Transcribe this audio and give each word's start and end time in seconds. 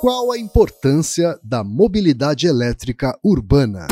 Qual 0.00 0.32
a 0.32 0.38
importância 0.38 1.38
da 1.44 1.62
mobilidade 1.62 2.46
elétrica 2.46 3.14
urbana? 3.22 3.86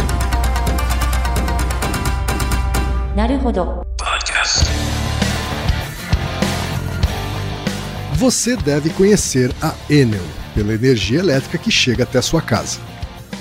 Você 8.14 8.57
deve 8.57 8.89
conhecer 8.89 9.55
a 9.61 9.75
Enel 9.91 10.25
pela 10.55 10.73
energia 10.73 11.18
elétrica 11.18 11.59
que 11.59 11.71
chega 11.71 12.05
até 12.05 12.20
a 12.20 12.22
sua 12.22 12.40
casa. 12.40 12.79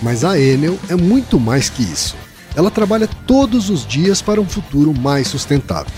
Mas 0.04 0.26
a 0.26 0.38
Enel 0.38 0.78
é 0.90 0.96
muito 0.98 1.40
mais 1.40 1.70
que 1.70 1.84
isso. 1.84 2.18
Ela 2.54 2.70
trabalha 2.70 3.08
todos 3.26 3.70
os 3.70 3.88
dias 3.88 4.22
para 4.22 4.42
um 4.42 4.46
futuro 4.46 4.94
mais 4.94 5.30
sustentável. 5.30 5.94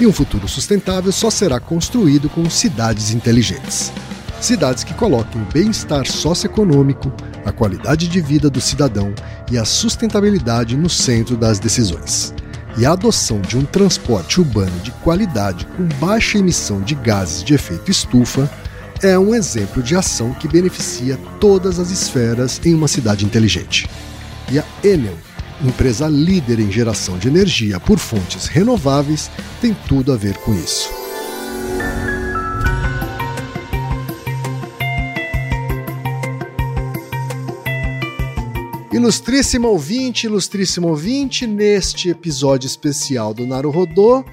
E 0.00 0.06
um 0.06 0.12
futuro 0.14 0.48
sustentável 0.48 1.12
só 1.12 1.28
será 1.28 1.60
construído 1.60 2.30
com 2.30 2.48
cidades 2.48 3.10
inteligentes. 3.10 3.92
Cidades 4.40 4.84
que 4.84 4.94
coloquem 4.94 5.40
o 5.40 5.52
bem-estar 5.52 6.06
socioeconômico, 6.06 7.12
a 7.44 7.50
qualidade 7.50 8.06
de 8.06 8.20
vida 8.20 8.50
do 8.50 8.60
cidadão 8.60 9.14
e 9.50 9.56
a 9.56 9.64
sustentabilidade 9.64 10.76
no 10.76 10.88
centro 10.88 11.36
das 11.36 11.58
decisões. 11.58 12.34
E 12.78 12.84
a 12.84 12.92
adoção 12.92 13.40
de 13.40 13.56
um 13.56 13.64
transporte 13.64 14.38
urbano 14.38 14.78
de 14.80 14.90
qualidade 14.90 15.66
com 15.76 15.84
baixa 15.98 16.38
emissão 16.38 16.82
de 16.82 16.94
gases 16.94 17.42
de 17.42 17.54
efeito 17.54 17.90
estufa 17.90 18.50
é 19.02 19.18
um 19.18 19.34
exemplo 19.34 19.82
de 19.82 19.96
ação 19.96 20.32
que 20.34 20.48
beneficia 20.48 21.18
todas 21.40 21.78
as 21.78 21.90
esferas 21.90 22.60
em 22.64 22.74
uma 22.74 22.88
cidade 22.88 23.24
inteligente. 23.24 23.88
E 24.50 24.58
a 24.58 24.64
Enel, 24.84 25.16
empresa 25.64 26.06
líder 26.06 26.60
em 26.60 26.70
geração 26.70 27.18
de 27.18 27.28
energia 27.28 27.80
por 27.80 27.98
fontes 27.98 28.46
renováveis, 28.46 29.30
tem 29.60 29.74
tudo 29.88 30.12
a 30.12 30.16
ver 30.16 30.36
com 30.38 30.54
isso. 30.54 31.05
Ilustríssimo 38.96 39.68
ouvinte, 39.68 40.26
ilustríssimo 40.26 40.88
ouvinte, 40.88 41.46
neste 41.46 42.08
episódio 42.08 42.66
especial 42.66 43.34
do 43.34 43.46
Naruhodô, 43.46 44.24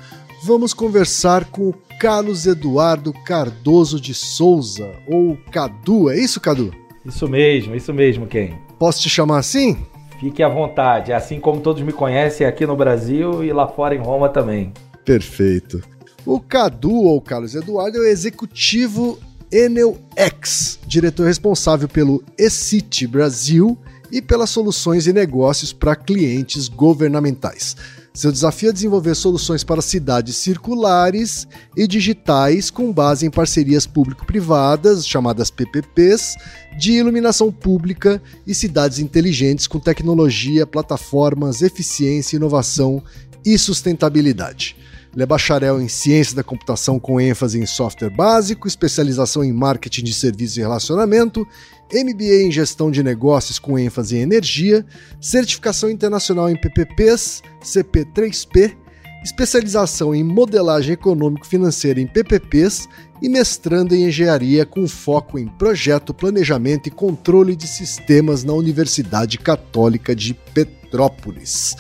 vamos 0.42 0.74
conversar 0.74 1.44
com 1.44 1.68
o 1.68 1.76
Carlos 2.00 2.48
Eduardo 2.48 3.12
Cardoso 3.12 4.00
de 4.00 4.14
Souza, 4.14 4.90
ou 5.06 5.38
Cadu, 5.52 6.10
é 6.10 6.18
isso, 6.18 6.40
Cadu? 6.40 6.74
Isso 7.06 7.28
mesmo, 7.28 7.76
isso 7.76 7.94
mesmo, 7.94 8.26
quem? 8.26 8.58
Posso 8.80 9.02
te 9.02 9.10
chamar 9.10 9.40
assim? 9.40 9.86
Fique 10.18 10.42
à 10.42 10.48
vontade, 10.48 11.12
assim 11.12 11.42
como 11.42 11.60
todos 11.60 11.84
me 11.84 11.92
conhecem 11.92 12.48
aqui 12.48 12.66
no 12.66 12.78
Brasil 12.78 13.44
e 13.44 13.52
lá 13.52 13.68
fora 13.68 13.94
em 13.94 14.00
Roma 14.00 14.30
também. 14.30 14.72
Perfeito. 15.04 15.84
O 16.26 16.40
Cadu, 16.40 17.04
ou 17.04 17.20
Carlos 17.20 17.54
Eduardo, 17.54 17.98
é 17.98 18.00
o 18.00 18.08
executivo 18.08 19.20
Enel 19.52 19.98
X, 20.16 20.80
diretor 20.88 21.26
responsável 21.26 21.90
pelo 21.90 22.24
eCity 22.38 23.06
Brasil 23.06 23.78
e 24.14 24.22
pelas 24.22 24.52
soluções 24.52 25.08
e 25.08 25.12
negócios 25.12 25.74
para 25.74 25.96
clientes 25.96 26.68
governamentais. 26.68 27.76
Seu 28.14 28.32
desafio 28.32 28.70
é 28.70 28.72
desenvolver 28.72 29.16
soluções 29.16 29.64
para 29.64 29.82
cidades 29.82 30.36
circulares 30.36 31.48
e 31.76 31.88
digitais 31.88 32.70
com 32.70 32.94
base 32.94 33.26
em 33.26 33.32
parcerias 33.32 33.88
público-privadas, 33.88 35.08
chamadas 35.08 35.50
PPPs, 35.50 36.36
de 36.78 36.92
iluminação 36.92 37.52
pública 37.52 38.22
e 38.46 38.54
cidades 38.54 39.00
inteligentes 39.00 39.66
com 39.66 39.80
tecnologia, 39.80 40.68
plataformas, 40.68 41.64
eficiência, 41.64 42.36
inovação 42.36 43.02
e 43.44 43.58
sustentabilidade. 43.58 44.76
Ele 45.14 45.24
é 45.24 45.26
bacharel 45.26 45.80
em 45.80 45.88
ciência 45.88 46.36
da 46.36 46.44
computação 46.44 47.00
com 47.00 47.22
ênfase 47.22 47.60
em 47.60 47.66
software 47.68 48.10
básico, 48.10 48.68
especialização 48.68 49.44
em 49.44 49.54
marketing 49.54 50.04
de 50.04 50.14
serviço 50.14 50.60
e 50.60 50.62
relacionamento, 50.62 51.48
MBA 51.94 52.44
em 52.44 52.52
gestão 52.52 52.90
de 52.90 53.04
negócios 53.04 53.60
com 53.60 53.78
ênfase 53.78 54.18
em 54.18 54.22
energia, 54.22 54.84
certificação 55.22 55.90
internacional 55.90 56.50
em 56.50 56.56
PPPs, 56.56 57.44
CP3P, 57.62 58.76
especialização 59.24 60.16
em 60.16 60.24
modelagem 60.24 60.94
econômico-financeira 60.94 62.02
em 62.02 62.08
PPPs 62.08 62.90
e 63.22 63.30
mestrando 63.30 63.96
em 63.96 64.08
engenharia 64.08 64.66
com 64.66 64.88
foco 64.88 65.38
em 65.38 65.48
projeto, 65.48 66.14
planejamento 66.14 66.88
e 66.88 66.92
controle 66.92 67.56
de 67.56 67.68
sistemas 67.68 68.44
na 68.44 68.54
Universidade 68.54 69.38
Católica 69.38 70.16
de 70.16 70.34
Petrópolis. 70.34 71.76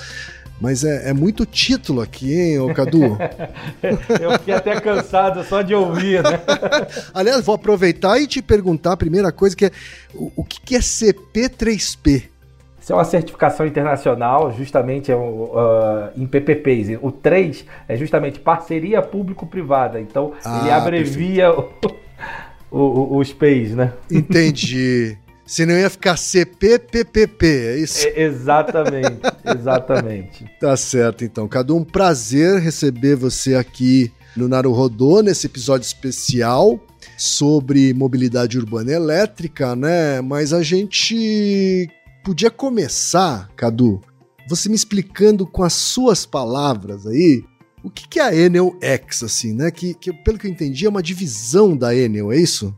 Mas 0.63 0.85
é, 0.85 1.09
é, 1.09 1.13
muito 1.13 1.45
título 1.45 1.99
aqui, 1.99 2.33
hein, 2.33 2.57
ô 2.57 2.73
Cadu? 2.73 3.17
Eu 4.21 4.31
fiquei 4.39 4.53
até 4.53 4.79
cansado 4.79 5.43
só 5.43 5.61
de 5.61 5.75
ouvir, 5.75 6.23
né? 6.23 6.39
Aliás, 7.13 7.45
vou 7.45 7.55
aproveitar 7.55 8.17
e 8.17 8.25
te 8.25 8.41
perguntar 8.41 8.93
a 8.93 8.97
primeira 8.97 9.29
coisa, 9.29 9.57
que 9.57 9.65
é 9.65 9.71
o, 10.15 10.31
o 10.37 10.43
que 10.45 10.77
é 10.77 10.79
CP3P? 10.79 12.29
Isso 12.79 12.93
é 12.93 12.95
uma 12.95 13.03
certificação 13.03 13.67
internacional, 13.67 14.53
justamente 14.53 15.11
é 15.11 15.17
um, 15.17 15.43
uh, 15.43 16.09
em 16.15 16.25
PPPs. 16.25 16.97
O 17.01 17.11
3 17.11 17.65
é 17.89 17.97
justamente 17.97 18.39
parceria 18.39 19.01
público-privada. 19.01 19.99
Então, 19.99 20.31
ah, 20.45 20.61
ele 20.61 20.71
abrevia 20.71 21.51
o, 21.51 21.73
o, 22.71 23.17
os 23.17 23.33
PEIs, 23.33 23.75
né? 23.75 23.91
Entendi. 24.09 25.17
Senão 25.45 25.77
ia 25.77 25.89
ficar 25.89 26.17
CPPPP, 26.17 27.45
é 27.45 27.77
isso? 27.79 28.07
É, 28.07 28.23
exatamente, 28.23 29.19
exatamente. 29.45 30.45
tá 30.59 30.75
certo, 30.77 31.25
então. 31.25 31.47
Cadu, 31.47 31.75
um 31.75 31.83
prazer 31.83 32.59
receber 32.59 33.15
você 33.15 33.55
aqui 33.55 34.11
no 34.35 34.47
Naruhodô, 34.47 35.21
nesse 35.21 35.47
episódio 35.47 35.85
especial 35.85 36.79
sobre 37.17 37.93
mobilidade 37.93 38.57
urbana 38.57 38.91
elétrica, 38.91 39.75
né? 39.75 40.21
Mas 40.21 40.53
a 40.53 40.63
gente 40.63 41.89
podia 42.23 42.49
começar, 42.49 43.49
Cadu, 43.55 44.01
você 44.47 44.69
me 44.69 44.75
explicando 44.75 45.45
com 45.45 45.63
as 45.63 45.73
suas 45.73 46.25
palavras 46.25 47.05
aí 47.05 47.43
o 47.83 47.89
que, 47.89 48.07
que 48.07 48.19
é 48.19 48.23
a 48.23 48.33
Enel 48.33 48.77
X, 48.81 49.23
assim, 49.23 49.53
né? 49.53 49.69
Que, 49.69 49.93
que, 49.93 50.13
pelo 50.13 50.37
que 50.37 50.47
eu 50.47 50.51
entendi, 50.51 50.85
é 50.85 50.89
uma 50.89 51.03
divisão 51.03 51.75
da 51.75 51.93
Enel, 51.93 52.31
é 52.31 52.37
isso? 52.37 52.73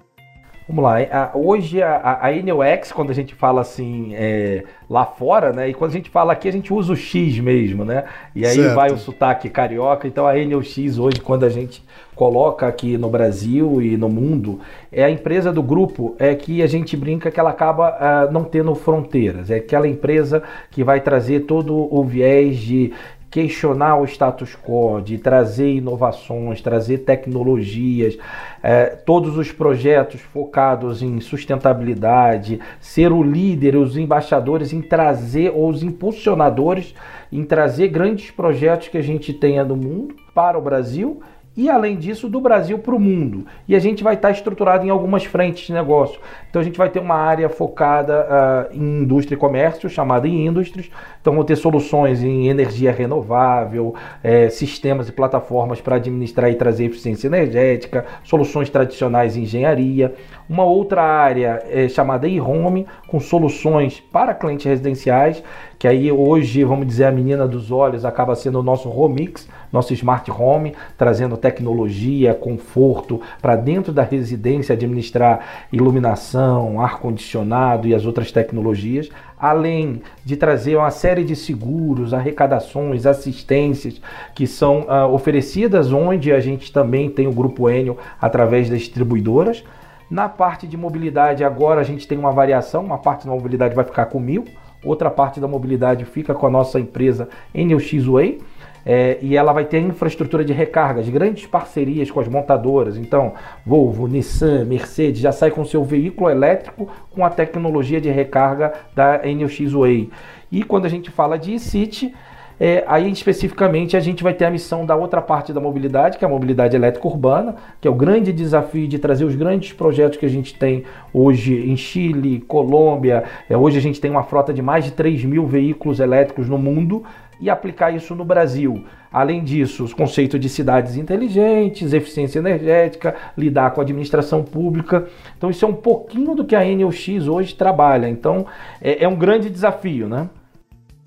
Vamos 0.67 0.83
lá, 0.83 1.31
hoje 1.35 1.79
a, 1.83 2.17
a 2.19 2.33
Enel 2.33 2.63
X, 2.63 2.91
quando 2.91 3.11
a 3.11 3.13
gente 3.13 3.35
fala 3.35 3.61
assim 3.61 4.15
é, 4.15 4.63
lá 4.89 5.05
fora, 5.05 5.53
né? 5.53 5.69
E 5.69 5.75
quando 5.75 5.91
a 5.91 5.93
gente 5.93 6.09
fala 6.09 6.33
aqui, 6.33 6.47
a 6.47 6.51
gente 6.51 6.73
usa 6.73 6.91
o 6.91 6.95
X 6.95 7.37
mesmo, 7.37 7.85
né? 7.85 8.05
E 8.33 8.43
aí 8.43 8.55
certo. 8.55 8.73
vai 8.73 8.91
o 8.91 8.97
sotaque 8.97 9.47
carioca. 9.47 10.07
Então 10.07 10.25
a 10.25 10.35
Enel 10.39 10.63
X 10.63 10.97
hoje, 10.97 11.21
quando 11.21 11.43
a 11.43 11.49
gente 11.49 11.83
coloca 12.15 12.65
aqui 12.65 12.97
no 12.97 13.09
Brasil 13.09 13.79
e 13.79 13.95
no 13.95 14.09
mundo, 14.09 14.59
é 14.91 15.03
a 15.03 15.09
empresa 15.09 15.51
do 15.53 15.61
grupo 15.61 16.15
é 16.17 16.33
que 16.33 16.63
a 16.63 16.67
gente 16.67 16.97
brinca 16.97 17.29
que 17.29 17.39
ela 17.39 17.51
acaba 17.51 17.89
uh, 17.91 18.31
não 18.31 18.43
tendo 18.43 18.73
fronteiras. 18.73 19.51
É 19.51 19.57
aquela 19.57 19.87
empresa 19.87 20.41
que 20.71 20.83
vai 20.83 20.99
trazer 20.99 21.41
todo 21.41 21.75
o 21.93 22.03
viés 22.03 22.57
de 22.57 22.91
questionar 23.35 23.97
o 23.97 24.05
status 24.05 24.55
quo, 24.55 25.01
de 25.01 25.17
trazer 25.17 25.73
inovações, 25.73 26.61
trazer 26.61 26.99
tecnologias, 26.99 28.17
é, 28.63 28.85
todos 28.85 29.37
os 29.37 29.51
projetos 29.51 30.21
focados 30.21 31.03
em 31.03 31.19
sustentabilidade, 31.19 32.61
ser 32.79 33.11
o 33.11 33.21
líder, 33.21 33.75
os 33.75 33.97
embaixadores 33.97 34.71
em 34.71 34.81
trazer, 34.81 35.51
ou 35.53 35.67
os 35.67 35.83
impulsionadores 35.83 36.95
em 37.29 37.43
trazer 37.43 37.89
grandes 37.89 38.31
projetos 38.31 38.87
que 38.87 38.97
a 38.97 39.03
gente 39.03 39.33
tenha 39.33 39.65
no 39.65 39.75
mundo 39.75 40.15
para 40.33 40.57
o 40.57 40.61
Brasil 40.61 41.21
e, 41.55 41.69
além 41.69 41.95
disso, 41.95 42.27
do 42.27 42.41
Brasil 42.41 42.77
para 42.79 42.93
o 42.93 42.99
mundo. 42.99 43.45
E 43.67 43.75
a 43.75 43.79
gente 43.79 44.03
vai 44.03 44.15
estar 44.15 44.31
estruturado 44.31 44.85
em 44.85 44.89
algumas 44.89 45.23
frentes 45.23 45.67
de 45.67 45.73
negócio. 45.73 46.19
Então, 46.49 46.61
a 46.61 46.65
gente 46.65 46.77
vai 46.77 46.89
ter 46.89 46.99
uma 46.99 47.15
área 47.15 47.47
focada 47.47 48.27
uh, 48.71 48.75
em 48.75 49.01
indústria 49.03 49.35
e 49.35 49.39
comércio, 49.39 49.89
chamada 49.89 50.27
Indústrias. 50.27 50.89
Então, 51.21 51.33
vão 51.33 51.43
ter 51.43 51.55
soluções 51.55 52.21
em 52.23 52.49
energia 52.49 52.91
renovável, 52.91 53.95
eh, 54.23 54.49
sistemas 54.49 55.09
e 55.09 55.11
plataformas 55.11 55.81
para 55.81 55.95
administrar 55.95 56.51
e 56.51 56.55
trazer 56.55 56.85
eficiência 56.85 57.27
energética, 57.27 58.05
soluções 58.23 58.69
tradicionais 58.69 59.35
em 59.35 59.43
engenharia. 59.43 60.13
Uma 60.47 60.63
outra 60.63 61.01
área 61.01 61.63
é 61.67 61.87
chamada 61.87 62.27
e-home, 62.27 62.85
com 63.07 63.19
soluções 63.19 63.99
para 63.99 64.35
clientes 64.35 64.65
residenciais, 64.65 65.41
que 65.77 65.87
aí 65.87 66.11
hoje, 66.11 66.63
vamos 66.63 66.87
dizer, 66.87 67.05
a 67.05 67.11
menina 67.11 67.47
dos 67.47 67.71
olhos 67.71 68.05
acaba 68.05 68.35
sendo 68.35 68.59
o 68.59 68.63
nosso 68.63 68.89
Homix, 68.89 69.47
nosso 69.71 69.93
smart 69.93 70.29
home, 70.31 70.73
trazendo 70.97 71.35
tecnologia, 71.35 72.33
conforto 72.33 73.21
para 73.41 73.55
dentro 73.55 73.91
da 73.91 74.03
residência 74.03 74.73
administrar 74.73 75.67
iluminação, 75.71 76.79
ar-condicionado 76.79 77.87
e 77.87 77.93
as 77.93 78.05
outras 78.05 78.31
tecnologias, 78.31 79.09
além 79.37 80.01
de 80.23 80.37
trazer 80.37 80.77
uma 80.77 80.91
série 80.91 81.23
de 81.23 81.35
seguros, 81.35 82.13
arrecadações, 82.13 83.05
assistências 83.05 84.01
que 84.33 84.47
são 84.47 84.81
uh, 84.81 85.13
oferecidas, 85.13 85.91
onde 85.91 86.31
a 86.31 86.39
gente 86.39 86.71
também 86.71 87.09
tem 87.09 87.27
o 87.27 87.33
Grupo 87.33 87.69
Enio 87.69 87.97
através 88.19 88.69
das 88.69 88.79
distribuidoras. 88.79 89.63
Na 90.09 90.29
parte 90.29 90.67
de 90.67 90.77
mobilidade, 90.77 91.43
agora 91.43 91.81
a 91.81 91.83
gente 91.83 92.07
tem 92.07 92.17
uma 92.17 92.31
variação, 92.31 92.85
uma 92.85 92.97
parte 92.97 93.25
da 93.25 93.31
mobilidade 93.31 93.75
vai 93.75 93.83
ficar 93.83 94.05
comigo, 94.05 94.45
outra 94.85 95.09
parte 95.09 95.39
da 95.39 95.47
mobilidade 95.47 96.05
fica 96.05 96.33
com 96.33 96.45
a 96.47 96.49
nossa 96.49 96.79
empresa 96.79 97.27
Enel 97.53 97.79
X-Way 97.79 98.39
É, 98.87 99.17
e 99.19 99.35
ela 99.35 99.51
vai 99.51 99.65
ter 99.65 99.79
infraestrutura 99.79 100.45
de 100.45 100.53
recarga, 100.53 101.01
de 101.01 101.09
grandes 101.09 101.47
parcerias 101.47 102.11
com 102.11 102.19
as 102.19 102.27
montadoras. 102.27 102.97
Então, 102.97 103.33
Volvo, 103.65 104.07
Nissan, 104.07 104.63
Mercedes 104.63 105.21
já 105.21 105.31
sai 105.31 105.49
com 105.49 105.65
seu 105.65 105.83
veículo 105.83 106.29
elétrico 106.29 106.87
com 107.09 107.25
a 107.25 107.31
tecnologia 107.31 107.99
de 107.99 108.11
recarga 108.11 108.73
da 108.93 109.21
NX 109.25 109.73
Way. 109.73 110.11
E 110.51 110.63
quando 110.63 110.85
a 110.85 110.89
gente 110.89 111.09
fala 111.09 111.35
de 111.35 111.55
e-City, 111.55 112.13
é, 112.59 112.83
aí 112.87 113.11
especificamente 113.11 113.97
a 113.97 113.99
gente 113.99 114.23
vai 114.23 114.33
ter 114.33 114.45
a 114.45 114.51
missão 114.51 114.85
da 114.85 114.95
outra 114.95 115.21
parte 115.21 115.51
da 115.51 115.59
mobilidade, 115.59 116.17
que 116.17 116.25
é 116.25 116.27
a 116.27 116.31
mobilidade 116.31 116.75
elétrica 116.75 117.07
urbana, 117.07 117.55
que 117.81 117.87
é 117.87 117.91
o 117.91 117.95
grande 117.95 118.31
desafio 118.31 118.87
de 118.87 118.97
trazer 118.97 119.25
os 119.25 119.35
grandes 119.35 119.73
projetos 119.73 120.17
que 120.17 120.25
a 120.25 120.29
gente 120.29 120.53
tem 120.55 120.83
hoje 121.13 121.69
em 121.69 121.75
Chile, 121.75 122.39
Colômbia. 122.41 123.23
É, 123.49 123.57
hoje 123.57 123.77
a 123.77 123.81
gente 123.81 123.99
tem 123.99 124.09
uma 124.09 124.23
frota 124.23 124.53
de 124.53 124.61
mais 124.61 124.85
de 124.85 124.91
3 124.91 125.25
mil 125.25 125.45
veículos 125.45 125.99
elétricos 125.99 126.47
no 126.47 126.57
mundo 126.57 127.03
e 127.39 127.49
aplicar 127.49 127.93
isso 127.93 128.15
no 128.15 128.23
Brasil. 128.23 128.85
Além 129.11 129.43
disso, 129.43 129.83
os 129.83 129.93
conceitos 129.93 130.39
de 130.39 130.49
cidades 130.49 130.97
inteligentes, 130.97 131.93
eficiência 131.93 132.39
energética, 132.39 133.15
lidar 133.37 133.71
com 133.71 133.81
a 133.81 133.83
administração 133.83 134.43
pública. 134.43 135.07
Então, 135.37 135.49
isso 135.49 135.63
é 135.63 135.67
um 135.67 135.73
pouquinho 135.73 136.35
do 136.35 136.43
que 136.43 136.55
a 136.55 136.63
NUX 136.63 137.27
hoje 137.27 137.55
trabalha. 137.55 138.09
Então, 138.09 138.45
é, 138.81 139.03
é 139.03 139.07
um 139.07 139.15
grande 139.15 139.49
desafio, 139.49 140.07
né? 140.07 140.29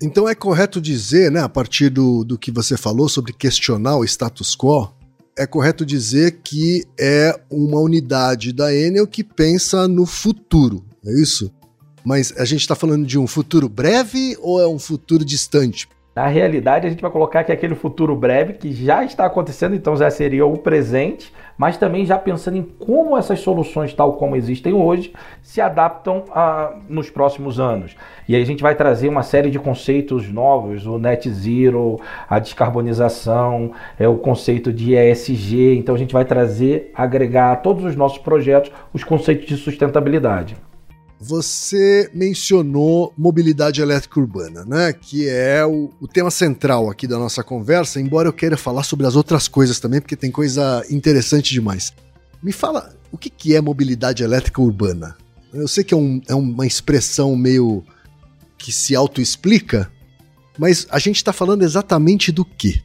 Então 0.01 0.29
é 0.29 0.33
correto 0.33 0.79
dizer, 0.79 1.29
né, 1.29 1.41
a 1.41 1.49
partir 1.49 1.89
do, 1.89 2.23
do 2.23 2.37
que 2.37 2.51
você 2.51 2.77
falou 2.77 3.09
sobre 3.09 3.33
questionar 3.33 3.97
o 3.97 4.05
status 4.05 4.55
quo, 4.55 4.93
é 5.37 5.45
correto 5.45 5.85
dizer 5.85 6.39
que 6.43 6.85
é 6.97 7.37
uma 7.49 7.79
unidade 7.79 8.53
da 8.53 8.73
Enel 8.73 9.07
que 9.07 9.23
pensa 9.23 9.87
no 9.87 10.05
futuro, 10.05 10.85
é 11.05 11.13
isso? 11.21 11.51
Mas 12.03 12.33
a 12.37 12.45
gente 12.45 12.61
está 12.61 12.75
falando 12.75 13.05
de 13.05 13.17
um 13.19 13.27
futuro 13.27 13.67
breve 13.67 14.37
ou 14.41 14.61
é 14.61 14.67
um 14.67 14.79
futuro 14.79 15.25
distante? 15.25 15.87
Na 16.19 16.27
realidade, 16.27 16.85
a 16.85 16.89
gente 16.89 17.01
vai 17.01 17.09
colocar 17.09 17.45
que 17.45 17.51
aquele 17.53 17.75
futuro 17.75 18.13
breve 18.13 18.51
que 18.51 18.73
já 18.73 19.05
está 19.05 19.25
acontecendo, 19.25 19.73
então 19.73 19.95
já 19.95 20.11
seria 20.11 20.45
o 20.45 20.57
presente, 20.57 21.31
mas 21.57 21.77
também 21.77 22.05
já 22.05 22.17
pensando 22.17 22.57
em 22.57 22.61
como 22.61 23.17
essas 23.17 23.39
soluções, 23.39 23.93
tal 23.93 24.11
como 24.17 24.35
existem 24.35 24.73
hoje, 24.73 25.13
se 25.41 25.61
adaptam 25.61 26.25
a, 26.35 26.73
nos 26.89 27.09
próximos 27.09 27.57
anos. 27.57 27.95
E 28.27 28.35
aí 28.35 28.41
a 28.41 28.45
gente 28.45 28.61
vai 28.61 28.75
trazer 28.75 29.07
uma 29.07 29.23
série 29.23 29.49
de 29.49 29.57
conceitos 29.57 30.29
novos, 30.29 30.85
o 30.85 30.99
net 30.99 31.29
zero, 31.29 32.01
a 32.29 32.37
descarbonização, 32.37 33.71
é 33.97 34.05
o 34.05 34.17
conceito 34.17 34.73
de 34.73 34.95
ESG. 34.95 35.77
Então 35.77 35.95
a 35.95 35.97
gente 35.97 36.11
vai 36.11 36.25
trazer, 36.25 36.91
agregar 36.93 37.53
a 37.53 37.55
todos 37.55 37.85
os 37.85 37.95
nossos 37.95 38.17
projetos 38.17 38.73
os 38.93 39.05
conceitos 39.05 39.47
de 39.47 39.55
sustentabilidade. 39.55 40.57
Você 41.21 42.09
mencionou 42.13 43.13
mobilidade 43.17 43.81
elétrica 43.81 44.19
urbana, 44.21 44.63
né? 44.63 44.93
Que 44.93 45.27
é 45.27 45.65
o, 45.65 45.89
o, 45.99 46.07
tema 46.07 46.31
central 46.31 46.89
aqui 46.89 47.05
da 47.05 47.19
nossa 47.19 47.43
conversa, 47.43 47.99
embora 47.99 48.29
eu 48.29 48.33
queira 48.33 48.55
falar 48.55 48.83
sobre 48.83 49.05
as 49.05 49.17
outras 49.17 49.47
coisas 49.47 49.81
também, 49.81 49.99
porque 49.99 50.15
tem 50.15 50.31
coisa 50.31 50.81
interessante 50.89 51.51
demais. 51.51 51.93
Me 52.41 52.53
fala, 52.53 52.93
o 53.11 53.17
que, 53.17 53.29
que 53.29 53.53
é 53.53 53.59
mobilidade 53.59 54.23
elétrica 54.23 54.61
urbana? 54.61 55.17
Eu 55.53 55.67
sei 55.67 55.83
que 55.83 55.93
é, 55.93 55.97
um, 55.97 56.21
é 56.25 56.33
uma 56.33 56.65
expressão 56.65 57.35
meio 57.35 57.83
que 58.57 58.71
se 58.71 58.95
autoexplica, 58.95 59.91
mas 60.57 60.87
a 60.89 60.99
gente 60.99 61.17
está 61.17 61.33
falando 61.33 61.63
exatamente 61.63 62.31
do 62.31 62.45
que? 62.45 62.81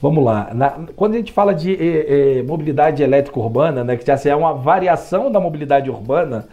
Vamos 0.00 0.24
lá. 0.24 0.52
Na, 0.54 0.70
quando 0.94 1.14
a 1.14 1.16
gente 1.18 1.32
fala 1.32 1.54
de 1.54 1.74
eh, 1.74 2.38
eh, 2.38 2.42
mobilidade 2.42 3.02
elétrica 3.02 3.38
urbana, 3.38 3.84
né, 3.84 3.96
que 3.96 4.06
já 4.06 4.18
é 4.30 4.36
uma 4.36 4.54
variação 4.54 5.30
da 5.30 5.40
mobilidade 5.40 5.90
urbana, 5.90 6.46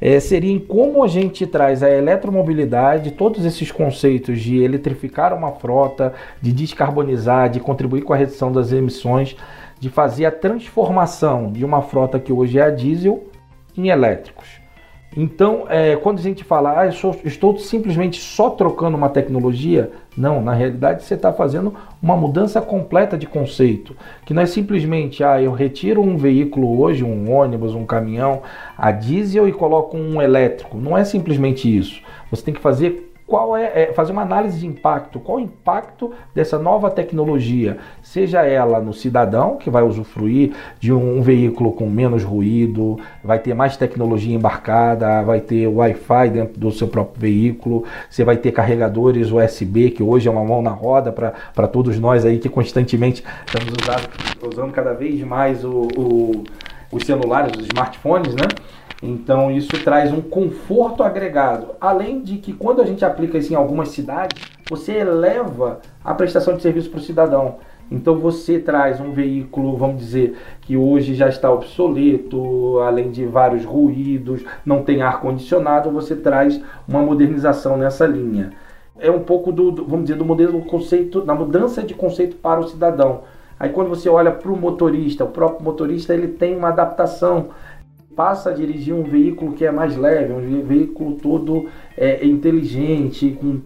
é, 0.00 0.20
seria 0.20 0.52
em 0.52 0.58
como 0.58 1.02
a 1.02 1.08
gente 1.08 1.46
traz 1.46 1.82
a 1.82 1.90
eletromobilidade, 1.90 3.12
todos 3.12 3.44
esses 3.44 3.72
conceitos 3.72 4.40
de 4.40 4.62
eletrificar 4.62 5.32
uma 5.32 5.52
frota, 5.52 6.12
de 6.40 6.52
descarbonizar, 6.52 7.48
de 7.48 7.60
contribuir 7.60 8.02
com 8.02 8.12
a 8.12 8.16
redução 8.16 8.52
das 8.52 8.72
emissões, 8.72 9.36
de 9.80 9.88
fazer 9.88 10.26
a 10.26 10.30
transformação 10.30 11.50
de 11.50 11.64
uma 11.64 11.82
frota 11.82 12.18
que 12.18 12.32
hoje 12.32 12.58
é 12.58 12.62
a 12.62 12.70
diesel 12.70 13.24
em 13.76 13.88
elétricos. 13.88 14.65
Então, 15.16 15.64
é, 15.70 15.96
quando 15.96 16.18
a 16.18 16.22
gente 16.22 16.44
fala, 16.44 16.82
ah, 16.82 16.92
sou, 16.92 17.16
estou 17.24 17.56
simplesmente 17.56 18.20
só 18.20 18.50
trocando 18.50 18.98
uma 18.98 19.08
tecnologia, 19.08 19.90
não, 20.14 20.42
na 20.42 20.52
realidade 20.52 21.04
você 21.04 21.14
está 21.14 21.32
fazendo 21.32 21.74
uma 22.02 22.14
mudança 22.14 22.60
completa 22.60 23.16
de 23.16 23.26
conceito, 23.26 23.96
que 24.26 24.34
não 24.34 24.42
é 24.42 24.46
simplesmente, 24.46 25.24
ah, 25.24 25.40
eu 25.40 25.52
retiro 25.52 26.02
um 26.02 26.18
veículo 26.18 26.78
hoje, 26.78 27.02
um 27.02 27.32
ônibus, 27.32 27.74
um 27.74 27.86
caminhão, 27.86 28.42
a 28.76 28.92
diesel 28.92 29.48
e 29.48 29.52
coloco 29.52 29.96
um 29.96 30.20
elétrico. 30.20 30.76
Não 30.76 30.96
é 30.96 31.02
simplesmente 31.02 31.74
isso. 31.74 32.02
Você 32.30 32.44
tem 32.44 32.52
que 32.52 32.60
fazer 32.60 33.14
qual 33.26 33.56
é, 33.56 33.82
é, 33.82 33.92
fazer 33.92 34.12
uma 34.12 34.22
análise 34.22 34.60
de 34.60 34.66
impacto, 34.66 35.18
qual 35.18 35.38
o 35.38 35.40
impacto 35.40 36.12
dessa 36.32 36.58
nova 36.58 36.90
tecnologia, 36.90 37.78
seja 38.00 38.42
ela 38.42 38.80
no 38.80 38.92
cidadão 38.92 39.56
que 39.56 39.68
vai 39.68 39.82
usufruir 39.82 40.52
de 40.78 40.92
um, 40.92 41.18
um 41.18 41.22
veículo 41.22 41.72
com 41.72 41.88
menos 41.88 42.22
ruído, 42.22 42.98
vai 43.24 43.38
ter 43.40 43.52
mais 43.52 43.76
tecnologia 43.76 44.34
embarcada, 44.34 45.22
vai 45.22 45.40
ter 45.40 45.66
Wi-Fi 45.66 46.30
dentro 46.30 46.60
do 46.60 46.70
seu 46.70 46.86
próprio 46.86 47.20
veículo, 47.20 47.84
você 48.08 48.22
vai 48.22 48.36
ter 48.36 48.52
carregadores 48.52 49.32
USB 49.32 49.90
que 49.90 50.02
hoje 50.02 50.28
é 50.28 50.30
uma 50.30 50.44
mão 50.44 50.62
na 50.62 50.70
roda 50.70 51.10
para 51.10 51.66
todos 51.66 51.98
nós 51.98 52.24
aí 52.24 52.38
que 52.38 52.48
constantemente 52.48 53.24
estamos 53.44 53.72
usando, 53.82 54.52
usando 54.52 54.72
cada 54.72 54.92
vez 54.92 55.20
mais 55.22 55.64
o, 55.64 55.88
o, 55.96 56.44
os 56.90 57.04
celulares, 57.04 57.52
os 57.56 57.66
smartphones, 57.66 58.34
né? 58.34 58.48
Então 59.02 59.50
isso 59.50 59.82
traz 59.84 60.12
um 60.12 60.20
conforto 60.20 61.02
agregado. 61.02 61.68
Além 61.80 62.20
de 62.22 62.38
que 62.38 62.52
quando 62.52 62.80
a 62.80 62.86
gente 62.86 63.04
aplica 63.04 63.36
isso 63.38 63.52
em 63.52 63.56
algumas 63.56 63.90
cidades, 63.90 64.42
você 64.68 64.92
eleva 64.92 65.80
a 66.04 66.14
prestação 66.14 66.56
de 66.56 66.62
serviço 66.62 66.90
para 66.90 66.98
o 66.98 67.02
cidadão. 67.02 67.56
Então 67.90 68.18
você 68.18 68.58
traz 68.58 69.00
um 69.00 69.12
veículo, 69.12 69.76
vamos 69.76 69.98
dizer, 69.98 70.36
que 70.62 70.76
hoje 70.76 71.14
já 71.14 71.28
está 71.28 71.52
obsoleto, 71.52 72.80
além 72.80 73.10
de 73.10 73.24
vários 73.26 73.64
ruídos, 73.64 74.44
não 74.64 74.82
tem 74.82 75.02
ar 75.02 75.20
condicionado, 75.20 75.90
você 75.90 76.16
traz 76.16 76.60
uma 76.88 77.00
modernização 77.00 77.76
nessa 77.76 78.06
linha. 78.06 78.52
É 78.98 79.10
um 79.10 79.20
pouco 79.20 79.52
do, 79.52 79.84
vamos 79.84 80.06
dizer, 80.06 80.16
do 80.16 80.24
modelo 80.24 80.60
conceito, 80.62 81.24
na 81.24 81.34
mudança 81.34 81.82
de 81.82 81.94
conceito 81.94 82.36
para 82.36 82.60
o 82.60 82.66
cidadão. 82.66 83.20
Aí 83.58 83.70
quando 83.70 83.88
você 83.88 84.08
olha 84.08 84.30
para 84.30 84.50
o 84.50 84.56
motorista, 84.56 85.24
o 85.24 85.28
próprio 85.28 85.64
motorista 85.64 86.12
ele 86.14 86.28
tem 86.28 86.56
uma 86.56 86.68
adaptação 86.68 87.50
passa 88.16 88.48
a 88.48 88.52
dirigir 88.54 88.94
um 88.94 89.02
veículo 89.02 89.52
que 89.52 89.64
é 89.64 89.70
mais 89.70 89.94
leve, 89.94 90.32
um 90.32 90.64
veículo 90.64 91.16
todo 91.16 91.68
é, 91.96 92.26
inteligente, 92.26 93.36
com 93.38 93.60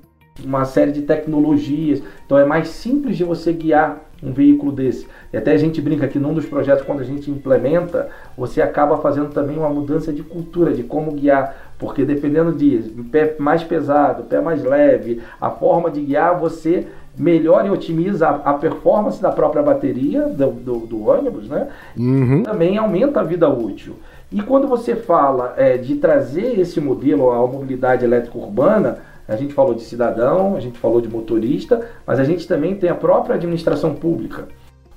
uma 0.45 0.65
série 0.65 0.91
de 0.91 1.03
tecnologias. 1.03 2.03
Então 2.27 2.37
é 2.37 2.45
mais 2.45 2.69
simples 2.69 3.17
de 3.17 3.23
você 3.23 3.53
guiar 3.53 4.01
um 4.23 4.33
veículo 4.33 4.73
desse. 4.73 5.07
E 5.33 5.37
até 5.37 5.53
a 5.53 5.57
gente 5.57 5.81
brinca 5.81 6.09
que 6.09 6.19
num 6.19 6.35
dos 6.35 6.47
projetos, 6.47 6.85
quando 6.85 7.01
a 7.01 7.05
gente 7.05 7.31
implementa, 7.31 8.11
você 8.37 8.61
acaba 8.61 8.99
fazendo 8.99 9.31
também 9.31 9.57
uma 9.57 9.71
mudança 9.71 10.13
de 10.13 10.23
cultura, 10.23 10.75
de 10.75 10.83
como 10.83 11.13
guiar. 11.13 11.73
Porque 11.79 12.05
dependendo 12.05 12.53
de 12.53 12.79
pé 13.11 13.37
mais 13.39 13.63
pesado, 13.63 14.25
pé 14.25 14.41
mais 14.41 14.63
leve, 14.63 15.23
a 15.41 15.51
forma 15.51 15.91
de 15.91 16.03
guiar, 16.03 16.39
você 16.39 16.87
melhora 17.21 17.67
e 17.67 17.71
otimiza 17.71 18.27
a, 18.27 18.51
a 18.51 18.55
performance 18.55 19.21
da 19.21 19.31
própria 19.31 19.63
bateria 19.63 20.23
do, 20.23 20.51
do, 20.51 20.79
do 20.87 21.07
ônibus, 21.07 21.49
né? 21.49 21.69
Uhum. 21.97 22.43
Também 22.43 22.79
aumenta 22.79 23.21
a 23.21 23.23
vida 23.23 23.49
útil. 23.49 23.97
E 24.33 24.41
quando 24.41 24.67
você 24.67 24.97
fala 24.97 25.55
é, 25.57 25.77
de 25.77 25.97
trazer 25.97 26.59
esse 26.59 26.81
modelo 26.81 27.31
à 27.31 27.47
mobilidade 27.47 28.05
elétrica 28.05 28.39
urbana, 28.39 28.99
a 29.29 29.37
gente 29.37 29.53
falou 29.53 29.75
de 29.75 29.83
cidadão, 29.83 30.57
a 30.57 30.61
gente 30.61 30.79
falou 30.79 31.01
de 31.01 31.09
motorista, 31.09 31.87
mas 32.07 32.19
a 32.19 32.25
gente 32.25 32.49
também 32.49 32.75
tem 32.75 32.89
a 32.89 32.95
própria 32.95 33.35
administração 33.35 33.95
pública, 33.95 34.49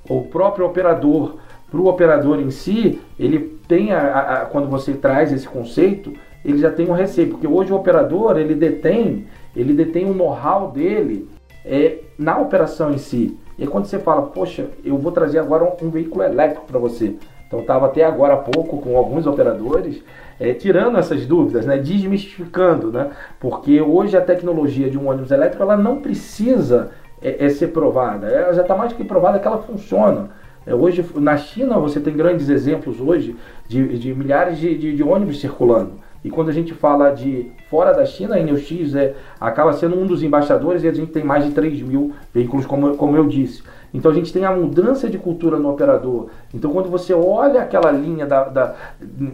o 0.08 0.22
próprio 0.22 0.66
operador. 0.66 1.36
Para 1.70 1.80
o 1.80 1.88
operador 1.88 2.40
em 2.40 2.50
si, 2.50 3.00
ele 3.18 3.58
tem 3.66 3.92
a, 3.92 4.20
a, 4.20 4.36
quando 4.46 4.68
você 4.68 4.92
traz 4.92 5.32
esse 5.32 5.48
conceito, 5.48 6.12
ele 6.44 6.58
já 6.58 6.70
tem 6.70 6.88
um 6.88 6.92
receio, 6.92 7.30
porque 7.30 7.46
hoje 7.46 7.72
o 7.72 7.76
operador 7.76 8.38
ele 8.38 8.54
detém, 8.54 9.26
ele 9.56 9.72
detém 9.72 10.04
o 10.04 10.14
know-how 10.14 10.70
dele 10.70 11.28
é, 11.64 11.98
na 12.18 12.38
operação 12.38 12.92
em 12.92 12.98
si. 12.98 13.38
E 13.58 13.66
quando 13.66 13.86
você 13.86 13.98
fala, 13.98 14.22
poxa, 14.22 14.66
eu 14.84 14.98
vou 14.98 15.12
trazer 15.12 15.38
agora 15.38 15.64
um, 15.64 15.86
um 15.86 15.90
veículo 15.90 16.22
elétrico 16.22 16.66
para 16.66 16.78
você, 16.78 17.16
então 17.46 17.60
estava 17.60 17.86
até 17.86 18.04
agora 18.04 18.34
há 18.34 18.38
pouco 18.38 18.78
com 18.78 18.96
alguns 18.96 19.26
operadores 19.26 20.02
é, 20.40 20.52
tirando 20.52 20.98
essas 20.98 21.26
dúvidas, 21.26 21.64
né, 21.66 21.78
desmistificando, 21.78 22.90
né, 22.90 23.10
porque 23.38 23.80
hoje 23.80 24.16
a 24.16 24.20
tecnologia 24.20 24.90
de 24.90 24.98
um 24.98 25.08
ônibus 25.08 25.30
elétrico 25.30 25.62
ela 25.62 25.76
não 25.76 26.00
precisa 26.00 26.90
é, 27.22 27.46
é 27.46 27.48
ser 27.48 27.68
provada, 27.68 28.26
ela 28.26 28.52
já 28.52 28.62
está 28.62 28.74
mais 28.74 28.92
que 28.92 29.04
provada 29.04 29.38
que 29.38 29.46
ela 29.46 29.58
funciona. 29.58 30.30
É, 30.66 30.74
hoje 30.74 31.04
na 31.16 31.36
China 31.36 31.78
você 31.78 32.00
tem 32.00 32.16
grandes 32.16 32.48
exemplos 32.48 33.00
hoje 33.00 33.36
de, 33.68 33.98
de 33.98 34.14
milhares 34.14 34.58
de, 34.58 34.76
de, 34.76 34.96
de, 34.96 35.02
ônibus 35.02 35.40
circulando. 35.40 35.92
E 36.24 36.30
quando 36.30 36.48
a 36.48 36.52
gente 36.52 36.72
fala 36.72 37.10
de 37.10 37.50
fora 37.68 37.92
da 37.92 38.06
China, 38.06 38.36
a 38.36 38.42
Neo-X 38.42 38.94
é, 38.94 39.14
acaba 39.38 39.74
sendo 39.74 40.00
um 40.00 40.06
dos 40.06 40.22
embaixadores 40.22 40.82
e 40.82 40.88
a 40.88 40.92
gente 40.92 41.12
tem 41.12 41.22
mais 41.22 41.44
de 41.44 41.50
3 41.50 41.82
mil 41.82 42.14
veículos, 42.32 42.64
como, 42.64 42.96
como 42.96 43.14
eu 43.14 43.28
disse. 43.28 43.62
Então 43.92 44.10
a 44.10 44.14
gente 44.14 44.32
tem 44.32 44.44
a 44.44 44.50
mudança 44.50 45.08
de 45.08 45.18
cultura 45.18 45.58
no 45.58 45.70
operador. 45.70 46.28
Então 46.52 46.72
quando 46.72 46.88
você 46.88 47.12
olha 47.12 47.60
aquela 47.60 47.92
linha 47.92 48.26
da, 48.26 48.44
da 48.44 48.74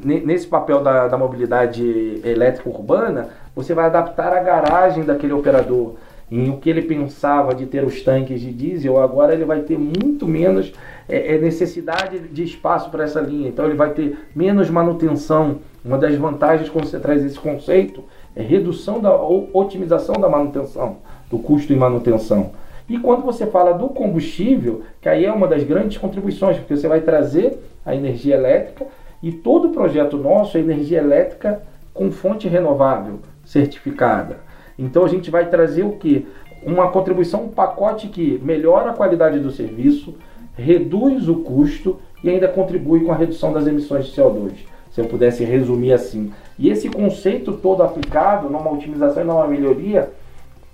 nesse 0.05 0.49
papel 0.49 0.83
da, 0.83 1.07
da 1.07 1.17
mobilidade 1.17 2.21
elétrica 2.25 2.69
urbana, 2.69 3.29
você 3.55 3.73
vai 3.73 3.87
adaptar 3.87 4.33
a 4.33 4.43
garagem 4.43 5.05
daquele 5.05 5.33
operador. 5.33 5.95
em 6.31 6.51
o 6.51 6.59
que 6.59 6.69
ele 6.69 6.83
pensava 6.83 7.55
de 7.55 7.67
ter 7.67 7.85
os 7.85 8.03
tanques 8.03 8.41
de 8.41 8.53
diesel, 8.53 9.01
agora 9.01 9.33
ele 9.33 9.45
vai 9.45 9.61
ter 9.61 9.79
muito 9.79 10.27
menos 10.27 10.73
é, 11.09 11.37
é 11.37 11.39
necessidade 11.39 12.19
de 12.19 12.43
espaço 12.43 12.91
para 12.91 13.05
essa 13.05 13.21
linha. 13.21 13.49
Então 13.49 13.65
ele 13.65 13.75
vai 13.75 13.91
ter 13.91 14.19
menos 14.35 14.69
manutenção. 14.69 15.59
Uma 15.85 15.97
das 15.97 16.15
vantagens 16.15 16.69
quando 16.69 16.87
você 16.87 16.99
traz 16.99 17.25
esse 17.25 17.39
conceito 17.39 18.05
é 18.37 18.43
redução 18.43 19.01
da 19.01 19.15
ou 19.15 19.49
otimização 19.53 20.15
da 20.17 20.29
manutenção, 20.29 20.99
do 21.31 21.39
custo 21.39 21.73
em 21.73 21.77
manutenção. 21.77 22.53
E 22.89 22.99
quando 22.99 23.23
você 23.23 23.47
fala 23.47 23.73
do 23.73 23.89
combustível, 23.89 24.83
que 25.01 25.09
aí 25.09 25.25
é 25.25 25.33
uma 25.33 25.47
das 25.47 25.63
grandes 25.63 25.97
contribuições, 25.97 26.59
porque 26.59 26.77
você 26.77 26.89
vai 26.89 27.01
trazer 27.01 27.59
a 27.87 27.95
energia 27.95 28.35
elétrica 28.35 28.87
e 29.23 29.33
todo 29.33 29.69
o 29.69 29.73
projeto 29.73 30.17
nosso 30.17 30.59
é 30.59 30.61
energia 30.61 30.99
elétrica 30.99 31.63
com 31.95 32.11
fonte 32.11 32.49
renovável 32.49 33.21
certificada. 33.45 34.39
Então 34.79 35.05
a 35.05 35.09
gente 35.09 35.31
vai 35.31 35.49
trazer 35.49 35.83
o 35.83 35.93
que? 35.93 36.27
Uma 36.63 36.91
contribuição, 36.91 37.45
um 37.45 37.49
pacote 37.49 38.09
que 38.09 38.39
melhora 38.43 38.91
a 38.91 38.95
qualidade 38.95 39.39
do 39.39 39.51
serviço, 39.51 40.15
reduz 40.55 41.29
o 41.29 41.37
custo 41.37 41.99
e 42.23 42.29
ainda 42.29 42.49
contribui 42.49 43.01
com 43.01 43.13
a 43.13 43.17
redução 43.17 43.53
das 43.53 43.67
emissões 43.67 44.07
de 44.07 44.13
CO2. 44.13 44.53
Se 44.91 45.01
eu 45.01 45.07
pudesse 45.07 45.45
resumir 45.45 45.93
assim. 45.93 46.33
E 46.59 46.69
esse 46.69 46.89
conceito 46.89 47.53
todo 47.53 47.83
aplicado 47.83 48.49
numa 48.51 48.73
otimização 48.73 49.23
e 49.23 49.27
numa 49.27 49.47
melhoria 49.47 50.11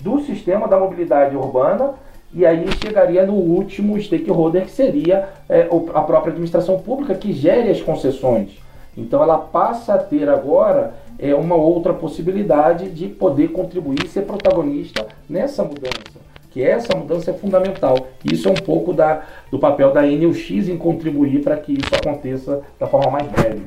do 0.01 0.21
sistema 0.21 0.67
da 0.67 0.79
mobilidade 0.79 1.37
urbana 1.37 1.95
e 2.33 2.45
aí 2.45 2.67
chegaria 2.83 3.25
no 3.25 3.35
último 3.35 3.99
stakeholder 4.01 4.65
que 4.65 4.71
seria 4.71 5.29
é, 5.49 5.69
a 5.95 6.01
própria 6.03 6.33
administração 6.33 6.79
pública 6.79 7.15
que 7.15 7.33
gere 7.33 7.71
as 7.71 7.81
concessões. 7.81 8.59
Então 8.97 9.23
ela 9.23 9.39
passa 9.39 9.95
a 9.95 9.99
ter 9.99 10.29
agora 10.29 10.95
é, 11.19 11.35
uma 11.35 11.55
outra 11.55 11.93
possibilidade 11.95 12.91
de 12.91 13.07
poder 13.09 13.49
contribuir 13.49 14.05
e 14.05 14.09
ser 14.09 14.23
protagonista 14.23 15.07
nessa 15.29 15.63
mudança. 15.63 16.27
Que 16.51 16.63
essa 16.63 16.97
mudança 16.97 17.31
é 17.31 17.35
fundamental. 17.35 18.07
Isso 18.25 18.49
é 18.49 18.51
um 18.51 18.55
pouco 18.55 18.93
da, 18.93 19.23
do 19.51 19.59
papel 19.59 19.93
da 19.93 20.03
NUX 20.03 20.69
em 20.69 20.77
contribuir 20.77 21.43
para 21.43 21.57
que 21.57 21.73
isso 21.73 21.95
aconteça 21.95 22.63
da 22.79 22.87
forma 22.87 23.11
mais 23.11 23.29
breve. 23.29 23.63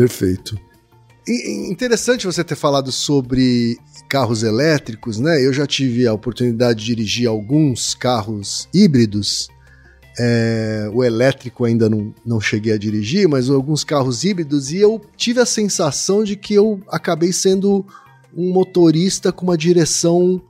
Perfeito. 0.00 0.58
Interessante 1.68 2.26
você 2.26 2.42
ter 2.42 2.56
falado 2.56 2.90
sobre 2.90 3.78
carros 4.08 4.42
elétricos, 4.42 5.18
né? 5.18 5.44
Eu 5.44 5.52
já 5.52 5.66
tive 5.66 6.06
a 6.06 6.12
oportunidade 6.12 6.80
de 6.80 6.86
dirigir 6.86 7.28
alguns 7.28 7.94
carros 7.94 8.68
híbridos 8.74 9.48
é, 10.18 10.90
o 10.92 11.02
elétrico 11.02 11.64
ainda 11.64 11.88
não, 11.88 12.14
não 12.26 12.40
cheguei 12.40 12.74
a 12.74 12.78
dirigir, 12.78 13.26
mas 13.26 13.48
alguns 13.48 13.84
carros 13.84 14.22
híbridos, 14.22 14.70
e 14.70 14.76
eu 14.76 15.00
tive 15.16 15.40
a 15.40 15.46
sensação 15.46 16.22
de 16.22 16.36
que 16.36 16.52
eu 16.52 16.80
acabei 16.88 17.32
sendo 17.32 17.86
um 18.36 18.52
motorista 18.52 19.32
com 19.32 19.46
uma 19.46 19.56
direção 19.56 20.40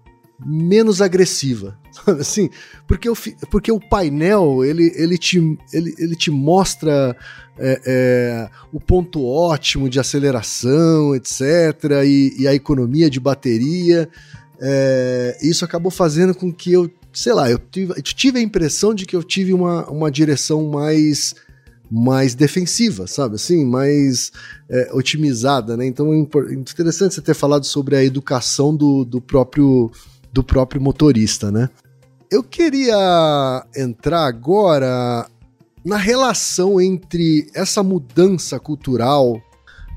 menos 0.45 1.03
agressiva. 1.03 1.79
Assim, 2.19 2.51
porque, 2.87 3.09
eu, 3.09 3.17
porque 3.51 3.71
o 3.71 3.81
painel 3.81 4.65
ele, 4.65 4.93
ele, 4.97 5.19
te, 5.19 5.39
ele, 5.73 5.95
ele 5.99 6.17
te 6.17 6.31
mostra 6.31 7.17
é, 7.59 7.81
é, 7.87 8.51
o 8.73 8.81
ponto 8.81 9.25
ótimo 9.25 9.89
de 9.89 10.01
aceleração, 10.01 11.15
etc., 11.15 11.41
e, 12.05 12.35
e 12.39 12.49
a 12.49 12.55
economia 12.55 13.11
de 13.11 13.21
bateria. 13.21 14.09
É, 14.63 15.39
isso 15.43 15.65
acabou 15.65 15.91
fazendo 15.91 16.35
com 16.35 16.53
que 16.53 16.73
eu 16.73 16.91
sei 17.13 17.33
lá, 17.33 17.51
eu 17.51 17.59
tive, 17.59 17.93
eu 17.97 18.03
tive 18.03 18.39
a 18.39 18.43
impressão 18.43 18.95
de 18.95 19.05
que 19.05 19.17
eu 19.17 19.23
tive 19.23 19.53
uma, 19.53 19.89
uma 19.91 20.11
direção 20.11 20.69
mais 20.71 21.35
mais 21.91 22.37
defensiva, 22.37 23.09
sabe? 23.09 23.35
Assim, 23.35 23.65
mais 23.65 24.31
é, 24.69 24.91
otimizada, 24.93 25.77
né? 25.77 25.85
Então 25.85 26.13
é 26.13 26.55
interessante 26.55 27.15
você 27.15 27.21
ter 27.21 27.35
falado 27.35 27.65
sobre 27.65 27.97
a 27.97 28.05
educação 28.05 28.75
do, 28.75 29.05
do 29.05 29.21
próprio 29.21 29.91
do 30.33 30.43
próprio 30.43 30.81
motorista, 30.81 31.51
né? 31.51 31.69
Eu 32.31 32.43
queria 32.43 33.67
entrar 33.77 34.27
agora 34.27 35.27
na 35.85 35.97
relação 35.97 36.81
entre 36.81 37.51
essa 37.55 37.83
mudança 37.83 38.61
cultural 38.61 39.41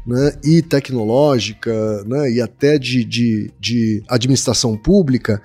né, 0.06 0.34
e 0.44 0.62
tecnológica, 0.62 2.04
né, 2.06 2.32
e 2.32 2.42
até 2.42 2.78
de, 2.78 3.04
de, 3.04 3.52
de 3.60 4.04
administração 4.08 4.76
pública, 4.76 5.42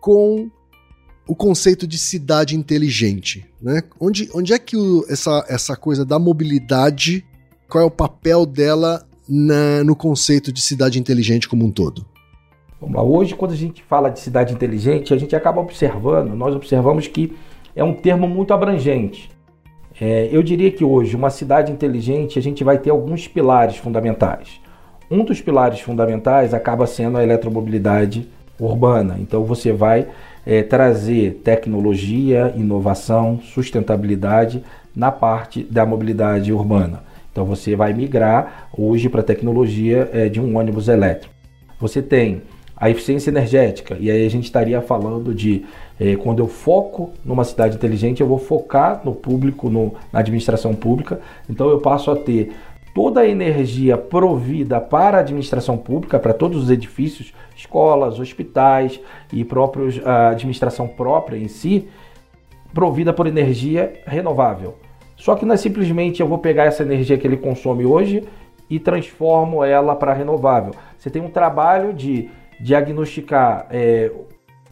com 0.00 0.50
o 1.26 1.34
conceito 1.34 1.86
de 1.86 1.98
cidade 1.98 2.54
inteligente, 2.54 3.44
né? 3.60 3.82
Onde, 3.98 4.30
onde 4.32 4.52
é 4.52 4.58
que 4.58 4.76
o, 4.76 5.04
essa, 5.08 5.44
essa 5.48 5.76
coisa 5.76 6.04
da 6.04 6.20
mobilidade, 6.20 7.26
qual 7.68 7.82
é 7.82 7.86
o 7.86 7.90
papel 7.90 8.46
dela 8.46 9.04
na, 9.28 9.82
no 9.82 9.96
conceito 9.96 10.52
de 10.52 10.60
cidade 10.60 11.00
inteligente 11.00 11.48
como 11.48 11.64
um 11.64 11.70
todo? 11.72 12.06
Vamos 12.80 12.96
lá. 12.96 13.02
Hoje, 13.02 13.34
quando 13.34 13.52
a 13.52 13.56
gente 13.56 13.82
fala 13.82 14.10
de 14.10 14.20
cidade 14.20 14.52
inteligente, 14.52 15.14
a 15.14 15.16
gente 15.16 15.34
acaba 15.34 15.60
observando, 15.60 16.34
nós 16.34 16.54
observamos 16.54 17.06
que 17.06 17.36
é 17.74 17.82
um 17.82 17.94
termo 17.94 18.28
muito 18.28 18.52
abrangente. 18.52 19.30
É, 20.00 20.28
eu 20.30 20.42
diria 20.42 20.70
que 20.70 20.84
hoje, 20.84 21.16
uma 21.16 21.30
cidade 21.30 21.72
inteligente, 21.72 22.38
a 22.38 22.42
gente 22.42 22.62
vai 22.62 22.78
ter 22.78 22.90
alguns 22.90 23.26
pilares 23.26 23.76
fundamentais. 23.76 24.60
Um 25.10 25.24
dos 25.24 25.40
pilares 25.40 25.80
fundamentais 25.80 26.52
acaba 26.52 26.86
sendo 26.86 27.16
a 27.16 27.22
eletromobilidade 27.22 28.28
urbana. 28.58 29.16
Então, 29.20 29.44
você 29.44 29.72
vai 29.72 30.08
é, 30.44 30.62
trazer 30.62 31.40
tecnologia, 31.42 32.52
inovação, 32.56 33.40
sustentabilidade 33.40 34.62
na 34.94 35.10
parte 35.10 35.62
da 35.64 35.84
mobilidade 35.84 36.52
urbana. 36.52 37.04
Então 37.30 37.44
você 37.44 37.76
vai 37.76 37.92
migrar 37.92 38.70
hoje 38.76 39.10
para 39.10 39.20
a 39.20 39.24
tecnologia 39.24 40.08
é, 40.10 40.26
de 40.26 40.40
um 40.40 40.56
ônibus 40.56 40.88
elétrico. 40.88 41.34
Você 41.78 42.00
tem 42.00 42.40
a 42.76 42.90
eficiência 42.90 43.30
energética, 43.30 43.96
e 43.98 44.10
aí 44.10 44.26
a 44.26 44.30
gente 44.30 44.44
estaria 44.44 44.82
falando 44.82 45.34
de 45.34 45.64
é, 45.98 46.14
quando 46.16 46.40
eu 46.40 46.46
foco 46.46 47.10
numa 47.24 47.42
cidade 47.42 47.76
inteligente, 47.76 48.20
eu 48.20 48.26
vou 48.26 48.38
focar 48.38 49.00
no 49.02 49.14
público, 49.14 49.70
no, 49.70 49.94
na 50.12 50.20
administração 50.20 50.74
pública, 50.74 51.18
então 51.48 51.70
eu 51.70 51.80
passo 51.80 52.10
a 52.10 52.16
ter 52.16 52.52
toda 52.94 53.20
a 53.20 53.28
energia 53.28 53.96
provida 53.96 54.80
para 54.80 55.18
a 55.18 55.20
administração 55.20 55.78
pública, 55.78 56.18
para 56.18 56.34
todos 56.34 56.64
os 56.64 56.70
edifícios, 56.70 57.32
escolas, 57.54 58.20
hospitais 58.20 59.00
e 59.32 59.42
próprios, 59.42 60.00
a 60.04 60.30
administração 60.30 60.86
própria 60.86 61.38
em 61.38 61.48
si, 61.48 61.88
provida 62.74 63.12
por 63.12 63.26
energia 63.26 63.94
renovável. 64.06 64.76
Só 65.16 65.34
que 65.34 65.46
não 65.46 65.54
é 65.54 65.56
simplesmente 65.56 66.20
eu 66.20 66.28
vou 66.28 66.38
pegar 66.38 66.64
essa 66.64 66.82
energia 66.82 67.16
que 67.16 67.26
ele 67.26 67.38
consome 67.38 67.86
hoje 67.86 68.22
e 68.68 68.78
transformo 68.78 69.64
ela 69.64 69.94
para 69.94 70.12
renovável. 70.12 70.74
Você 70.98 71.08
tem 71.08 71.22
um 71.22 71.30
trabalho 71.30 71.94
de 71.94 72.28
diagnosticar 72.60 73.66
é, 73.70 74.10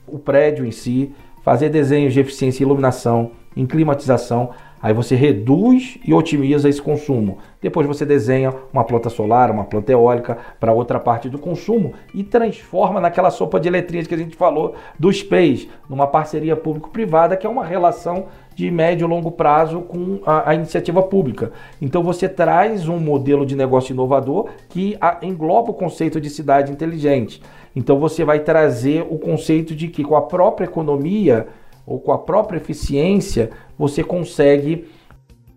o 0.06 0.18
prédio 0.18 0.64
em 0.64 0.70
si, 0.70 1.12
fazer 1.42 1.68
desenhos 1.68 2.12
de 2.12 2.20
eficiência 2.20 2.62
e 2.62 2.64
iluminação, 2.64 3.32
em 3.56 3.66
climatização, 3.66 4.50
Aí 4.84 4.92
você 4.92 5.14
reduz 5.14 5.96
e 6.06 6.12
otimiza 6.12 6.68
esse 6.68 6.82
consumo. 6.82 7.38
Depois 7.58 7.86
você 7.86 8.04
desenha 8.04 8.52
uma 8.70 8.84
planta 8.84 9.08
solar, 9.08 9.50
uma 9.50 9.64
planta 9.64 9.90
eólica 9.90 10.36
para 10.60 10.74
outra 10.74 11.00
parte 11.00 11.26
do 11.26 11.38
consumo 11.38 11.94
e 12.12 12.22
transforma 12.22 13.00
naquela 13.00 13.30
sopa 13.30 13.58
de 13.58 13.70
letrinhas 13.70 14.06
que 14.06 14.14
a 14.14 14.18
gente 14.18 14.36
falou 14.36 14.74
do 14.98 15.10
SPACE, 15.10 15.70
numa 15.88 16.06
parceria 16.06 16.54
público-privada 16.54 17.34
que 17.34 17.46
é 17.46 17.48
uma 17.48 17.64
relação 17.64 18.26
de 18.54 18.70
médio 18.70 19.06
e 19.06 19.08
longo 19.08 19.30
prazo 19.30 19.80
com 19.80 20.20
a, 20.26 20.50
a, 20.50 20.54
iniciativa 20.54 21.02
pública. 21.02 21.50
Então 21.80 22.02
você 22.02 22.28
traz 22.28 22.86
um 22.86 22.98
modelo 22.98 23.46
de 23.46 23.56
negócio 23.56 23.94
inovador 23.94 24.50
que 24.68 24.98
a, 25.00 25.16
engloba 25.22 25.70
o 25.70 25.74
conceito 25.74 26.20
de 26.20 26.28
cidade 26.28 26.70
inteligente. 26.70 27.40
Então 27.74 27.98
você 27.98 28.24
vai 28.24 28.40
trazer 28.40 29.06
o 29.08 29.18
conceito 29.18 29.74
de 29.74 29.88
que 29.88 30.04
com 30.04 30.16
a 30.16 30.22
própria 30.22 30.66
economia 30.66 31.48
ou 31.86 31.98
com 31.98 32.12
a 32.12 32.18
própria 32.18 32.58
eficiência, 32.58 33.50
você 33.78 34.02
consegue 34.02 34.88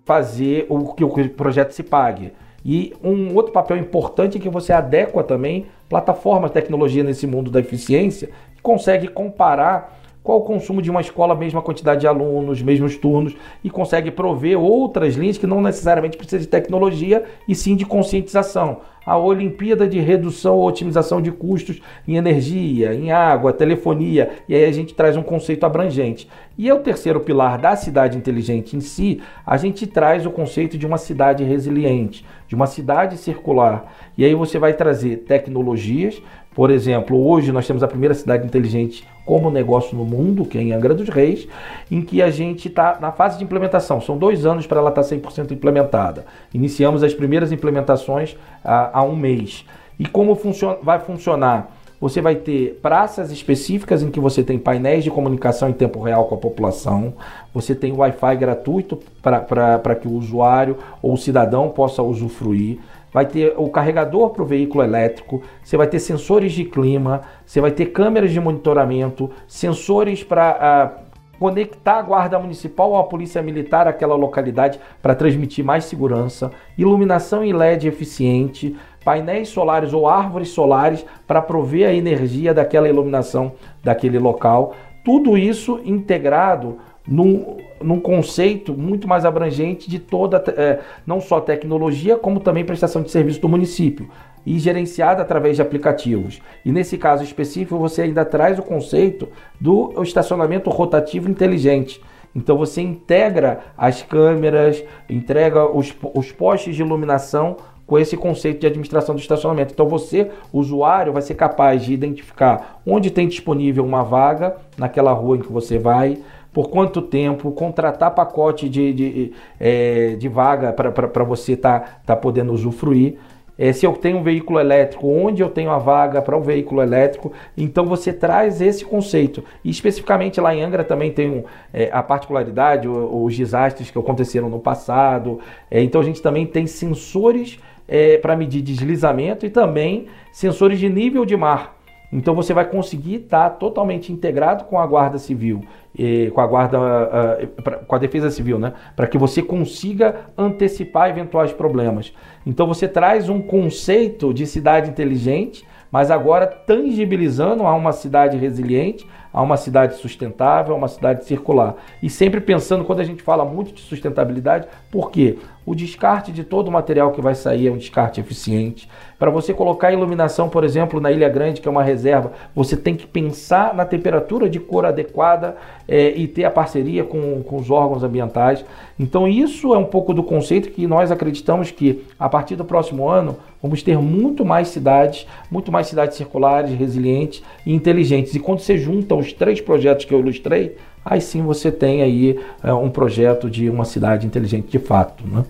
fazer 0.04 0.66
o 0.70 0.94
que 0.94 1.04
o 1.04 1.30
projeto 1.30 1.72
se 1.72 1.84
pague. 1.84 2.34
E 2.66 2.94
um 3.04 3.34
outro 3.36 3.54
papel 3.54 3.78
importante 3.78 4.38
é 4.38 4.42
que 4.42 4.50
você 4.50 4.74
adequa 4.74 5.24
também 5.24 5.68
plataformas 5.88 6.52
tecnologia 6.52 7.04
nesse 7.04 7.26
mundo 7.26 7.50
da 7.50 7.60
eficiência, 7.60 8.30
consegue 8.62 9.08
comparar 9.08 9.97
qual 10.28 10.40
o 10.40 10.44
consumo 10.44 10.82
de 10.82 10.92
uma 10.92 11.00
escola, 11.00 11.34
mesma 11.34 11.62
quantidade 11.62 12.02
de 12.02 12.08
alunos, 12.08 12.62
mesmos 12.62 12.98
turnos, 12.98 13.34
e 13.64 13.70
consegue 13.70 14.12
prover 14.12 14.60
outras 14.60 15.16
linhas 15.16 15.38
que 15.38 15.48
não 15.48 15.62
necessariamente 15.62 16.18
precisam 16.18 16.42
de 16.42 16.48
tecnologia, 16.48 17.24
e 17.48 17.56
sim 17.56 17.78
de 17.78 17.86
conscientização. 17.86 18.82
A 19.06 19.18
Olimpíada 19.18 19.88
de 19.88 20.02
redução 20.02 20.58
ou 20.58 20.68
otimização 20.68 21.22
de 21.22 21.32
custos 21.32 21.82
em 22.06 22.18
energia, 22.18 22.94
em 22.94 23.10
água, 23.10 23.54
telefonia, 23.54 24.32
e 24.50 24.54
aí 24.54 24.66
a 24.66 24.72
gente 24.74 24.94
traz 24.94 25.16
um 25.16 25.24
conceito 25.24 25.66
abrangente. 25.66 26.28
E 26.58 26.68
é 26.68 26.74
o 26.74 26.80
terceiro 26.80 27.22
pilar 27.22 27.58
da 27.58 27.78
cidade 27.78 28.18
inteligente 28.18 28.76
em 28.76 28.82
si, 28.82 29.22
a 29.46 29.56
gente 29.56 29.88
traz 29.88 30.26
o 30.26 30.30
conceito 30.30 30.78
de 30.78 30.86
uma 30.86 30.98
cidade 30.98 31.42
resiliente, 31.46 32.26
de 32.50 32.54
uma 32.54 32.68
cidade 32.68 33.16
circular. 33.16 33.94
E 34.18 34.26
aí 34.26 34.36
você 34.36 34.60
vai 34.60 34.74
trazer 34.74 35.20
tecnologias, 35.20 36.22
por 36.58 36.72
exemplo, 36.72 37.24
hoje 37.24 37.52
nós 37.52 37.68
temos 37.68 37.84
a 37.84 37.88
primeira 37.88 38.16
cidade 38.16 38.44
inteligente 38.44 39.08
como 39.24 39.52
negócio 39.52 39.96
no 39.96 40.04
mundo, 40.04 40.44
que 40.44 40.58
é 40.58 40.62
em 40.64 40.74
Angra 40.74 40.96
dos 40.96 41.08
Reis, 41.08 41.48
em 41.92 42.02
que 42.02 42.20
a 42.20 42.32
gente 42.32 42.68
está 42.68 42.98
na 43.00 43.12
fase 43.12 43.38
de 43.38 43.44
implementação. 43.44 44.02
São 44.02 44.18
dois 44.18 44.44
anos 44.44 44.66
para 44.66 44.80
ela 44.80 44.90
estar 44.90 45.04
tá 45.04 45.08
100% 45.08 45.52
implementada. 45.52 46.26
Iniciamos 46.52 47.04
as 47.04 47.14
primeiras 47.14 47.52
implementações 47.52 48.36
há, 48.66 48.98
há 48.98 49.04
um 49.04 49.16
mês. 49.16 49.66
E 50.00 50.08
como 50.08 50.34
funciona, 50.34 50.80
vai 50.82 50.98
funcionar? 50.98 51.78
você 52.00 52.22
vai 52.22 52.36
ter 52.36 52.80
praças 52.82 53.32
específicas 53.32 54.04
em 54.04 54.12
que 54.12 54.20
você 54.20 54.44
tem 54.44 54.60
painéis 54.60 55.04
de 55.04 55.10
comunicação 55.10 55.70
em 55.70 55.74
tempo 55.74 56.00
real 56.00 56.26
com 56.26 56.36
a 56.36 56.38
população, 56.38 57.14
você 57.54 57.74
tem 57.74 57.92
Wi-Fi 57.92 58.36
gratuito 58.36 59.00
para 59.22 59.96
que 59.96 60.08
o 60.08 60.14
usuário 60.14 60.78
ou 61.02 61.14
o 61.14 61.18
cidadão 61.18 61.70
possa 61.70 62.04
usufruir 62.04 62.78
vai 63.18 63.26
ter 63.26 63.56
o 63.58 63.68
carregador 63.68 64.30
para 64.30 64.44
o 64.44 64.46
veículo 64.46 64.84
elétrico, 64.84 65.42
você 65.64 65.76
vai 65.76 65.88
ter 65.88 65.98
sensores 65.98 66.54
de 66.54 66.64
clima, 66.64 67.22
você 67.44 67.60
vai 67.60 67.72
ter 67.72 67.88
câmeras 67.88 68.32
de 68.32 68.40
monitoramento, 68.40 69.32
sensores 69.48 70.24
para 70.24 71.02
uh, 71.02 71.40
conectar 71.40 71.98
a 71.98 72.02
guarda 72.04 72.38
municipal 72.38 72.92
ou 72.92 72.98
a 72.98 73.06
polícia 73.06 73.42
militar 73.42 73.88
àquela 73.88 74.14
localidade 74.14 74.80
para 75.02 75.16
transmitir 75.16 75.66
mais 75.66 75.86
segurança, 75.86 76.52
iluminação 76.78 77.44
em 77.44 77.54
LED 77.54 77.88
eficiente, 77.88 78.76
painéis 79.04 79.50
solares 79.50 79.94
ou 79.94 80.08
árvores 80.08 80.50
solares 80.50 81.04
para 81.26 81.42
prover 81.42 81.90
a 81.90 81.94
energia 81.94 82.54
daquela 82.54 82.88
iluminação 82.88 83.54
daquele 83.84 84.20
local. 84.20 84.76
Tudo 85.04 85.36
isso 85.36 85.82
integrado 85.84 86.78
num, 87.08 87.58
num 87.82 88.00
conceito 88.00 88.74
muito 88.74 89.08
mais 89.08 89.26
abrangente 89.26 89.90
de 89.90 90.00
toda, 90.00 90.44
é, 90.56 90.80
não 91.06 91.20
só 91.22 91.40
tecnologia, 91.40 92.18
como 92.18 92.40
também 92.40 92.66
prestação 92.66 93.02
de 93.02 93.12
serviço 93.12 93.42
do 93.42 93.50
município 93.50 94.10
e 94.46 94.58
gerenciada 94.60 95.22
através 95.22 95.58
de 95.58 95.62
aplicativos. 95.62 96.42
E 96.64 96.72
nesse 96.72 96.98
caso 96.98 97.24
específico, 97.24 97.78
você 97.78 98.04
ainda 98.04 98.24
traz 98.24 98.58
o 98.58 98.64
conceito 98.64 99.28
do 99.60 100.02
estacionamento 100.02 100.70
rotativo 100.70 101.30
inteligente. 101.30 102.02
Então 102.34 102.56
você 102.58 102.82
integra 102.82 103.60
as 103.78 104.02
câmeras, 104.02 104.84
entrega 105.10 105.66
os, 105.66 105.94
os 106.14 106.32
postes 106.32 106.76
de 106.76 106.82
iluminação 106.82 107.58
com 107.88 107.98
esse 107.98 108.18
conceito 108.18 108.60
de 108.60 108.68
administração 108.68 109.16
do 109.16 109.22
estacionamento. 109.22 109.74
Então 109.74 109.88
você, 109.88 110.30
usuário, 110.52 111.14
vai 111.14 111.22
ser 111.22 111.36
capaz 111.36 111.84
de 111.84 111.94
identificar 111.94 112.82
onde 112.86 113.10
tem 113.10 113.28
disponível 113.28 113.84
uma 113.84 114.04
vaga 114.04 114.58
naquela 114.78 115.14
rua 115.14 115.38
em 115.38 115.42
que 115.42 115.52
você 115.52 115.80
vai, 115.80 116.18
por 116.58 116.72
quanto 116.72 117.04
tempo, 117.04 117.52
contratar 117.52 118.16
pacote 118.16 118.68
de, 118.68 118.92
de, 118.92 119.34
é, 119.60 120.16
de 120.16 120.28
vaga 120.28 120.74
para 120.74 121.24
você 121.24 121.54
estar 121.54 121.80
tá, 121.80 122.00
tá 122.04 122.16
podendo 122.16 122.52
usufruir. 122.52 123.20
É, 123.56 123.72
se 123.72 123.86
eu 123.86 123.94
tenho 123.94 124.18
um 124.18 124.24
veículo 124.24 124.60
elétrico, 124.60 125.08
onde 125.08 125.44
eu 125.44 125.52
tenho 125.52 125.70
a 125.70 125.78
vaga 125.78 126.20
para 126.20 126.36
um 126.36 126.42
veículo 126.42 126.82
elétrico, 126.82 127.32
então 127.56 127.86
você 127.86 128.12
traz 128.12 128.60
esse 128.60 128.84
conceito. 128.84 129.44
E 129.64 129.70
especificamente 129.70 130.42
lá 130.42 130.56
em 130.56 130.64
Angra 130.64 130.84
também 130.84 131.12
tem 131.12 131.30
um, 131.30 131.44
é, 131.72 131.92
a 131.94 132.02
particularidade, 132.02 132.88
os 132.88 133.38
desastres 133.38 133.92
que 133.92 134.00
aconteceram 134.00 134.50
no 134.50 134.60
passado. 134.60 135.40
É, 135.70 135.80
então 135.84 136.02
a 136.02 136.04
gente 136.04 136.24
também 136.24 136.48
tem 136.48 136.66
sensores 136.66 137.60
é, 137.88 138.18
para 138.18 138.36
medir 138.36 138.64
deslizamento 138.64 139.46
e 139.46 139.52
também 139.52 140.08
sensores 140.32 140.80
de 140.80 140.90
nível 140.90 141.24
de 141.24 141.38
mar. 141.38 141.77
Então 142.12 142.34
você 142.34 142.54
vai 142.54 142.66
conseguir 142.66 143.16
estar 143.16 143.50
tá 143.50 143.56
totalmente 143.56 144.12
integrado 144.12 144.66
com 144.66 144.80
a 144.80 144.88
Guarda 144.88 145.18
Civil, 145.18 145.62
e, 145.98 146.32
com 146.32 146.40
a 146.40 146.48
Guarda, 146.48 146.80
uh, 146.80 147.62
pra, 147.62 147.78
com 147.78 147.96
a 147.96 147.98
Defesa 147.98 148.30
Civil, 148.30 148.60
né? 148.60 148.74
Para 148.96 149.08
que 149.08 149.18
você 149.18 149.42
consiga 149.42 150.28
antecipar 150.38 151.10
eventuais 151.10 151.52
problemas. 151.52 152.14
Então 152.46 152.68
você 152.68 152.88
traz 152.88 153.30
um 153.30 153.42
conceito 153.42 154.34
de 154.34 154.46
cidade 154.46 154.90
inteligente, 154.90 155.66
mas 155.92 156.12
agora 156.12 156.46
tangibilizando 156.46 157.66
a 157.66 157.74
uma 157.74 157.92
cidade 157.92 158.38
resiliente, 158.38 159.08
a 159.34 159.42
uma 159.42 159.58
cidade 159.58 159.96
sustentável, 159.96 160.74
a 160.74 160.78
uma 160.78 160.88
cidade 160.88 161.26
circular. 161.26 161.76
E 162.02 162.10
sempre 162.10 162.42
pensando, 162.42 162.84
quando 162.84 163.00
a 163.00 163.04
gente 163.04 163.22
fala 163.22 163.46
muito 163.46 163.74
de 163.74 163.82
sustentabilidade, 163.82 164.68
por 164.92 165.12
quê? 165.12 165.38
O 165.68 165.76
descarte 165.76 166.32
de 166.32 166.46
todo 166.46 166.70
o 166.70 166.72
material 166.72 167.12
que 167.12 167.20
vai 167.20 167.36
sair 167.36 167.68
é 167.68 167.70
um 167.70 167.76
descarte 167.76 168.22
eficiente. 168.22 168.88
Para 169.20 169.30
você 169.30 169.54
colocar 169.54 169.92
iluminação, 169.92 170.48
por 170.48 170.64
exemplo, 170.64 171.02
na 171.02 171.12
Ilha 171.12 171.28
Grande, 171.28 171.60
que 171.60 171.68
é 171.68 171.72
uma 171.72 171.84
reserva, 171.84 172.32
você 172.56 172.78
tem 172.78 172.96
que 172.96 173.06
pensar 173.06 173.76
na 173.76 173.84
temperatura 173.84 174.50
de 174.50 174.62
cor 174.62 174.86
adequada 174.86 175.58
é, 175.86 176.12
e 176.16 176.26
ter 176.26 176.46
a 176.46 176.52
parceria 176.52 177.04
com, 177.04 177.44
com 177.44 177.58
os 177.58 177.70
órgãos 177.70 178.02
ambientais. 178.02 178.64
Então, 178.98 179.28
isso 179.28 179.74
é 179.74 179.78
um 179.78 179.84
pouco 179.84 180.14
do 180.14 180.24
conceito 180.24 180.72
que 180.72 180.88
nós 180.88 181.12
acreditamos 181.12 181.70
que 181.70 182.02
a 182.18 182.30
partir 182.30 182.56
do 182.56 182.64
próximo 182.64 183.10
ano 183.10 183.36
vamos 183.62 183.84
ter 183.84 183.98
muito 183.98 184.46
mais 184.46 184.70
cidades, 184.70 185.28
muito 185.52 185.70
mais 185.70 185.88
cidades 185.88 186.16
circulares, 186.16 186.72
resilientes 186.80 187.44
e 187.66 187.74
inteligentes. 187.74 188.34
E 188.34 188.40
quando 188.40 188.60
você 188.60 188.78
junta 188.78 189.16
os 189.16 189.34
três 189.34 189.60
projetos 189.60 190.06
que 190.06 190.14
eu 190.14 190.22
ilustrei, 190.22 190.78
aí 191.04 191.20
sim 191.20 191.42
você 191.42 191.70
tem 191.74 192.04
aí 192.04 192.40
é, 192.64 192.74
um 192.74 192.90
projeto 192.90 193.50
de 193.50 193.70
uma 193.70 193.84
cidade 193.84 194.26
inteligente 194.26 194.70
de 194.70 194.80
fato, 194.80 195.28
né? 195.28 195.44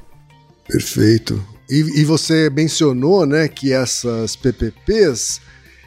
Perfeito. 0.67 1.43
E, 1.69 2.01
e, 2.01 2.05
você 2.05 2.49
mencionou, 2.49 3.25
né, 3.25 3.47
que 3.47 3.73
essas 3.73 4.35
PPPs 4.35 5.41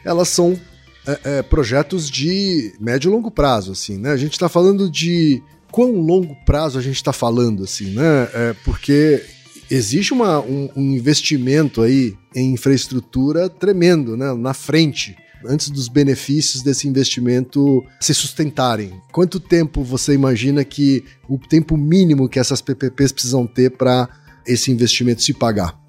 elas 0.05 0.29
são 0.29 0.59
é, 1.07 1.19
é, 1.23 1.41
projetos 1.41 2.09
de 2.09 2.73
médio 2.79 3.09
e 3.09 3.11
longo 3.11 3.31
prazo, 3.31 3.71
assim, 3.71 3.97
né? 3.97 4.11
A 4.11 4.17
gente 4.17 4.33
está 4.33 4.47
falando 4.47 4.89
de 4.89 5.41
quão 5.71 5.93
longo 5.93 6.35
prazo 6.45 6.77
a 6.77 6.81
gente 6.81 6.95
está 6.95 7.13
falando, 7.13 7.63
assim, 7.63 7.91
né? 7.91 8.29
É, 8.33 8.55
porque 8.63 9.23
existe 9.69 10.13
uma, 10.13 10.39
um, 10.39 10.69
um, 10.75 10.91
investimento 10.91 11.81
aí 11.81 12.15
em 12.35 12.53
infraestrutura 12.53 13.49
tremendo, 13.49 14.15
né? 14.15 14.33
Na 14.33 14.53
frente, 14.53 15.15
antes 15.45 15.69
dos 15.69 15.87
benefícios 15.87 16.61
desse 16.61 16.87
investimento 16.87 17.83
se 17.99 18.13
sustentarem. 18.13 18.93
Quanto 19.11 19.39
tempo 19.39 19.83
você 19.83 20.13
imagina 20.13 20.63
que 20.63 21.03
o 21.27 21.37
tempo 21.37 21.75
mínimo 21.75 22.29
que 22.29 22.39
essas 22.39 22.61
PPPs 22.61 23.11
precisam 23.11 23.47
ter 23.47 23.71
para 23.71 24.07
esse 24.45 24.71
investimento 24.71 25.21
se 25.21 25.33
pagar? 25.33 25.81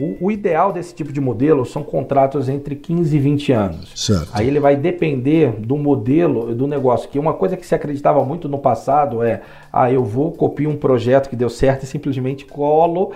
O, 0.00 0.16
o, 0.26 0.30
ideal 0.30 0.72
desse 0.72 0.94
tipo 0.94 1.12
de 1.12 1.20
modelo 1.20 1.66
são 1.66 1.82
contratos 1.82 2.48
entre 2.48 2.74
15 2.74 3.14
e 3.14 3.20
20 3.20 3.52
anos. 3.52 3.92
Certo. 3.94 4.30
Aí 4.32 4.48
ele 4.48 4.58
vai 4.58 4.74
depender 4.74 5.52
do 5.60 5.76
modelo 5.76 6.54
do 6.54 6.66
negócio. 6.66 7.06
Que 7.10 7.18
uma 7.18 7.34
coisa 7.34 7.54
que 7.54 7.66
se 7.66 7.74
acreditava 7.74 8.24
muito 8.24 8.48
no 8.48 8.58
passado 8.58 9.22
é: 9.22 9.42
ah, 9.70 9.92
eu 9.92 10.02
vou 10.02 10.32
copiar 10.32 10.70
um 10.72 10.76
projeto 10.76 11.28
que 11.28 11.36
deu 11.36 11.50
certo 11.50 11.82
e 11.82 11.86
simplesmente 11.86 12.46
colo 12.46 13.12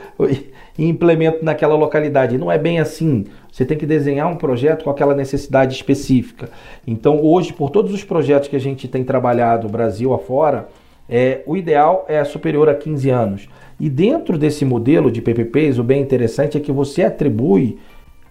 e 0.78 0.84
implemento 0.86 1.42
naquela 1.42 1.74
localidade. 1.74 2.34
E 2.34 2.38
não 2.38 2.52
é 2.52 2.58
bem 2.58 2.78
assim. 2.78 3.24
Você 3.50 3.64
tem 3.64 3.78
que 3.78 3.86
desenhar 3.86 4.30
um 4.30 4.36
projeto 4.36 4.84
com 4.84 4.90
aquela 4.90 5.14
necessidade 5.14 5.74
específica. 5.74 6.50
Então, 6.86 7.18
hoje, 7.24 7.54
por 7.54 7.70
todos 7.70 7.94
os 7.94 8.04
projetos 8.04 8.46
que 8.46 8.56
a 8.56 8.60
gente 8.60 8.86
tem 8.88 9.02
trabalhado 9.02 9.68
Brasil 9.68 10.12
afora, 10.12 10.68
é, 11.08 11.42
o 11.46 11.56
ideal 11.56 12.04
é 12.08 12.22
superior 12.24 12.68
a 12.68 12.74
15 12.74 13.10
anos. 13.10 13.48
E 13.78 13.90
dentro 13.90 14.38
desse 14.38 14.64
modelo 14.64 15.10
de 15.10 15.20
PPPs, 15.20 15.78
o 15.78 15.84
bem 15.84 16.00
interessante 16.00 16.56
é 16.56 16.60
que 16.60 16.72
você 16.72 17.02
atribui 17.02 17.78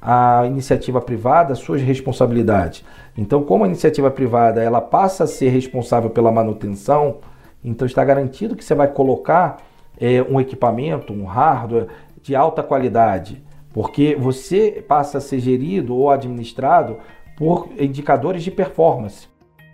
à 0.01 0.43
iniciativa 0.45 0.99
privada 1.01 1.55
suas 1.55 1.81
responsabilidades. 1.81 2.83
Então, 3.17 3.43
como 3.43 3.63
a 3.63 3.67
iniciativa 3.67 4.09
privada 4.09 4.61
ela 4.61 4.81
passa 4.81 5.23
a 5.23 5.27
ser 5.27 5.49
responsável 5.49 6.09
pela 6.09 6.31
manutenção, 6.31 7.17
então 7.63 7.85
está 7.85 8.03
garantido 8.03 8.55
que 8.55 8.63
você 8.63 8.75
vai 8.75 8.87
colocar 8.87 9.57
é, 9.99 10.21
um 10.23 10.41
equipamento, 10.41 11.13
um 11.13 11.23
hardware 11.23 11.87
de 12.21 12.35
alta 12.35 12.63
qualidade, 12.63 13.41
porque 13.73 14.15
você 14.15 14.83
passa 14.87 15.17
a 15.17 15.21
ser 15.21 15.39
gerido 15.39 15.95
ou 15.95 16.09
administrado 16.09 16.97
por 17.37 17.69
indicadores 17.79 18.43
de 18.43 18.51
performance. 18.51 19.27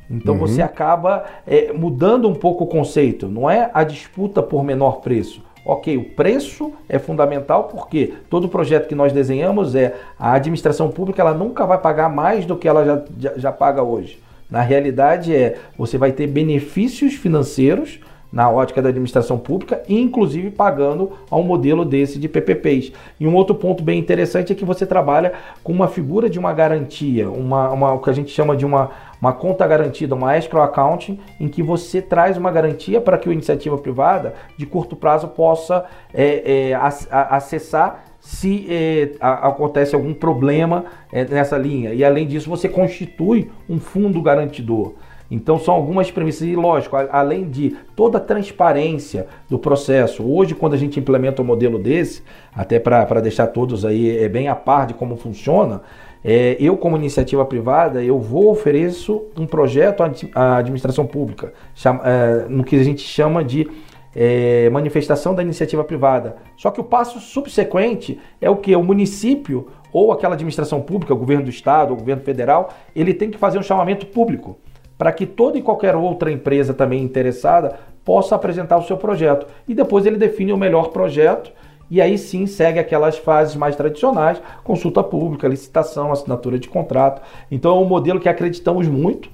Então 0.09 0.33
uhum. 0.33 0.39
você 0.39 0.61
acaba 0.61 1.25
é, 1.45 1.71
mudando 1.71 2.27
um 2.27 2.33
pouco 2.33 2.63
o 2.63 2.67
conceito. 2.67 3.27
Não 3.27 3.49
é 3.49 3.69
a 3.73 3.83
disputa 3.83 4.41
por 4.41 4.63
menor 4.63 5.01
preço. 5.01 5.43
Ok, 5.65 5.95
o 5.97 6.05
preço 6.15 6.73
é 6.87 6.97
fundamental 6.97 7.65
porque 7.65 8.13
todo 8.29 8.49
projeto 8.49 8.87
que 8.87 8.95
nós 8.95 9.13
desenhamos 9.13 9.75
é 9.75 9.93
a 10.17 10.33
administração 10.33 10.89
pública 10.89 11.21
ela 11.21 11.33
nunca 11.33 11.65
vai 11.65 11.77
pagar 11.77 12.09
mais 12.09 12.45
do 12.45 12.55
que 12.55 12.67
ela 12.67 12.85
já, 12.85 13.03
já, 13.19 13.33
já 13.37 13.51
paga 13.51 13.83
hoje. 13.83 14.19
Na 14.49 14.61
realidade 14.61 15.35
é 15.35 15.57
você 15.77 15.97
vai 15.97 16.11
ter 16.11 16.25
benefícios 16.25 17.13
financeiros 17.13 17.99
na 18.31 18.49
ótica 18.49 18.81
da 18.81 18.89
administração 18.89 19.37
pública, 19.37 19.81
inclusive 19.89 20.51
pagando 20.51 21.11
a 21.29 21.35
um 21.35 21.43
modelo 21.43 21.83
desse 21.83 22.19
de 22.19 22.29
PPPs. 22.29 22.91
E 23.19 23.27
um 23.27 23.35
outro 23.35 23.55
ponto 23.55 23.83
bem 23.83 23.99
interessante 23.99 24.53
é 24.53 24.55
que 24.55 24.65
você 24.65 24.85
trabalha 24.85 25.33
com 25.63 25.73
uma 25.73 25.87
figura 25.87 26.29
de 26.29 26.37
uma 26.37 26.53
garantia, 26.53 27.29
uma, 27.29 27.71
uma 27.71 27.93
o 27.93 27.99
que 27.99 28.09
a 28.09 28.13
gente 28.13 28.31
chama 28.31 28.55
de 28.55 28.65
uma, 28.65 28.91
uma 29.21 29.33
conta 29.33 29.67
garantida, 29.67 30.15
uma 30.15 30.37
escrow 30.37 30.63
accounting, 30.63 31.19
em 31.39 31.47
que 31.47 31.61
você 31.61 32.01
traz 32.01 32.37
uma 32.37 32.51
garantia 32.51 33.01
para 33.01 33.17
que 33.17 33.29
a 33.29 33.33
iniciativa 33.33 33.77
privada 33.77 34.33
de 34.57 34.65
curto 34.65 34.95
prazo 34.95 35.27
possa 35.27 35.85
é, 36.13 36.69
é, 36.69 36.73
acessar 37.11 38.05
se 38.19 38.65
é, 38.69 39.11
acontece 39.19 39.95
algum 39.95 40.13
problema 40.13 40.85
é, 41.11 41.25
nessa 41.25 41.57
linha. 41.57 41.93
E 41.93 42.03
além 42.03 42.27
disso, 42.27 42.49
você 42.49 42.67
constitui 42.67 43.49
um 43.69 43.79
fundo 43.79 44.21
garantidor. 44.21 44.93
Então 45.31 45.59
são 45.59 45.75
algumas 45.75 46.09
premissas 46.09 46.47
e 46.47 46.55
lógico, 46.55 46.95
além 47.11 47.47
de 47.49 47.75
toda 47.95 48.17
a 48.17 48.21
transparência 48.21 49.27
do 49.47 49.59
processo. 49.59 50.23
Hoje, 50.23 50.55
quando 50.55 50.73
a 50.73 50.77
gente 50.77 50.99
implementa 50.99 51.41
um 51.41 51.45
modelo 51.45 51.77
desse, 51.77 52.23
até 52.53 52.79
para 52.79 53.21
deixar 53.21 53.47
todos 53.47 53.85
aí 53.85 54.17
é, 54.17 54.27
bem 54.27 54.47
a 54.47 54.55
par 54.55 54.87
de 54.87 54.95
como 54.95 55.15
funciona, 55.15 55.81
é, 56.23 56.57
eu 56.59 56.75
como 56.75 56.97
iniciativa 56.97 57.45
privada, 57.45 58.03
eu 58.03 58.19
vou 58.19 58.51
ofereço 58.51 59.23
um 59.37 59.45
projeto 59.45 60.03
à 60.33 60.57
administração 60.57 61.05
pública, 61.05 61.53
chama, 61.73 62.01
é, 62.03 62.45
no 62.49 62.63
que 62.63 62.75
a 62.75 62.83
gente 62.83 63.01
chama 63.01 63.43
de 63.43 63.69
é, 64.15 64.69
manifestação 64.69 65.33
da 65.33 65.41
iniciativa 65.41 65.83
privada. 65.83 66.37
Só 66.57 66.71
que 66.71 66.81
o 66.81 66.83
passo 66.83 67.19
subsequente 67.19 68.19
é 68.41 68.49
o 68.49 68.57
que? 68.57 68.75
O 68.75 68.83
município 68.83 69.67
ou 69.91 70.11
aquela 70.11 70.35
administração 70.35 70.81
pública, 70.81 71.13
o 71.13 71.17
governo 71.17 71.45
do 71.45 71.49
estado, 71.49 71.93
o 71.93 71.97
governo 71.97 72.21
federal, 72.21 72.69
ele 72.95 73.13
tem 73.13 73.31
que 73.31 73.37
fazer 73.37 73.57
um 73.57 73.63
chamamento 73.63 74.05
público 74.07 74.57
para 74.97 75.11
que 75.13 75.25
toda 75.25 75.57
e 75.57 75.61
qualquer 75.61 75.95
outra 75.95 76.31
empresa 76.31 76.73
também 76.73 77.01
interessada 77.01 77.79
possa 78.03 78.35
apresentar 78.35 78.77
o 78.77 78.83
seu 78.83 78.97
projeto. 78.97 79.47
E 79.67 79.73
depois 79.73 80.05
ele 80.05 80.17
define 80.17 80.51
o 80.51 80.57
melhor 80.57 80.89
projeto 80.89 81.51
e 81.89 82.01
aí 82.01 82.17
sim 82.17 82.45
segue 82.45 82.79
aquelas 82.79 83.17
fases 83.17 83.55
mais 83.55 83.75
tradicionais, 83.75 84.41
consulta 84.63 85.03
pública, 85.03 85.47
licitação, 85.47 86.11
assinatura 86.11 86.59
de 86.59 86.67
contrato. 86.67 87.21
Então 87.49 87.77
é 87.77 87.79
um 87.79 87.85
modelo 87.85 88.19
que 88.19 88.29
acreditamos 88.29 88.87
muito. 88.87 89.29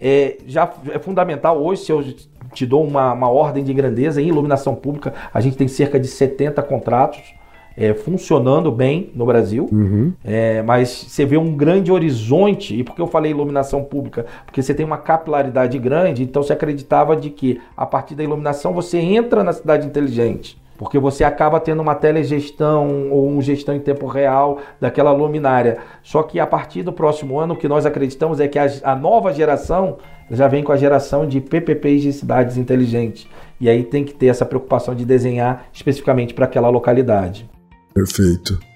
É, 0.00 0.38
já 0.46 0.72
é 0.90 0.98
fundamental 0.98 1.60
hoje, 1.60 1.82
se 1.82 1.92
eu 1.92 2.04
te 2.52 2.64
dou 2.64 2.84
uma, 2.84 3.12
uma 3.12 3.28
ordem 3.28 3.64
de 3.64 3.74
grandeza 3.74 4.22
em 4.22 4.28
iluminação 4.28 4.74
pública, 4.74 5.12
a 5.34 5.40
gente 5.40 5.56
tem 5.56 5.68
cerca 5.68 5.98
de 5.98 6.06
70 6.06 6.62
contratos 6.62 7.34
é, 7.78 7.94
funcionando 7.94 8.72
bem 8.72 9.10
no 9.14 9.24
Brasil, 9.24 9.68
uhum. 9.70 10.12
é, 10.24 10.62
mas 10.62 10.88
você 10.88 11.24
vê 11.24 11.36
um 11.36 11.56
grande 11.56 11.92
horizonte, 11.92 12.74
e 12.74 12.82
por 12.82 12.96
que 12.96 13.00
eu 13.00 13.06
falei 13.06 13.30
iluminação 13.30 13.84
pública? 13.84 14.26
Porque 14.44 14.60
você 14.60 14.74
tem 14.74 14.84
uma 14.84 14.98
capilaridade 14.98 15.78
grande, 15.78 16.24
então 16.24 16.42
você 16.42 16.52
acreditava 16.52 17.14
de 17.14 17.30
que 17.30 17.60
a 17.76 17.86
partir 17.86 18.16
da 18.16 18.24
iluminação 18.24 18.72
você 18.72 18.98
entra 18.98 19.44
na 19.44 19.52
cidade 19.52 19.86
inteligente. 19.86 20.60
Porque 20.78 20.98
você 20.98 21.24
acaba 21.24 21.58
tendo 21.58 21.82
uma 21.82 21.96
telegestão 21.96 23.10
ou 23.10 23.26
uma 23.26 23.42
gestão 23.42 23.74
em 23.74 23.80
tempo 23.80 24.06
real 24.06 24.60
daquela 24.80 25.10
luminária. 25.12 25.78
Só 26.04 26.22
que 26.22 26.38
a 26.38 26.46
partir 26.46 26.84
do 26.84 26.92
próximo 26.92 27.38
ano, 27.38 27.54
o 27.54 27.56
que 27.56 27.66
nós 27.66 27.84
acreditamos 27.84 28.38
é 28.38 28.46
que 28.46 28.58
a, 28.58 28.66
a 28.84 28.94
nova 28.94 29.32
geração 29.32 29.98
já 30.30 30.46
vem 30.46 30.62
com 30.62 30.70
a 30.70 30.76
geração 30.76 31.26
de 31.26 31.40
PPPs 31.40 32.02
de 32.02 32.12
cidades 32.12 32.56
inteligentes. 32.56 33.26
E 33.60 33.68
aí 33.68 33.82
tem 33.82 34.04
que 34.04 34.14
ter 34.14 34.26
essa 34.26 34.46
preocupação 34.46 34.94
de 34.94 35.04
desenhar 35.04 35.66
especificamente 35.72 36.32
para 36.32 36.44
aquela 36.44 36.68
localidade. 36.68 37.50
Perfeito. 37.92 38.67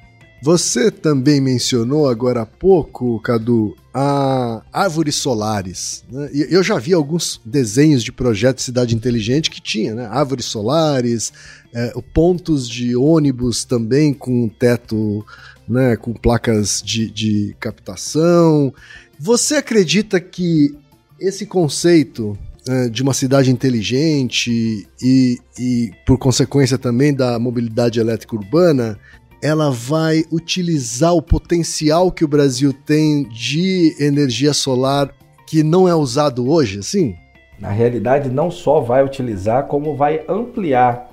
Você 0.43 0.91
também 0.91 1.41
mencionou 1.41 2.09
agora 2.09 2.43
há 2.43 2.47
pouco, 2.47 3.21
Cadu, 3.21 3.77
a 3.95 4.61
árvores 4.73 5.15
solares. 5.15 6.03
Né? 6.11 6.31
Eu 6.33 6.65
já 6.65 6.81
vi 6.81 6.93
alguns 6.93 7.41
desenhos 7.45 8.03
de 8.03 8.11
projeto 8.11 8.57
de 8.57 8.65
cidade 8.65 8.97
inteligente 8.97 9.49
que 9.49 9.61
tinha, 9.61 9.95
né? 9.95 10.07
Árvores 10.07 10.47
solares, 10.47 11.33
é, 11.73 11.93
pontos 12.13 12.69
de 12.69 12.97
ônibus 12.97 13.65
também 13.65 14.13
com 14.13 14.49
teto, 14.49 15.25
né? 15.69 15.95
Com 15.95 16.13
placas 16.13 16.83
de, 16.85 17.09
de 17.09 17.57
captação. 17.61 18.75
Você 19.21 19.55
acredita 19.55 20.19
que 20.19 20.75
esse 21.21 21.47
conceito 21.47 22.37
é, 22.69 22.89
de 22.89 23.03
uma 23.03 23.13
cidade 23.13 23.51
inteligente 23.51 24.87
e, 25.03 25.39
e, 25.59 25.91
por 26.07 26.17
consequência 26.17 26.79
também 26.79 27.13
da 27.13 27.39
mobilidade 27.39 27.99
elétrica 27.99 28.37
urbana, 28.37 28.99
ela 29.43 29.71
vai 29.71 30.25
utilizar 30.31 31.15
o 31.15 31.21
potencial 31.21 32.13
que 32.13 32.25
o 32.25 32.29
Brasil 32.29 32.73
tem 32.73 33.25
de 33.29 33.97
energia 33.99 34.53
solar 34.53 35.11
que 35.47 35.63
não 35.63 35.89
é 35.89 35.95
usado 35.95 36.49
hoje, 36.49 36.79
assim? 36.79 37.17
Na 37.59 37.71
realidade, 37.71 38.31
não 38.31 38.51
só 38.51 38.81
vai 38.81 39.05
utilizar, 39.05 39.67
como 39.67 39.97
vai 39.97 40.23
ampliar 40.29 41.13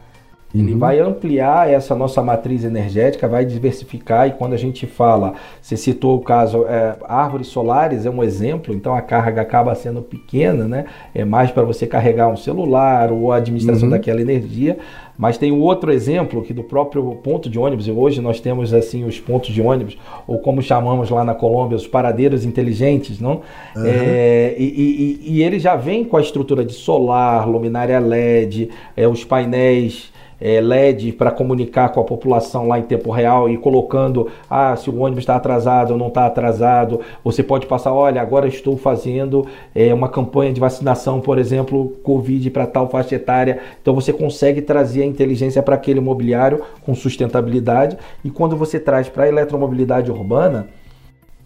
ele 0.54 0.74
uhum. 0.74 0.80
vai 0.80 1.00
ampliar 1.00 1.70
essa 1.70 1.96
nossa 1.96 2.24
matriz 2.24 2.64
energética, 2.64 3.28
vai 3.28 3.46
diversificar 3.46 4.28
e 4.28 4.32
quando 4.32 4.54
a 4.54 4.58
gente 4.58 4.88
fala, 4.88 5.34
você 5.62 5.78
citou 5.78 6.18
o 6.18 6.22
caso, 6.22 6.66
é, 6.68 6.96
árvores 7.08 7.48
solares 7.48 8.06
é 8.06 8.10
um 8.10 8.24
exemplo, 8.24 8.74
então 8.74 8.96
a 8.96 9.02
carga 9.02 9.44
acaba 9.44 9.76
sendo 9.76 10.02
pequena, 10.02 10.68
né? 10.68 10.86
É 11.14 11.24
mais 11.24 11.52
para 11.52 11.64
você 11.64 11.86
carregar 11.86 12.30
um 12.30 12.38
celular 12.38 13.12
ou 13.12 13.32
a 13.32 13.38
administração 13.38 13.84
uhum. 13.84 13.92
daquela 13.92 14.22
energia. 14.22 14.80
Mas 15.20 15.38
tem 15.38 15.52
um 15.52 15.60
outro 15.60 15.92
exemplo 15.92 16.42
que 16.42 16.54
do 16.54 16.64
próprio 16.64 17.04
ponto 17.16 17.50
de 17.50 17.60
ônibus, 17.60 17.86
e 17.90 17.92
hoje 17.92 18.22
nós 18.22 18.40
temos 18.40 18.74
assim 18.74 19.04
os 19.04 19.20
pontos 19.20 19.54
de 19.54 19.62
ônibus, 19.62 19.98
ou 20.26 20.40
como 20.40 20.62
chamamos 20.62 21.10
lá 21.10 21.26
na 21.26 21.36
Colômbia, 21.36 21.76
os 21.76 21.86
paradeiros 21.86 22.46
inteligentes, 22.46 23.20
não? 23.20 23.42
Uhum. 23.76 23.84
É, 23.86 24.56
e, 24.58 24.64
e, 24.64 25.34
e, 25.34 25.44
ele 25.44 25.60
já 25.60 25.76
vem 25.76 26.06
com 26.06 26.16
a 26.16 26.22
estrutura 26.22 26.64
de 26.64 26.72
solar, 26.72 27.50
luminária 27.50 28.00
LED, 28.00 28.70
é, 28.96 29.10
os 29.10 29.26
painéis 29.26 30.10
é, 30.40 30.62
LED 30.62 31.14
para 31.14 31.32
comunicar 31.32 31.90
com 31.90 32.00
a 32.00 32.04
população 32.04 32.68
lá 32.68 32.80
em 32.80 32.84
tempo 32.84 33.12
real 33.12 33.50
e 33.50 33.58
colocando 33.58 34.30
ah, 34.50 34.76
se 34.76 34.90
o 34.90 35.00
ônibus 35.00 35.24
está 35.24 35.36
atrasado 35.36 35.92
ou 35.92 35.98
não 35.98 36.08
está 36.08 36.26
atrasado. 36.26 37.02
Você 37.24 37.44
pode 37.44 37.66
passar, 37.66 37.94
olha, 37.94 38.22
agora 38.22 38.48
estou 38.48 38.78
fazendo 38.78 39.46
é, 39.74 39.94
uma 39.94 40.10
campanha 40.10 40.54
de 40.54 40.60
vacinação, 40.60 41.20
por 41.20 41.38
exemplo, 41.38 41.96
Covid 42.04 42.50
para 42.52 42.66
tal 42.66 42.90
faixa 42.90 43.16
etária. 43.16 43.60
Então 43.82 43.94
você 43.94 44.14
consegue 44.14 44.62
trazer 44.62 45.04
a 45.04 45.06
inteligência 45.06 45.62
para 45.62 45.76
aquele 45.76 46.00
mobiliário 46.00 46.62
com 46.82 46.96
sustentabilidade. 46.96 47.98
E 48.24 48.30
quando 48.30 48.56
você 48.56 48.80
traz 48.80 49.10
para 49.10 49.26
a 49.26 49.28
eletromobilidade 49.28 50.12
urbana, 50.12 50.68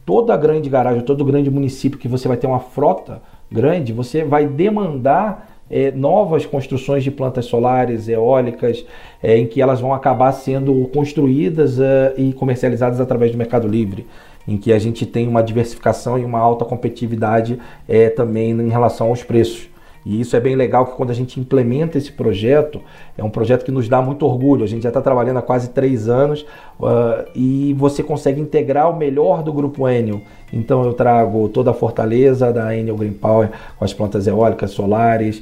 toda 0.05 0.35
grande 0.35 0.69
garagem, 0.69 1.01
todo 1.01 1.25
grande 1.25 1.49
município 1.49 1.99
que 1.99 2.07
você 2.07 2.27
vai 2.27 2.37
ter 2.37 2.47
uma 2.47 2.59
frota 2.59 3.21
grande, 3.51 3.93
você 3.93 4.23
vai 4.23 4.47
demandar 4.47 5.52
é, 5.69 5.91
novas 5.91 6.45
construções 6.45 7.03
de 7.03 7.11
plantas 7.11 7.45
solares, 7.45 8.07
eólicas, 8.07 8.85
é, 9.21 9.37
em 9.37 9.47
que 9.47 9.61
elas 9.61 9.79
vão 9.79 9.93
acabar 9.93 10.31
sendo 10.31 10.89
construídas 10.93 11.79
é, 11.79 12.13
e 12.17 12.33
comercializadas 12.33 12.99
através 12.99 13.31
do 13.31 13.37
Mercado 13.37 13.67
Livre, 13.67 14.05
em 14.47 14.57
que 14.57 14.73
a 14.73 14.79
gente 14.79 15.05
tem 15.05 15.27
uma 15.27 15.41
diversificação 15.41 16.19
e 16.19 16.25
uma 16.25 16.39
alta 16.39 16.65
competitividade 16.65 17.59
é, 17.87 18.09
também 18.09 18.51
em 18.51 18.69
relação 18.69 19.07
aos 19.07 19.23
preços. 19.23 19.72
E 20.05 20.19
isso 20.19 20.35
é 20.35 20.39
bem 20.39 20.55
legal 20.55 20.85
que 20.85 20.95
quando 20.95 21.11
a 21.11 21.13
gente 21.13 21.39
implementa 21.39 21.97
esse 21.97 22.11
projeto, 22.11 22.81
é 23.17 23.23
um 23.23 23.29
projeto 23.29 23.63
que 23.63 23.71
nos 23.71 23.87
dá 23.87 24.01
muito 24.01 24.25
orgulho. 24.25 24.63
A 24.63 24.67
gente 24.67 24.83
já 24.83 24.89
está 24.89 25.01
trabalhando 25.01 25.37
há 25.37 25.41
quase 25.41 25.69
três 25.69 26.09
anos 26.09 26.45
uh, 26.79 27.25
e 27.33 27.73
você 27.77 28.03
consegue 28.03 28.41
integrar 28.41 28.89
o 28.89 28.97
melhor 28.97 29.43
do 29.43 29.53
grupo 29.53 29.87
Enel. 29.87 30.21
Então 30.51 30.83
eu 30.83 30.93
trago 30.93 31.49
toda 31.49 31.71
a 31.71 31.73
fortaleza 31.73 32.51
da 32.51 32.75
Enel 32.75 32.95
Green 32.95 33.13
Power 33.13 33.49
com 33.77 33.85
as 33.85 33.93
plantas 33.93 34.27
eólicas, 34.27 34.71
solares, 34.71 35.41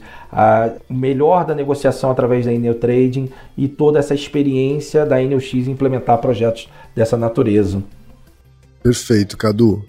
o 0.90 0.94
melhor 0.94 1.46
da 1.46 1.54
negociação 1.54 2.10
através 2.12 2.46
da 2.46 2.54
Enel 2.54 2.76
Trading 2.76 3.30
e 3.58 3.68
toda 3.68 4.00
essa 4.00 4.14
experiência 4.14 5.06
da 5.06 5.22
Enel 5.22 5.40
X 5.40 5.68
em 5.68 5.72
implementar 5.72 6.18
projetos 6.20 6.70
dessa 6.96 7.18
natureza. 7.18 7.84
Perfeito, 8.82 9.38
Cadu. 9.38 9.84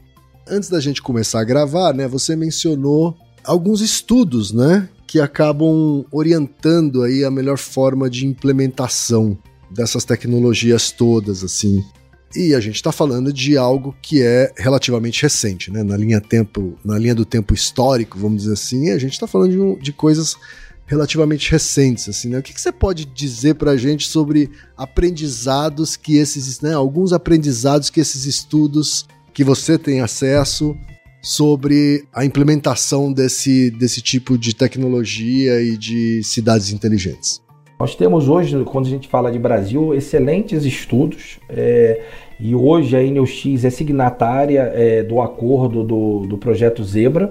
Antes 0.49 0.69
da 0.69 0.81
gente 0.81 1.01
começar 1.01 1.41
a 1.41 1.45
gravar, 1.45 1.95
né, 1.95 2.09
você 2.09 2.35
mencionou 2.35 3.15
alguns 3.45 3.81
estudos, 3.81 4.53
né, 4.53 4.89
que 5.07 5.21
acabam 5.21 6.05
orientando 6.11 7.03
aí 7.03 7.25
a 7.25 7.31
melhor 7.31 7.59
forma 7.59 8.09
de 8.09 8.27
implementação 8.27 9.37
dessas 9.71 10.05
tecnologias 10.05 10.91
todas, 10.91 11.45
assim. 11.45 11.85
E 12.35 12.55
a 12.55 12.61
gente 12.61 12.77
está 12.77 12.91
falando 12.91 13.31
de 13.33 13.59
algo 13.59 13.95
que 14.01 14.23
é 14.23 14.53
relativamente 14.57 15.23
recente, 15.23 15.71
né? 15.71 15.83
Na 15.83 15.99
linha 15.99 16.21
tempo, 16.21 16.79
na 16.83 16.99
linha 16.99 17.15
do 17.15 17.27
tempo 17.27 17.53
histórico, 17.53 18.19
vamos 18.19 18.43
dizer 18.43 18.55
assim, 18.55 18.91
a 18.91 18.99
gente 18.99 19.13
está 19.13 19.27
falando 19.27 19.77
de, 19.77 19.83
de, 19.83 19.93
coisas 19.93 20.35
relativamente 20.87 21.51
recentes, 21.51 22.09
assim, 22.09 22.29
né? 22.29 22.39
O 22.39 22.43
que, 22.43 22.55
que 22.55 22.61
você 22.61 22.73
pode 22.73 23.05
dizer 23.05 23.57
para 23.57 23.73
a 23.73 23.77
gente 23.77 24.09
sobre 24.09 24.51
aprendizados 24.77 25.95
que 25.95 26.17
esses, 26.17 26.61
né? 26.63 26.73
Alguns 26.73 27.13
aprendizados 27.13 27.91
que 27.91 28.01
esses 28.01 28.25
estudos 28.25 29.07
que 29.35 29.45
você 29.45 29.77
tem 29.77 30.01
acesso 30.01 30.75
sobre 31.23 32.05
a 32.13 32.25
implementação 32.25 33.13
desse, 33.13 33.71
desse 33.71 34.03
tipo 34.03 34.37
de 34.37 34.55
tecnologia 34.55 35.61
e 35.63 35.77
de 35.77 36.21
cidades 36.25 36.73
inteligentes. 36.73 37.41
Nós 37.79 37.95
temos 37.95 38.29
hoje, 38.29 38.63
quando 38.65 38.87
a 38.87 38.91
gente 38.91 39.09
fala 39.09 39.31
de 39.31 39.39
Brasil, 39.39 39.95
excelentes 39.95 40.65
estudos. 40.65 41.39
É, 41.49 42.01
e 42.39 42.55
hoje 42.55 42.97
a 42.97 43.03
Enelx 43.03 43.65
é 43.65 43.71
signatária 43.71 44.73
é, 44.75 45.03
do 45.03 45.21
acordo 45.21 45.85
do, 45.85 46.27
do 46.27 46.39
projeto 46.39 46.83
Zebra, 46.83 47.31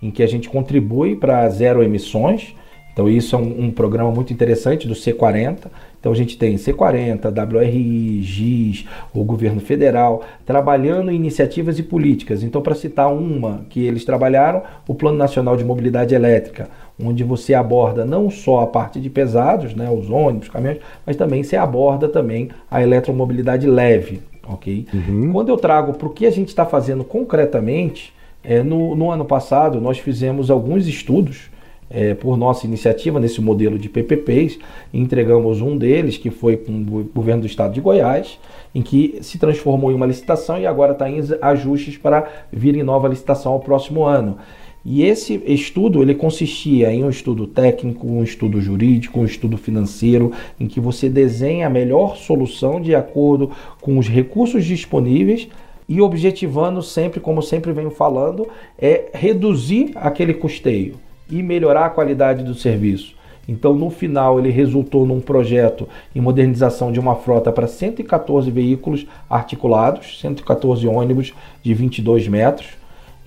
em 0.00 0.10
que 0.10 0.22
a 0.22 0.26
gente 0.26 0.48
contribui 0.48 1.16
para 1.16 1.48
zero 1.48 1.82
emissões. 1.82 2.54
Então, 2.92 3.08
isso 3.08 3.34
é 3.34 3.38
um, 3.38 3.66
um 3.66 3.70
programa 3.70 4.10
muito 4.10 4.32
interessante 4.32 4.86
do 4.86 4.94
C40 4.94 5.68
então 6.02 6.10
a 6.10 6.16
gente 6.16 6.36
tem 6.36 6.56
C40, 6.56 7.30
WRI, 7.30 8.22
GIS, 8.22 8.84
o 9.14 9.22
governo 9.22 9.60
federal, 9.60 10.24
trabalhando 10.44 11.12
em 11.12 11.14
iniciativas 11.14 11.78
e 11.78 11.82
políticas. 11.84 12.42
Então, 12.42 12.60
para 12.60 12.74
citar 12.74 13.14
uma 13.14 13.64
que 13.70 13.86
eles 13.86 14.04
trabalharam, 14.04 14.64
o 14.88 14.96
Plano 14.96 15.16
Nacional 15.16 15.56
de 15.56 15.64
Mobilidade 15.64 16.12
Elétrica, 16.12 16.68
onde 17.00 17.22
você 17.22 17.54
aborda 17.54 18.04
não 18.04 18.28
só 18.30 18.62
a 18.62 18.66
parte 18.66 19.00
de 19.00 19.08
pesados, 19.08 19.76
né, 19.76 19.88
os 19.88 20.10
ônibus, 20.10 20.48
caminhões, 20.48 20.80
mas 21.06 21.14
também 21.14 21.44
você 21.44 21.54
aborda 21.54 22.08
também 22.08 22.48
a 22.68 22.82
eletromobilidade 22.82 23.68
leve. 23.68 24.22
ok? 24.48 24.86
Uhum. 24.92 25.30
Quando 25.32 25.50
eu 25.50 25.56
trago 25.56 25.92
para 25.92 26.08
o 26.08 26.10
que 26.10 26.26
a 26.26 26.32
gente 26.32 26.48
está 26.48 26.66
fazendo 26.66 27.04
concretamente, 27.04 28.12
é, 28.42 28.60
no, 28.60 28.96
no 28.96 29.08
ano 29.08 29.24
passado 29.24 29.80
nós 29.80 30.00
fizemos 30.00 30.50
alguns 30.50 30.88
estudos 30.88 31.51
é, 31.92 32.14
por 32.14 32.36
nossa 32.36 32.66
iniciativa 32.66 33.20
nesse 33.20 33.40
modelo 33.40 33.78
de 33.78 33.88
PPPs. 33.88 34.58
Entregamos 34.92 35.60
um 35.60 35.76
deles, 35.76 36.16
que 36.16 36.30
foi 36.30 36.56
com 36.56 36.72
o 36.72 37.04
governo 37.14 37.42
do 37.42 37.46
estado 37.46 37.74
de 37.74 37.80
Goiás, 37.80 38.38
em 38.74 38.80
que 38.80 39.18
se 39.20 39.38
transformou 39.38 39.92
em 39.92 39.94
uma 39.94 40.06
licitação 40.06 40.58
e 40.58 40.66
agora 40.66 40.92
está 40.92 41.08
em 41.08 41.20
ajustes 41.42 41.98
para 41.98 42.26
vir 42.50 42.74
em 42.74 42.82
nova 42.82 43.08
licitação 43.08 43.52
ao 43.52 43.60
próximo 43.60 44.04
ano. 44.04 44.38
E 44.84 45.04
esse 45.04 45.40
estudo 45.46 46.02
ele 46.02 46.14
consistia 46.14 46.92
em 46.92 47.04
um 47.04 47.10
estudo 47.10 47.46
técnico, 47.46 48.04
um 48.04 48.24
estudo 48.24 48.60
jurídico, 48.60 49.20
um 49.20 49.24
estudo 49.24 49.56
financeiro, 49.56 50.32
em 50.58 50.66
que 50.66 50.80
você 50.80 51.08
desenha 51.08 51.68
a 51.68 51.70
melhor 51.70 52.16
solução 52.16 52.80
de 52.80 52.92
acordo 52.92 53.52
com 53.80 53.96
os 53.96 54.08
recursos 54.08 54.64
disponíveis 54.64 55.48
e 55.88 56.00
objetivando 56.00 56.82
sempre, 56.82 57.20
como 57.20 57.42
sempre 57.42 57.72
venho 57.72 57.90
falando, 57.90 58.48
é 58.76 59.10
reduzir 59.14 59.92
aquele 59.94 60.34
custeio 60.34 60.96
e 61.30 61.42
melhorar 61.42 61.86
a 61.86 61.90
qualidade 61.90 62.42
do 62.42 62.54
serviço. 62.54 63.14
Então, 63.48 63.74
no 63.74 63.90
final, 63.90 64.38
ele 64.38 64.50
resultou 64.50 65.04
num 65.04 65.20
projeto 65.20 65.88
em 66.14 66.20
modernização 66.20 66.92
de 66.92 67.00
uma 67.00 67.16
frota 67.16 67.50
para 67.50 67.66
114 67.66 68.50
veículos 68.50 69.06
articulados, 69.28 70.20
114 70.20 70.86
ônibus 70.86 71.32
de 71.62 71.74
22 71.74 72.28
metros, 72.28 72.68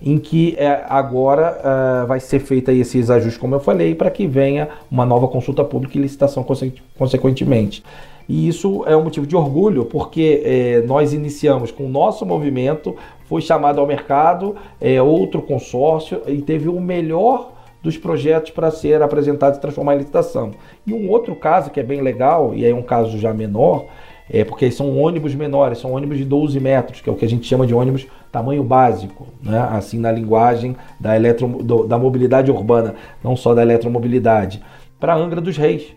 em 0.01 0.17
que 0.17 0.55
é, 0.57 0.85
agora 0.87 2.03
uh, 2.03 2.07
vai 2.07 2.19
ser 2.19 2.39
feita 2.39 2.71
esses 2.71 3.09
ajustes, 3.09 3.37
como 3.37 3.55
eu 3.55 3.59
falei, 3.59 3.95
para 3.95 4.09
que 4.09 4.27
venha 4.27 4.69
uma 4.89 5.05
nova 5.05 5.27
consulta 5.27 5.63
pública 5.63 5.97
e 5.97 6.01
licitação 6.01 6.45
consequentemente. 6.97 7.83
E 8.27 8.47
isso 8.47 8.83
é 8.87 8.95
um 8.95 9.03
motivo 9.03 9.27
de 9.27 9.35
orgulho, 9.35 9.85
porque 9.85 10.41
é, 10.43 10.81
nós 10.87 11.13
iniciamos 11.13 11.71
com 11.71 11.85
o 11.85 11.89
nosso 11.89 12.25
movimento, 12.25 12.95
foi 13.29 13.41
chamado 13.41 13.79
ao 13.79 13.87
mercado 13.87 14.55
é, 14.81 15.01
outro 15.01 15.41
consórcio 15.41 16.21
e 16.27 16.41
teve 16.41 16.67
o 16.67 16.79
melhor 16.79 17.54
dos 17.85 17.97
projetos 17.97 18.49
para 18.49 18.71
ser 18.71 19.01
apresentado 19.03 19.57
e 19.57 19.61
transformar 19.61 19.93
em 19.93 19.99
licitação. 19.99 20.51
E 20.87 20.91
um 20.91 21.07
outro 21.07 21.35
caso 21.35 21.69
que 21.69 21.79
é 21.79 21.83
bem 21.83 22.01
legal, 22.01 22.53
e 22.55 22.65
é 22.65 22.73
um 22.73 22.81
caso 22.81 23.19
já 23.19 23.31
menor, 23.31 23.85
é 24.27 24.43
porque 24.43 24.71
são 24.71 24.97
ônibus 24.97 25.35
menores, 25.35 25.77
são 25.77 25.93
ônibus 25.93 26.17
de 26.17 26.25
12 26.25 26.59
metros, 26.59 26.99
que 26.99 27.07
é 27.07 27.13
o 27.13 27.15
que 27.15 27.23
a 27.23 27.29
gente 27.29 27.45
chama 27.45 27.67
de 27.67 27.75
ônibus 27.75 28.07
tamanho 28.31 28.63
básico, 28.63 29.27
né? 29.41 29.59
assim 29.71 29.99
na 29.99 30.11
linguagem 30.11 30.75
da, 30.99 31.15
eletro, 31.15 31.47
do, 31.47 31.85
da 31.85 31.97
mobilidade 31.97 32.49
urbana, 32.49 32.95
não 33.23 33.35
só 33.35 33.53
da 33.53 33.61
eletromobilidade, 33.61 34.63
para 34.99 35.15
Angra 35.15 35.39
dos 35.39 35.55
Reis, 35.55 35.93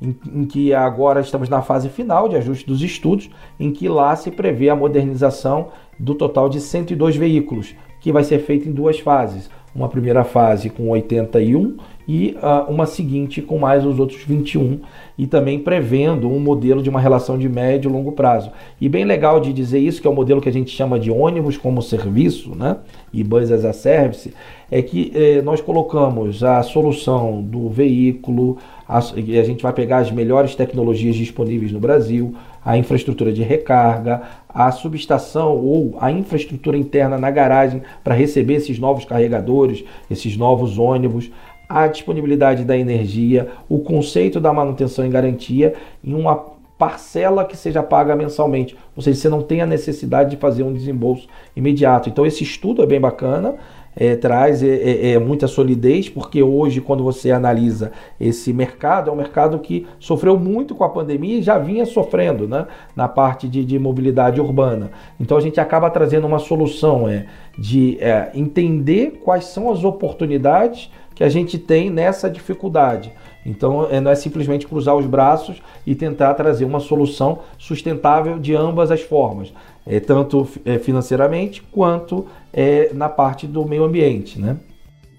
em, 0.00 0.16
em, 0.34 0.44
que 0.46 0.72
agora 0.72 1.20
estamos 1.20 1.50
na 1.50 1.60
fase 1.60 1.90
final 1.90 2.26
de 2.26 2.36
ajuste 2.36 2.66
dos 2.66 2.80
estudos, 2.80 3.28
em 3.60 3.70
que 3.70 3.86
lá 3.86 4.16
se 4.16 4.30
prevê 4.30 4.70
a 4.70 4.76
modernização 4.76 5.68
do 5.98 6.14
total 6.14 6.48
de 6.48 6.58
102 6.58 7.16
veículos, 7.16 7.74
que 8.00 8.10
vai 8.10 8.24
ser 8.24 8.38
feita 8.38 8.66
em 8.66 8.72
duas 8.72 8.98
fases 8.98 9.50
uma 9.78 9.88
primeira 9.88 10.24
fase 10.24 10.68
com 10.68 10.88
81 10.88 11.76
e 12.06 12.36
uh, 12.42 12.70
uma 12.70 12.86
seguinte 12.86 13.40
com 13.40 13.58
mais 13.58 13.84
os 13.84 13.98
outros 13.98 14.24
21 14.24 14.80
e 15.16 15.26
também 15.26 15.58
prevendo 15.58 16.28
um 16.28 16.40
modelo 16.40 16.82
de 16.82 16.88
uma 16.88 17.00
relação 17.00 17.38
de 17.38 17.48
médio 17.48 17.88
e 17.88 17.92
longo 17.92 18.12
prazo. 18.12 18.50
E 18.80 18.88
bem 18.88 19.04
legal 19.04 19.38
de 19.40 19.52
dizer 19.52 19.78
isso, 19.78 20.00
que 20.00 20.06
é 20.06 20.10
o 20.10 20.14
modelo 20.14 20.40
que 20.40 20.48
a 20.48 20.52
gente 20.52 20.70
chama 20.70 20.98
de 20.98 21.10
ônibus 21.10 21.56
como 21.56 21.82
serviço, 21.82 22.54
né? 22.54 22.78
E 23.12 23.22
bus 23.22 23.52
as 23.52 23.64
a 23.64 23.72
service, 23.72 24.32
é 24.70 24.80
que 24.82 25.12
eh, 25.14 25.42
nós 25.42 25.60
colocamos 25.60 26.42
a 26.42 26.62
solução 26.62 27.42
do 27.42 27.68
veículo, 27.68 28.58
a, 28.88 28.98
a 28.98 29.44
gente 29.44 29.62
vai 29.62 29.72
pegar 29.72 29.98
as 29.98 30.10
melhores 30.10 30.54
tecnologias 30.54 31.16
disponíveis 31.16 31.72
no 31.72 31.80
Brasil, 31.80 32.34
a 32.68 32.76
infraestrutura 32.76 33.32
de 33.32 33.42
recarga, 33.42 34.20
a 34.46 34.70
subestação 34.70 35.56
ou 35.56 35.96
a 35.98 36.12
infraestrutura 36.12 36.76
interna 36.76 37.16
na 37.16 37.30
garagem 37.30 37.80
para 38.04 38.14
receber 38.14 38.56
esses 38.56 38.78
novos 38.78 39.06
carregadores, 39.06 39.82
esses 40.10 40.36
novos 40.36 40.76
ônibus, 40.76 41.30
a 41.66 41.86
disponibilidade 41.86 42.66
da 42.66 42.76
energia, 42.76 43.48
o 43.70 43.78
conceito 43.78 44.38
da 44.38 44.52
manutenção 44.52 45.06
em 45.06 45.08
garantia 45.08 45.72
em 46.04 46.12
uma 46.12 46.44
parcela 46.76 47.42
que 47.42 47.56
seja 47.56 47.82
paga 47.82 48.14
mensalmente, 48.14 48.76
ou 48.94 49.02
seja, 49.02 49.18
você 49.18 49.28
não 49.30 49.40
tem 49.40 49.62
a 49.62 49.66
necessidade 49.66 50.28
de 50.28 50.36
fazer 50.36 50.62
um 50.62 50.74
desembolso 50.74 51.26
imediato. 51.56 52.10
Então 52.10 52.26
esse 52.26 52.44
estudo 52.44 52.82
é 52.82 52.86
bem 52.86 53.00
bacana 53.00 53.54
é, 53.96 54.16
traz 54.16 54.62
é, 54.62 54.68
é, 54.68 55.10
é, 55.12 55.18
muita 55.18 55.46
solidez, 55.46 56.08
porque 56.08 56.42
hoje, 56.42 56.80
quando 56.80 57.02
você 57.02 57.30
analisa 57.30 57.92
esse 58.20 58.52
mercado, 58.52 59.10
é 59.10 59.12
um 59.12 59.16
mercado 59.16 59.58
que 59.58 59.86
sofreu 59.98 60.38
muito 60.38 60.74
com 60.74 60.84
a 60.84 60.88
pandemia 60.88 61.38
e 61.38 61.42
já 61.42 61.58
vinha 61.58 61.84
sofrendo 61.84 62.46
né, 62.46 62.66
na 62.94 63.08
parte 63.08 63.48
de, 63.48 63.64
de 63.64 63.78
mobilidade 63.78 64.40
urbana. 64.40 64.90
Então 65.18 65.36
a 65.36 65.40
gente 65.40 65.60
acaba 65.60 65.90
trazendo 65.90 66.26
uma 66.26 66.38
solução 66.38 67.08
é, 67.08 67.26
de 67.58 67.98
é, 68.00 68.30
entender 68.34 69.20
quais 69.24 69.46
são 69.46 69.70
as 69.70 69.82
oportunidades 69.84 70.90
que 71.14 71.24
a 71.24 71.28
gente 71.28 71.58
tem 71.58 71.90
nessa 71.90 72.30
dificuldade. 72.30 73.12
Então, 73.44 73.88
é, 73.90 74.00
não 74.00 74.10
é 74.10 74.14
simplesmente 74.14 74.66
cruzar 74.66 74.94
os 74.94 75.06
braços 75.06 75.62
e 75.86 75.94
tentar 75.94 76.34
trazer 76.34 76.64
uma 76.64 76.80
solução 76.80 77.40
sustentável 77.56 78.38
de 78.38 78.54
ambas 78.54 78.90
as 78.90 79.00
formas, 79.00 79.52
é, 79.88 79.98
tanto 79.98 80.46
é, 80.66 80.78
financeiramente 80.78 81.62
quanto 81.72 82.26
é, 82.52 82.92
na 82.92 83.08
parte 83.08 83.46
do 83.46 83.64
meio 83.66 83.84
ambiente. 83.84 84.38
Né? 84.38 84.58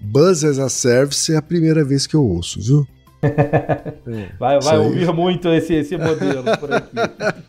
Buzz 0.00 0.44
as 0.44 0.60
a 0.60 0.68
Service 0.68 1.32
é 1.32 1.36
a 1.36 1.42
primeira 1.42 1.84
vez 1.84 2.06
que 2.06 2.14
eu 2.14 2.24
ouço, 2.24 2.60
viu? 2.62 2.86
vai 4.38 4.58
vai 4.60 4.78
ouvir 4.78 5.12
muito 5.12 5.48
esse, 5.48 5.74
esse 5.74 5.96
modelo 5.98 6.44
por 6.58 6.72
aqui. 6.72 6.96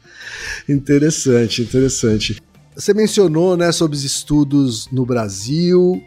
interessante, 0.67 1.61
interessante. 1.61 2.41
Você 2.75 2.93
mencionou 2.93 3.55
né, 3.55 3.71
sobre 3.71 3.95
os 3.95 4.03
estudos 4.03 4.89
no 4.91 5.05
Brasil. 5.05 6.01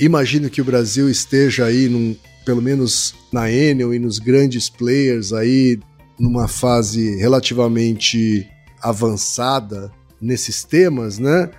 Imagino 0.00 0.50
que 0.50 0.60
o 0.60 0.64
Brasil 0.64 1.08
esteja 1.08 1.66
aí 1.66 1.88
num, 1.88 2.16
pelo 2.44 2.60
menos 2.60 3.14
na 3.32 3.50
Enel 3.50 3.94
e 3.94 3.98
nos 3.98 4.18
grandes 4.18 4.68
players 4.68 5.32
aí, 5.32 5.78
numa 6.18 6.48
fase 6.48 7.16
relativamente 7.16 8.46
avançada 8.82 9.90
nesses 10.20 10.64
temas, 10.64 11.18
né? 11.18 11.50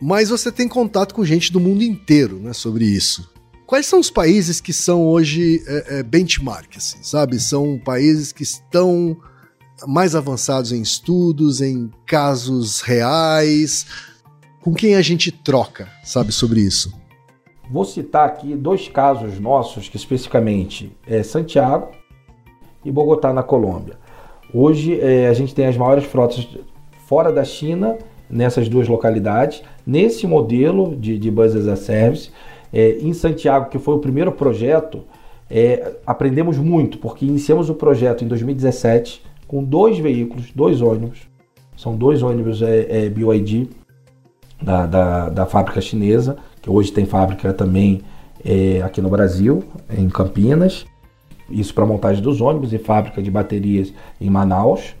Mas 0.00 0.28
você 0.28 0.52
tem 0.52 0.68
contato 0.68 1.14
com 1.14 1.24
gente 1.24 1.52
do 1.52 1.58
mundo 1.58 1.82
inteiro, 1.82 2.38
né, 2.38 2.52
sobre 2.52 2.84
isso. 2.84 3.30
Quais 3.66 3.86
são 3.86 3.98
os 3.98 4.10
países 4.10 4.60
que 4.60 4.72
são 4.72 5.06
hoje 5.06 5.62
é, 5.66 5.98
é, 5.98 6.04
assim, 6.76 6.98
sabe? 7.02 7.40
São 7.40 7.80
países 7.84 8.30
que 8.30 8.44
estão 8.44 9.16
mais 9.86 10.14
avançados 10.14 10.70
em 10.70 10.80
estudos, 10.80 11.60
em 11.60 11.90
casos 12.06 12.80
reais. 12.80 13.86
Com 14.60 14.72
quem 14.72 14.94
a 14.94 15.02
gente 15.02 15.32
troca, 15.32 15.88
sabe, 16.04 16.30
sobre 16.30 16.60
isso? 16.60 16.94
Vou 17.68 17.84
citar 17.84 18.28
aqui 18.28 18.54
dois 18.54 18.88
casos 18.88 19.40
nossos, 19.40 19.88
que 19.88 19.96
especificamente 19.96 20.92
é 21.04 21.24
Santiago 21.24 21.90
e 22.84 22.92
Bogotá, 22.92 23.32
na 23.32 23.42
Colômbia. 23.42 23.98
Hoje 24.54 25.00
é, 25.00 25.26
a 25.26 25.32
gente 25.32 25.52
tem 25.52 25.66
as 25.66 25.76
maiores 25.76 26.04
frotas 26.04 26.46
fora 27.06 27.32
da 27.32 27.44
China, 27.44 27.96
nessas 28.28 28.68
duas 28.68 28.88
localidades, 28.88 29.62
nesse 29.86 30.26
modelo 30.26 30.94
de, 30.96 31.18
de 31.18 31.30
Bus 31.30 31.54
as 31.54 31.66
a 31.66 31.76
Service. 31.76 32.30
É, 32.72 32.98
em 33.00 33.12
Santiago, 33.12 33.70
que 33.70 33.78
foi 33.78 33.94
o 33.94 33.98
primeiro 33.98 34.32
projeto, 34.32 35.04
é, 35.48 35.94
aprendemos 36.04 36.58
muito, 36.58 36.98
porque 36.98 37.24
iniciamos 37.24 37.70
o 37.70 37.74
projeto 37.74 38.24
em 38.24 38.28
2017 38.28 39.22
com 39.46 39.62
dois 39.62 39.98
veículos, 39.98 40.50
dois 40.52 40.82
ônibus, 40.82 41.28
são 41.76 41.96
dois 41.96 42.22
ônibus 42.22 42.62
é, 42.62 43.04
é 43.04 43.08
BYD 43.08 43.68
da, 44.60 44.86
da, 44.86 45.28
da 45.28 45.46
fábrica 45.46 45.80
chinesa, 45.80 46.36
que 46.60 46.68
hoje 46.68 46.90
tem 46.90 47.06
fábrica 47.06 47.52
também 47.52 48.02
é, 48.44 48.82
aqui 48.82 49.00
no 49.00 49.08
Brasil, 49.08 49.62
em 49.96 50.08
Campinas. 50.08 50.84
Isso 51.48 51.72
para 51.72 51.86
montagem 51.86 52.22
dos 52.22 52.40
ônibus 52.40 52.72
e 52.72 52.78
fábrica 52.78 53.22
de 53.22 53.30
baterias 53.30 53.92
em 54.20 54.28
Manaus. 54.28 54.96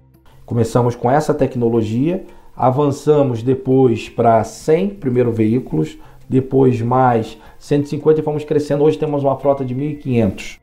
Começamos 0.46 0.94
com 0.94 1.10
essa 1.10 1.34
tecnologia, 1.34 2.24
avançamos 2.56 3.42
depois 3.42 4.08
para 4.08 4.44
100 4.44 4.90
primeiro 4.90 5.32
veículos, 5.32 5.98
depois 6.28 6.80
mais 6.80 7.36
150 7.58 8.20
e 8.20 8.22
fomos 8.22 8.44
crescendo. 8.44 8.84
Hoje 8.84 8.96
temos 8.96 9.24
uma 9.24 9.36
frota 9.36 9.64
de 9.64 9.74
1.500. 9.74 10.60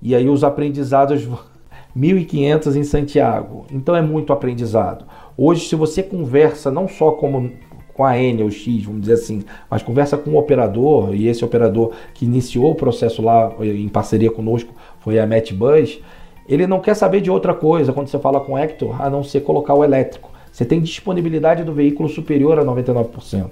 E 0.00 0.14
aí 0.14 0.26
os 0.26 0.42
aprendizados 0.42 1.28
1.500 1.94 2.76
em 2.80 2.82
Santiago. 2.82 3.66
Então 3.70 3.94
é 3.94 4.00
muito 4.00 4.32
aprendizado. 4.32 5.04
Hoje, 5.36 5.68
se 5.68 5.76
você 5.76 6.02
conversa 6.02 6.70
não 6.70 6.88
só 6.88 7.10
como 7.10 7.52
com 7.92 8.04
a 8.06 8.18
N 8.18 8.42
ou 8.42 8.50
X, 8.50 8.84
vamos 8.84 9.02
dizer 9.02 9.14
assim, 9.14 9.42
mas 9.70 9.82
conversa 9.82 10.16
com 10.16 10.30
o 10.30 10.38
operador, 10.38 11.14
e 11.14 11.28
esse 11.28 11.44
operador 11.44 11.92
que 12.14 12.24
iniciou 12.24 12.70
o 12.70 12.74
processo 12.74 13.20
lá 13.20 13.52
em 13.60 13.88
parceria 13.88 14.30
conosco 14.30 14.72
foi 15.00 15.18
a 15.18 15.26
MatchBus, 15.26 16.00
ele 16.48 16.66
não 16.66 16.80
quer 16.80 16.94
saber 16.94 17.20
de 17.20 17.30
outra 17.30 17.54
coisa 17.54 17.92
quando 17.92 18.08
você 18.08 18.18
fala 18.18 18.40
com 18.40 18.52
o 18.52 18.58
Hector, 18.58 19.00
a 19.00 19.10
não 19.10 19.22
ser 19.22 19.40
colocar 19.40 19.74
o 19.74 19.82
elétrico. 19.82 20.30
Você 20.50 20.64
tem 20.64 20.80
disponibilidade 20.80 21.64
do 21.64 21.72
veículo 21.72 22.08
superior 22.08 22.58
a 22.58 22.64
99%. 22.64 23.50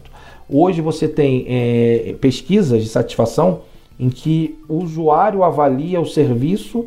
Hoje 0.48 0.80
você 0.80 1.08
tem 1.08 1.44
é, 1.48 2.14
pesquisas 2.20 2.82
de 2.82 2.88
satisfação 2.88 3.60
em 3.98 4.08
que 4.08 4.58
o 4.68 4.76
usuário 4.76 5.42
avalia 5.42 6.00
o 6.00 6.06
serviço 6.06 6.86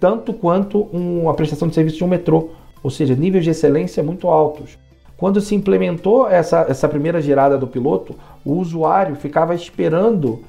tanto 0.00 0.34
quanto 0.34 0.82
uma 0.92 1.32
prestação 1.32 1.66
de 1.66 1.74
serviço 1.74 1.96
de 1.96 2.04
um 2.04 2.08
metrô, 2.08 2.50
ou 2.82 2.90
seja, 2.90 3.14
níveis 3.14 3.44
de 3.44 3.50
excelência 3.50 4.02
muito 4.02 4.28
altos. 4.28 4.78
Quando 5.16 5.40
se 5.40 5.54
implementou 5.54 6.28
essa, 6.28 6.66
essa 6.68 6.88
primeira 6.88 7.22
girada 7.22 7.56
do 7.56 7.66
piloto, 7.66 8.14
o 8.44 8.52
usuário 8.52 9.16
ficava 9.16 9.54
esperando 9.54 10.42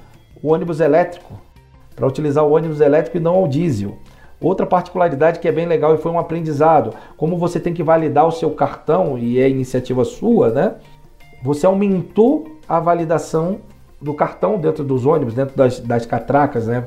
o 0.44 0.52
ônibus 0.52 0.82
elétrico 0.82 1.40
para 1.96 2.06
utilizar 2.06 2.44
o 2.44 2.52
ônibus 2.52 2.82
elétrico 2.82 3.16
e 3.16 3.22
não 3.22 3.36
ao 3.36 3.48
diesel. 3.48 3.98
Outra 4.46 4.64
particularidade 4.64 5.40
que 5.40 5.48
é 5.48 5.52
bem 5.52 5.66
legal 5.66 5.96
e 5.96 5.98
foi 5.98 6.12
um 6.12 6.20
aprendizado, 6.20 6.94
como 7.18 7.36
você 7.36 7.60
tem 7.60 7.74
que 7.74 7.82
validar 7.82 8.28
o 8.28 8.32
seu 8.32 8.52
cartão 8.52 9.18
e 9.18 9.40
é 9.40 9.50
iniciativa 9.50 10.06
sua, 10.06 10.52
né? 10.52 10.76
Você 11.42 11.66
aumentou 11.66 12.60
a 12.70 12.80
validação 12.80 13.58
do 14.00 14.14
cartão 14.14 14.60
dentro 14.60 14.84
dos 14.84 15.04
ônibus, 15.04 15.34
dentro 15.34 15.58
das, 15.58 15.80
das 15.80 16.06
catracas, 16.06 16.68
né? 16.68 16.86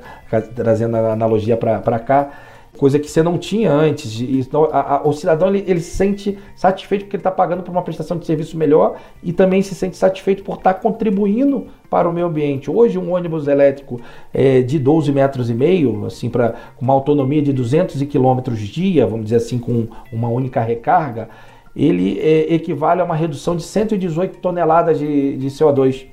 Trazendo 0.55 0.99
a 0.99 1.13
analogia 1.15 1.57
para 1.57 1.99
cá 1.99 2.31
coisa 2.79 2.99
que 2.99 3.11
você 3.11 3.23
não 3.23 3.37
tinha 3.37 3.73
antes. 3.73 4.21
Então, 4.21 4.69
a, 4.73 4.97
a, 4.97 5.07
o 5.07 5.13
cidadão 5.13 5.49
ele, 5.49 5.65
ele, 5.67 5.81
se 5.81 5.97
sente 5.97 6.39
satisfeito 6.55 7.03
porque 7.03 7.17
ele 7.17 7.21
está 7.21 7.31
pagando 7.31 7.63
por 7.63 7.73
uma 7.73 7.83
prestação 7.83 8.17
de 8.17 8.25
serviço 8.25 8.57
melhor 8.57 8.97
e 9.23 9.33
também 9.33 9.61
se 9.61 9.75
sente 9.75 9.97
satisfeito 9.97 10.43
por 10.43 10.57
estar 10.57 10.75
tá 10.75 10.81
contribuindo 10.81 11.67
para 11.91 12.09
o 12.09 12.13
meio 12.13 12.27
ambiente. 12.27 12.71
Hoje, 12.71 12.97
um 12.97 13.13
ônibus 13.13 13.49
elétrico 13.49 14.01
é, 14.33 14.63
de 14.63 14.79
12 14.79 15.13
metros 15.13 15.51
e 15.51 15.55
meio, 15.55 16.07
assim, 16.07 16.31
para 16.31 16.55
uma 16.81 16.95
autonomia 16.95 17.43
de 17.43 17.53
200 17.53 18.01
km 18.05 18.55
dia, 18.55 19.07
vamos 19.07 19.25
dizer 19.25 19.37
assim, 19.37 19.59
com 19.59 19.89
uma 20.13 20.29
única 20.29 20.63
recarga, 20.63 21.29
ele 21.75 22.19
é, 22.21 22.55
equivale 22.55 23.01
a 23.01 23.05
uma 23.05 23.17
redução 23.17 23.57
de 23.57 23.63
118 23.65 24.39
toneladas 24.39 24.99
de, 24.99 25.37
de 25.37 25.49
CO2. 25.49 26.07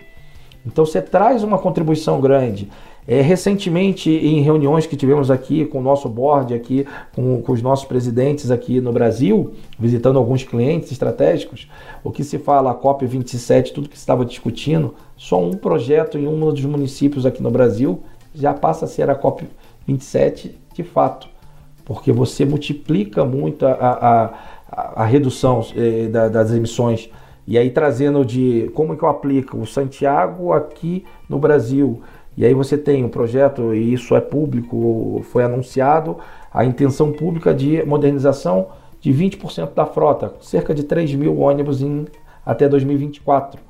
Então, 0.65 0.83
você 0.83 0.99
traz 1.01 1.43
uma 1.43 1.59
contribuição 1.59 2.19
grande. 2.19 2.67
É, 3.07 3.21
recentemente, 3.21 4.09
em 4.09 4.41
reuniões 4.41 4.87
que 4.87 4.95
tivemos 4.95 5.29
aqui 5.29 5.65
com 5.65 5.77
o 5.77 5.81
nosso 5.81 6.09
board, 6.09 6.55
aqui 6.55 6.87
com, 7.13 7.39
com, 7.41 7.51
os 7.51 7.61
nossos 7.61 7.85
presidentes 7.85 8.49
aqui 8.49 8.81
no 8.81 8.91
Brasil, 8.91 9.53
visitando 9.77 10.17
alguns 10.17 10.43
clientes 10.43 10.91
estratégicos, 10.91 11.69
o 12.03 12.11
que 12.11 12.23
se 12.23 12.39
fala 12.39 12.71
a 12.71 12.75
COP27, 12.75 13.73
tudo 13.73 13.89
que 13.89 13.95
se 13.95 14.01
estava 14.01 14.25
discutindo, 14.25 14.95
só 15.15 15.39
um 15.39 15.51
projeto 15.51 16.17
em 16.17 16.27
um 16.27 16.39
dos 16.51 16.65
municípios 16.65 17.27
aqui 17.27 17.43
no 17.43 17.51
Brasil 17.51 18.01
já 18.33 18.53
passa 18.53 18.85
a 18.85 18.87
ser 18.87 19.09
a 19.09 19.15
COP27 19.15 20.51
de 20.73 20.83
fato, 20.83 21.27
porque 21.85 22.11
você 22.11 22.43
multiplica 22.43 23.23
muito 23.23 23.67
a, 23.67 23.71
a, 23.71 24.25
a, 24.69 25.03
a 25.03 25.05
redução 25.05 25.65
eh, 25.75 26.07
da, 26.07 26.27
das 26.27 26.51
emissões. 26.51 27.09
E 27.47 27.57
aí 27.57 27.69
trazendo 27.69 28.25
de 28.25 28.71
como 28.73 28.97
que 28.97 29.03
eu 29.03 29.09
aplico 29.09 29.57
o 29.57 29.67
Santiago 29.67 30.51
aqui 30.51 31.05
no 31.29 31.37
Brasil 31.37 32.01
e 32.37 32.45
aí 32.45 32.53
você 32.53 32.77
tem 32.77 33.03
um 33.03 33.09
projeto, 33.09 33.73
e 33.73 33.93
isso 33.93 34.15
é 34.15 34.21
público, 34.21 35.21
foi 35.29 35.43
anunciado, 35.43 36.17
a 36.53 36.65
intenção 36.65 37.11
pública 37.11 37.53
de 37.53 37.83
modernização 37.85 38.67
de 38.99 39.11
20% 39.13 39.73
da 39.73 39.85
frota, 39.85 40.33
cerca 40.41 40.73
de 40.73 40.83
3 40.83 41.13
mil 41.15 41.39
ônibus 41.39 41.81
em, 41.81 42.05
até 42.45 42.67
2024. 42.67 43.61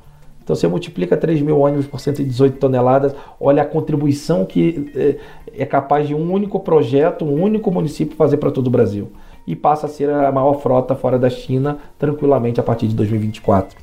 Então 0.43 0.55
você 0.55 0.67
multiplica 0.67 1.17
3 1.17 1.41
mil 1.41 1.59
ônibus 1.59 1.87
por 1.87 1.99
118 1.99 2.57
toneladas, 2.57 3.15
olha 3.39 3.63
a 3.63 3.65
contribuição 3.65 4.45
que 4.45 4.91
é, 4.95 5.17
é 5.63 5.65
capaz 5.65 6.07
de 6.07 6.13
um 6.13 6.31
único 6.31 6.59
projeto, 6.59 7.25
um 7.25 7.41
único 7.41 7.71
município 7.71 8.15
fazer 8.15 8.37
para 8.37 8.51
todo 8.51 8.67
o 8.67 8.69
Brasil. 8.69 9.11
E 9.47 9.55
passa 9.55 9.87
a 9.87 9.89
ser 9.89 10.09
a 10.09 10.31
maior 10.31 10.53
frota 10.55 10.95
fora 10.95 11.19
da 11.19 11.29
China 11.29 11.77
tranquilamente 11.99 12.59
a 12.59 12.63
partir 12.63 12.87
de 12.87 12.95
2024. 12.95 13.77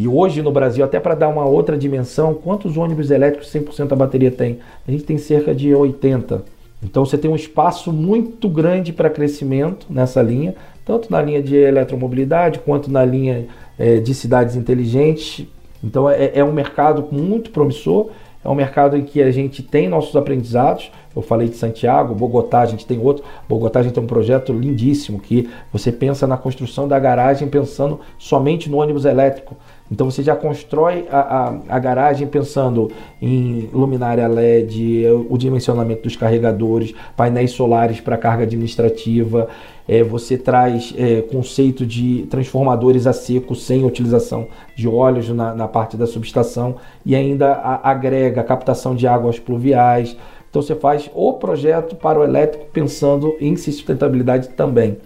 E 0.00 0.06
hoje 0.06 0.42
no 0.42 0.52
Brasil, 0.52 0.84
até 0.84 1.00
para 1.00 1.16
dar 1.16 1.28
uma 1.28 1.44
outra 1.44 1.76
dimensão, 1.76 2.32
quantos 2.32 2.76
ônibus 2.76 3.10
elétricos 3.10 3.52
100% 3.52 3.90
a 3.90 3.96
bateria 3.96 4.30
tem? 4.30 4.60
A 4.86 4.92
gente 4.92 5.02
tem 5.02 5.18
cerca 5.18 5.52
de 5.52 5.74
80. 5.74 6.44
Então 6.80 7.04
você 7.04 7.18
tem 7.18 7.28
um 7.28 7.34
espaço 7.34 7.92
muito 7.92 8.48
grande 8.48 8.92
para 8.92 9.10
crescimento 9.10 9.88
nessa 9.90 10.22
linha, 10.22 10.54
tanto 10.84 11.10
na 11.10 11.20
linha 11.20 11.42
de 11.42 11.56
eletromobilidade 11.56 12.60
quanto 12.60 12.88
na 12.88 13.04
linha 13.04 13.48
é, 13.76 13.96
de 13.96 14.14
cidades 14.14 14.54
inteligentes. 14.54 15.44
Então 15.82 16.08
é, 16.08 16.30
é 16.32 16.44
um 16.44 16.52
mercado 16.52 17.04
muito 17.10 17.50
promissor 17.50 18.10
é 18.44 18.48
um 18.48 18.54
mercado 18.54 18.96
em 18.96 19.02
que 19.02 19.20
a 19.20 19.30
gente 19.30 19.62
tem 19.62 19.88
nossos 19.88 20.14
aprendizados. 20.14 20.90
Eu 21.14 21.20
falei 21.20 21.48
de 21.48 21.56
Santiago, 21.56 22.14
Bogotá, 22.14 22.60
a 22.60 22.66
gente 22.66 22.86
tem 22.86 22.98
outro. 22.98 23.24
Bogotá 23.48 23.80
a 23.80 23.82
gente 23.82 23.94
tem 23.94 24.02
um 24.02 24.06
projeto 24.06 24.52
lindíssimo 24.52 25.18
que 25.18 25.50
você 25.72 25.90
pensa 25.90 26.26
na 26.26 26.36
construção 26.36 26.86
da 26.86 26.98
garagem 26.98 27.48
pensando 27.48 28.00
somente 28.16 28.70
no 28.70 28.78
ônibus 28.78 29.04
elétrico. 29.04 29.56
Então 29.90 30.10
você 30.10 30.22
já 30.22 30.36
constrói 30.36 31.06
a, 31.10 31.18
a, 31.18 31.54
a, 31.68 31.78
garagem 31.78 32.26
pensando 32.26 32.90
em 33.20 33.68
luminária 33.72 34.26
LED, 34.28 35.06
o 35.28 35.36
dimensionamento 35.38 36.02
dos 36.02 36.14
carregadores, 36.14 36.94
painéis 37.16 37.52
solares 37.52 38.00
para 38.00 38.16
carga 38.18 38.42
administrativa. 38.42 39.48
É, 39.88 40.02
você 40.02 40.36
traz 40.36 40.92
é, 40.98 41.22
conceito 41.22 41.86
de 41.86 42.26
transformadores 42.30 43.06
a 43.06 43.12
seco 43.14 43.54
sem 43.54 43.86
utilização 43.86 44.48
de 44.76 44.86
óleos 44.86 45.30
na, 45.30 45.54
na 45.54 45.66
parte 45.66 45.96
da 45.96 46.06
subestação 46.06 46.76
e 47.06 47.16
ainda 47.16 47.52
a, 47.52 47.90
agrega 47.90 48.42
captação 48.42 48.94
de 48.94 49.06
águas 49.06 49.38
pluviais. 49.38 50.14
Então 50.50 50.60
você 50.60 50.74
faz 50.74 51.10
o 51.14 51.32
projeto 51.34 51.96
para 51.96 52.20
o 52.20 52.24
elétrico 52.24 52.66
pensando 52.72 53.34
em 53.40 53.56
sustentabilidade 53.56 54.50
também. 54.50 54.98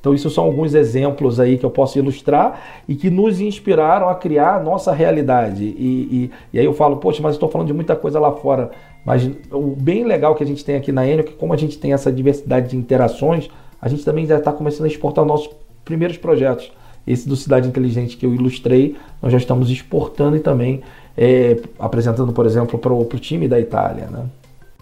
Então, 0.00 0.14
isso 0.14 0.30
são 0.30 0.44
alguns 0.44 0.74
exemplos 0.74 1.40
aí 1.40 1.58
que 1.58 1.64
eu 1.64 1.70
posso 1.70 1.98
ilustrar 1.98 2.82
e 2.88 2.94
que 2.94 3.10
nos 3.10 3.40
inspiraram 3.40 4.08
a 4.08 4.14
criar 4.14 4.56
a 4.56 4.62
nossa 4.62 4.92
realidade. 4.92 5.64
E, 5.64 5.70
e, 6.10 6.30
e 6.52 6.58
aí 6.58 6.64
eu 6.64 6.72
falo, 6.72 6.98
poxa, 6.98 7.20
mas 7.22 7.34
estou 7.34 7.48
falando 7.48 7.66
de 7.66 7.72
muita 7.72 7.96
coisa 7.96 8.20
lá 8.20 8.32
fora. 8.32 8.70
Mas 9.04 9.28
o 9.50 9.74
bem 9.76 10.04
legal 10.04 10.34
que 10.34 10.44
a 10.44 10.46
gente 10.46 10.64
tem 10.64 10.76
aqui 10.76 10.92
na 10.92 11.06
Enel 11.06 11.20
é 11.20 11.22
que, 11.24 11.32
como 11.32 11.52
a 11.52 11.56
gente 11.56 11.78
tem 11.78 11.92
essa 11.92 12.12
diversidade 12.12 12.70
de 12.70 12.76
interações, 12.76 13.48
a 13.80 13.88
gente 13.88 14.04
também 14.04 14.26
já 14.26 14.38
está 14.38 14.52
começando 14.52 14.84
a 14.84 14.88
exportar 14.88 15.24
nossos 15.24 15.50
primeiros 15.84 16.16
projetos. 16.16 16.70
Esse 17.06 17.26
do 17.26 17.36
Cidade 17.36 17.66
Inteligente 17.66 18.16
que 18.16 18.26
eu 18.26 18.34
ilustrei, 18.34 18.96
nós 19.22 19.32
já 19.32 19.38
estamos 19.38 19.70
exportando 19.70 20.36
e 20.36 20.40
também 20.40 20.82
é, 21.16 21.56
apresentando, 21.78 22.32
por 22.32 22.44
exemplo, 22.44 22.78
para 22.78 22.92
o 22.92 23.04
time 23.18 23.48
da 23.48 23.58
Itália. 23.58 24.06
Né? 24.06 24.26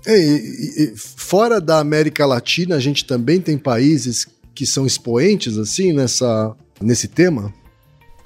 É, 0.06 0.18
e, 0.18 0.84
e, 0.84 0.94
fora 0.96 1.60
da 1.60 1.78
América 1.78 2.26
Latina, 2.26 2.76
a 2.76 2.80
gente 2.80 3.04
também 3.04 3.40
tem 3.40 3.56
países 3.56 4.26
que 4.56 4.64
são 4.66 4.86
expoentes 4.86 5.58
assim 5.58 5.92
nessa 5.92 6.56
nesse 6.80 7.06
tema? 7.06 7.52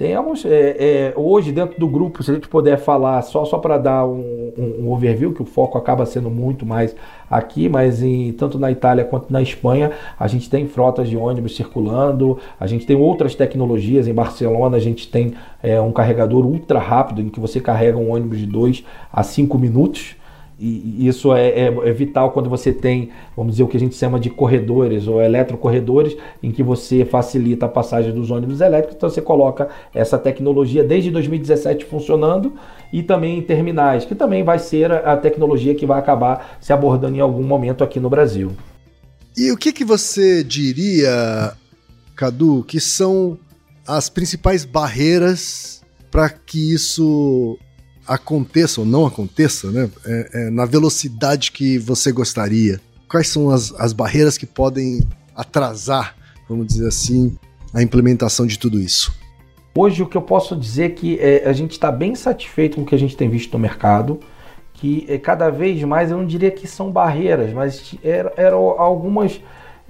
Temos 0.00 0.46
é, 0.46 0.76
é, 0.78 1.14
hoje 1.14 1.52
dentro 1.52 1.78
do 1.78 1.86
grupo, 1.86 2.22
se 2.22 2.30
a 2.30 2.34
gente 2.34 2.48
puder 2.48 2.78
falar 2.78 3.20
só, 3.20 3.44
só 3.44 3.58
para 3.58 3.76
dar 3.76 4.06
um, 4.06 4.50
um, 4.56 4.84
um, 4.84 4.90
overview, 4.90 5.34
que 5.34 5.42
o 5.42 5.44
foco 5.44 5.76
acaba 5.76 6.06
sendo 6.06 6.30
muito 6.30 6.64
mais 6.64 6.96
aqui, 7.30 7.68
mas 7.68 8.02
em, 8.02 8.32
tanto 8.32 8.58
na 8.58 8.70
Itália 8.70 9.04
quanto 9.04 9.30
na 9.30 9.42
Espanha, 9.42 9.92
a 10.18 10.26
gente 10.26 10.48
tem 10.48 10.66
frotas 10.66 11.06
de 11.06 11.18
ônibus 11.18 11.54
circulando, 11.54 12.38
a 12.58 12.66
gente 12.66 12.86
tem 12.86 12.96
outras 12.96 13.34
tecnologias. 13.34 14.08
Em 14.08 14.14
Barcelona, 14.14 14.78
a 14.78 14.80
gente 14.80 15.06
tem 15.06 15.34
é, 15.62 15.78
um 15.78 15.92
carregador 15.92 16.46
ultra 16.46 16.78
rápido, 16.78 17.20
em 17.20 17.28
que 17.28 17.38
você 17.38 17.60
carrega 17.60 17.98
um 17.98 18.10
ônibus 18.10 18.38
de 18.38 18.46
2 18.46 18.82
a 19.12 19.22
5 19.22 19.58
minutos. 19.58 20.16
E 20.62 21.06
isso 21.06 21.34
é, 21.34 21.48
é, 21.48 21.66
é, 21.66 21.92
vital 21.92 22.32
quando 22.32 22.50
você 22.50 22.70
tem, 22.70 23.08
vamos 23.34 23.52
dizer, 23.52 23.62
o 23.62 23.66
que 23.66 23.78
a 23.78 23.80
gente 23.80 23.94
chama 23.94 24.20
de 24.20 24.28
corredores 24.28 25.08
ou 25.08 25.22
eletrocorredores, 25.22 26.14
em 26.42 26.52
que 26.52 26.62
você 26.62 27.02
facilita 27.02 27.64
a 27.64 27.68
passagem 27.68 28.12
dos 28.12 28.30
ônibus 28.30 28.60
elétricos. 28.60 28.94
Então 28.94 29.08
você 29.08 29.22
coloca 29.22 29.70
essa 29.94 30.18
tecnologia 30.18 30.84
desde 30.84 31.10
2017 31.10 31.86
funcionando 31.86 32.52
e 32.92 33.02
também 33.02 33.38
em 33.38 33.42
terminais, 33.42 34.04
que 34.04 34.14
também 34.14 34.42
vai 34.42 34.58
ser 34.58 34.92
a 34.92 35.16
tecnologia 35.16 35.74
que 35.74 35.86
vai 35.86 35.98
acabar 35.98 36.58
se 36.60 36.74
abordando 36.74 37.16
em 37.16 37.20
algum 37.20 37.42
momento 37.42 37.82
aqui 37.82 37.98
no 37.98 38.10
Brasil. 38.10 38.52
E 39.34 39.50
o 39.50 39.56
que, 39.56 39.72
que 39.72 39.84
você 39.84 40.44
diria, 40.44 41.54
Cadu, 42.14 42.64
que 42.64 42.78
são 42.78 43.38
as 43.86 44.10
principais 44.10 44.66
barreiras 44.66 45.80
para 46.10 46.28
que 46.28 46.74
isso 46.74 47.56
aconteça 48.10 48.80
ou 48.80 48.86
não 48.86 49.06
aconteça, 49.06 49.70
né? 49.70 49.88
É, 50.04 50.30
é, 50.34 50.50
na 50.50 50.64
velocidade 50.64 51.52
que 51.52 51.78
você 51.78 52.10
gostaria? 52.10 52.80
Quais 53.08 53.28
são 53.28 53.50
as, 53.50 53.72
as 53.78 53.92
barreiras 53.92 54.36
que 54.36 54.46
podem 54.46 55.00
atrasar, 55.34 56.16
vamos 56.48 56.66
dizer 56.66 56.88
assim, 56.88 57.36
a 57.72 57.80
implementação 57.80 58.48
de 58.48 58.58
tudo 58.58 58.80
isso? 58.80 59.14
Hoje 59.72 60.02
o 60.02 60.06
que 60.06 60.16
eu 60.16 60.22
posso 60.22 60.56
dizer 60.56 60.84
é 60.86 60.88
que 60.88 61.18
é, 61.20 61.48
a 61.48 61.52
gente 61.52 61.70
está 61.70 61.92
bem 61.92 62.16
satisfeito 62.16 62.74
com 62.74 62.82
o 62.82 62.84
que 62.84 62.96
a 62.96 62.98
gente 62.98 63.16
tem 63.16 63.30
visto 63.30 63.52
no 63.52 63.60
mercado, 63.60 64.18
que 64.74 65.06
é, 65.08 65.16
cada 65.16 65.48
vez 65.48 65.80
mais 65.84 66.10
eu 66.10 66.18
não 66.18 66.26
diria 66.26 66.50
que 66.50 66.66
são 66.66 66.90
barreiras, 66.90 67.52
mas 67.52 67.94
eram, 68.02 68.32
eram 68.36 68.58
algumas 68.80 69.40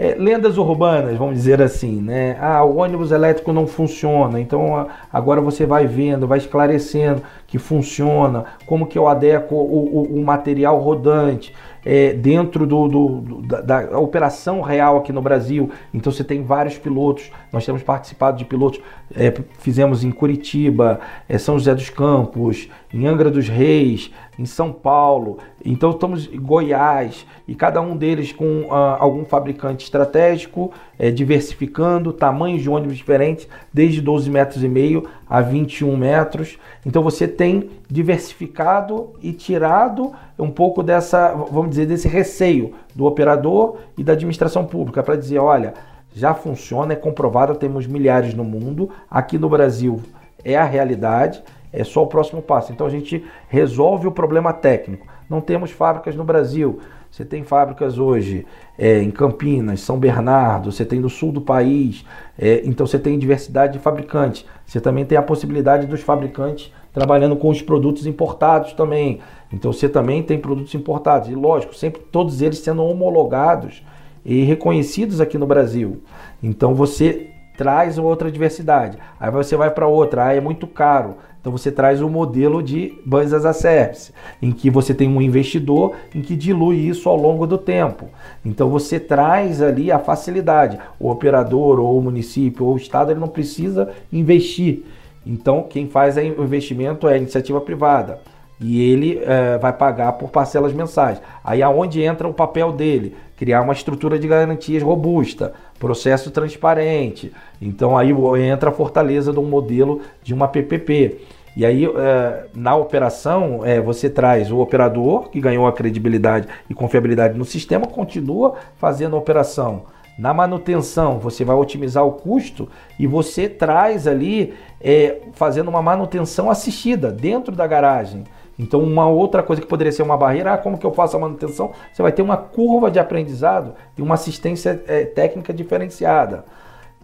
é, 0.00 0.14
lendas 0.14 0.56
urbanas, 0.56 1.18
vamos 1.18 1.34
dizer 1.34 1.60
assim, 1.60 2.00
né? 2.00 2.38
Ah, 2.40 2.64
o 2.64 2.78
ônibus 2.78 3.12
elétrico 3.12 3.52
não 3.52 3.66
funciona, 3.66 4.40
então 4.40 4.88
agora 5.12 5.42
você 5.42 5.66
vai 5.66 5.86
vendo, 5.86 6.26
vai 6.26 6.38
esclarecendo 6.38 7.22
que 7.46 7.58
funciona, 7.58 8.46
como 8.64 8.86
que 8.86 8.98
eu 8.98 9.06
adequo 9.06 9.54
o, 9.54 9.98
o, 9.98 10.20
o 10.20 10.24
material 10.24 10.78
rodante 10.78 11.54
é, 11.84 12.12
dentro 12.12 12.66
do, 12.66 12.88
do, 12.88 13.08
do 13.20 13.42
da, 13.42 13.60
da, 13.60 13.98
operação 13.98 14.60
real 14.60 14.98
aqui 14.98 15.12
no 15.12 15.22
Brasil. 15.22 15.70
Então 15.92 16.12
você 16.12 16.24
tem 16.24 16.42
vários 16.42 16.78
pilotos, 16.78 17.30
nós 17.52 17.64
temos 17.64 17.82
participado 17.82 18.36
de 18.36 18.44
pilotos, 18.44 18.80
é, 19.14 19.32
fizemos 19.58 20.04
em 20.04 20.10
Curitiba, 20.10 21.00
é, 21.28 21.38
São 21.38 21.58
José 21.58 21.74
dos 21.74 21.90
Campos, 21.90 22.68
em 22.92 23.06
Angra 23.06 23.30
dos 23.30 23.48
Reis, 23.48 24.10
em 24.38 24.46
São 24.46 24.72
Paulo, 24.72 25.38
então 25.64 25.90
estamos 25.90 26.26
em 26.32 26.40
Goiás, 26.40 27.26
e 27.46 27.54
cada 27.54 27.80
um 27.80 27.96
deles 27.96 28.32
com 28.32 28.68
ah, 28.70 28.96
algum 28.98 29.24
fabricante 29.24 29.84
estratégico, 29.84 30.72
é, 30.98 31.10
diversificando, 31.10 32.12
tamanhos 32.12 32.62
de 32.62 32.70
ônibus 32.70 32.96
diferentes, 32.96 33.46
desde 33.72 34.00
12 34.00 34.30
metros 34.30 34.64
e 34.64 34.68
meio 34.68 35.06
a 35.28 35.40
21 35.40 35.96
metros. 35.96 36.58
Então 36.86 37.02
você 37.02 37.28
tem 37.28 37.68
diversificado 37.88 39.10
e 39.22 39.32
tirado 39.32 40.12
um 40.40 40.50
pouco 40.50 40.82
dessa, 40.82 41.32
vamos 41.32 41.70
dizer, 41.70 41.86
desse 41.86 42.08
receio 42.08 42.74
do 42.94 43.04
operador 43.04 43.76
e 43.96 44.02
da 44.02 44.12
administração 44.12 44.64
pública 44.64 45.02
para 45.02 45.16
dizer, 45.16 45.38
olha, 45.38 45.74
já 46.14 46.34
funciona, 46.34 46.92
é 46.92 46.96
comprovado, 46.96 47.54
temos 47.54 47.86
milhares 47.86 48.34
no 48.34 48.44
mundo, 48.44 48.90
aqui 49.10 49.38
no 49.38 49.48
Brasil 49.48 50.00
é 50.44 50.56
a 50.56 50.64
realidade, 50.64 51.42
é 51.72 51.84
só 51.84 52.02
o 52.02 52.06
próximo 52.06 52.42
passo. 52.42 52.72
Então 52.72 52.86
a 52.86 52.90
gente 52.90 53.24
resolve 53.48 54.08
o 54.08 54.12
problema 54.12 54.52
técnico. 54.52 55.06
Não 55.28 55.40
temos 55.40 55.70
fábricas 55.70 56.16
no 56.16 56.24
Brasil. 56.24 56.80
Você 57.10 57.24
tem 57.24 57.42
fábricas 57.42 57.98
hoje 57.98 58.46
é, 58.78 59.02
em 59.02 59.10
Campinas, 59.10 59.80
São 59.80 59.98
Bernardo, 59.98 60.70
você 60.70 60.84
tem 60.84 61.00
no 61.00 61.10
sul 61.10 61.32
do 61.32 61.40
país, 61.40 62.04
é, 62.38 62.62
então 62.64 62.86
você 62.86 63.00
tem 63.00 63.18
diversidade 63.18 63.72
de 63.72 63.78
fabricantes. 63.80 64.46
Você 64.64 64.80
também 64.80 65.04
tem 65.04 65.18
a 65.18 65.22
possibilidade 65.22 65.86
dos 65.86 66.00
fabricantes 66.00 66.72
trabalhando 66.92 67.36
com 67.36 67.48
os 67.48 67.62
produtos 67.62 68.06
importados 68.06 68.72
também. 68.72 69.20
Então 69.52 69.72
você 69.72 69.88
também 69.88 70.22
tem 70.22 70.38
produtos 70.38 70.74
importados. 70.74 71.28
E 71.28 71.34
lógico, 71.34 71.74
sempre 71.74 72.02
todos 72.10 72.42
eles 72.42 72.58
sendo 72.58 72.84
homologados 72.84 73.82
e 74.24 74.42
reconhecidos 74.42 75.20
aqui 75.20 75.38
no 75.38 75.46
Brasil. 75.46 76.02
Então 76.42 76.74
você 76.74 77.30
traz 77.56 77.98
outra 77.98 78.30
diversidade. 78.30 78.96
Aí 79.18 79.30
você 79.30 79.56
vai 79.56 79.70
para 79.70 79.86
outra, 79.86 80.26
ah, 80.26 80.34
é 80.34 80.40
muito 80.40 80.66
caro. 80.66 81.16
Então 81.40 81.52
você 81.52 81.72
traz 81.72 82.02
o 82.02 82.06
um 82.06 82.10
modelo 82.10 82.62
de 82.62 82.98
Bans 83.04 83.32
as 83.32 83.46
a 83.46 83.52
Service, 83.52 84.12
em 84.42 84.52
que 84.52 84.68
você 84.68 84.92
tem 84.92 85.08
um 85.08 85.22
investidor 85.22 85.94
em 86.14 86.20
que 86.20 86.36
dilui 86.36 86.76
isso 86.76 87.08
ao 87.08 87.16
longo 87.16 87.46
do 87.46 87.56
tempo. 87.56 88.08
Então 88.44 88.68
você 88.68 89.00
traz 89.00 89.62
ali 89.62 89.90
a 89.90 89.98
facilidade. 89.98 90.78
O 90.98 91.10
operador 91.10 91.80
ou 91.80 91.98
o 91.98 92.02
município 92.02 92.66
ou 92.66 92.74
o 92.74 92.76
estado 92.76 93.10
ele 93.10 93.20
não 93.20 93.28
precisa 93.28 93.90
investir. 94.12 94.84
Então 95.24 95.62
quem 95.62 95.88
faz 95.88 96.16
o 96.16 96.20
investimento 96.20 97.08
é 97.08 97.14
a 97.14 97.16
iniciativa 97.16 97.60
privada 97.60 98.20
e 98.60 98.90
ele 98.90 99.20
é, 99.24 99.56
vai 99.56 99.72
pagar 99.72 100.12
por 100.12 100.30
parcelas 100.30 100.72
mensais. 100.72 101.20
Aí 101.42 101.62
aonde 101.62 102.02
entra 102.02 102.28
o 102.28 102.34
papel 102.34 102.72
dele? 102.72 103.16
Criar 103.36 103.62
uma 103.62 103.72
estrutura 103.72 104.18
de 104.18 104.28
garantias 104.28 104.82
robusta, 104.82 105.54
processo 105.78 106.30
transparente. 106.30 107.32
Então 107.60 107.96
aí 107.96 108.12
entra 108.46 108.68
a 108.68 108.72
fortaleza 108.72 109.32
de 109.32 109.38
um 109.38 109.46
modelo 109.46 110.02
de 110.22 110.34
uma 110.34 110.46
PPP. 110.46 111.20
E 111.56 111.66
aí, 111.66 111.84
é, 111.84 112.46
na 112.54 112.76
operação, 112.76 113.62
é, 113.64 113.80
você 113.80 114.08
traz 114.08 114.52
o 114.52 114.58
operador, 114.60 115.30
que 115.30 115.40
ganhou 115.40 115.66
a 115.66 115.72
credibilidade 115.72 116.46
e 116.68 116.74
confiabilidade 116.74 117.36
no 117.36 117.44
sistema, 117.44 117.86
continua 117.86 118.54
fazendo 118.76 119.16
a 119.16 119.18
operação. 119.18 119.82
Na 120.18 120.34
manutenção, 120.34 121.18
você 121.18 121.44
vai 121.44 121.56
otimizar 121.56 122.04
o 122.04 122.12
custo 122.12 122.68
e 122.98 123.06
você 123.06 123.48
traz 123.48 124.06
ali, 124.06 124.54
é, 124.80 125.20
fazendo 125.32 125.68
uma 125.68 125.80
manutenção 125.80 126.50
assistida 126.50 127.10
dentro 127.10 127.54
da 127.54 127.66
garagem. 127.66 128.24
Então, 128.58 128.82
uma 128.82 129.08
outra 129.08 129.42
coisa 129.42 129.62
que 129.62 129.68
poderia 129.68 129.90
ser 129.90 130.02
uma 130.02 130.18
barreira, 130.18 130.52
ah, 130.52 130.58
como 130.58 130.76
que 130.76 130.84
eu 130.84 130.92
faço 130.92 131.16
a 131.16 131.20
manutenção? 131.20 131.72
Você 131.90 132.02
vai 132.02 132.12
ter 132.12 132.20
uma 132.20 132.36
curva 132.36 132.90
de 132.90 132.98
aprendizado 132.98 133.74
e 133.96 134.02
uma 134.02 134.14
assistência 134.14 134.82
é, 134.86 135.06
técnica 135.06 135.54
diferenciada. 135.54 136.44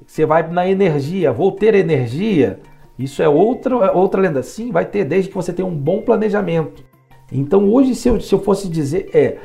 Você 0.07 0.27
vai 0.27 0.47
na 0.51 0.69
energia, 0.69 1.33
vou 1.33 1.51
ter 1.51 1.75
energia, 1.75 2.61
isso 2.99 3.23
é 3.23 3.29
outra, 3.29 3.75
é 3.77 3.91
outra 3.91 4.21
lenda. 4.21 4.43
Sim, 4.43 4.71
vai 4.71 4.85
ter, 4.85 5.05
desde 5.05 5.31
que 5.31 5.35
você 5.35 5.53
tenha 5.53 5.67
um 5.67 5.75
bom 5.75 6.03
planejamento. 6.03 6.85
Então, 7.33 7.73
hoje, 7.73 7.95
se 7.95 8.09
eu, 8.09 8.21
se 8.21 8.35
eu 8.35 8.39
fosse 8.39 8.69
dizer, 8.69 9.09
é 9.15 9.39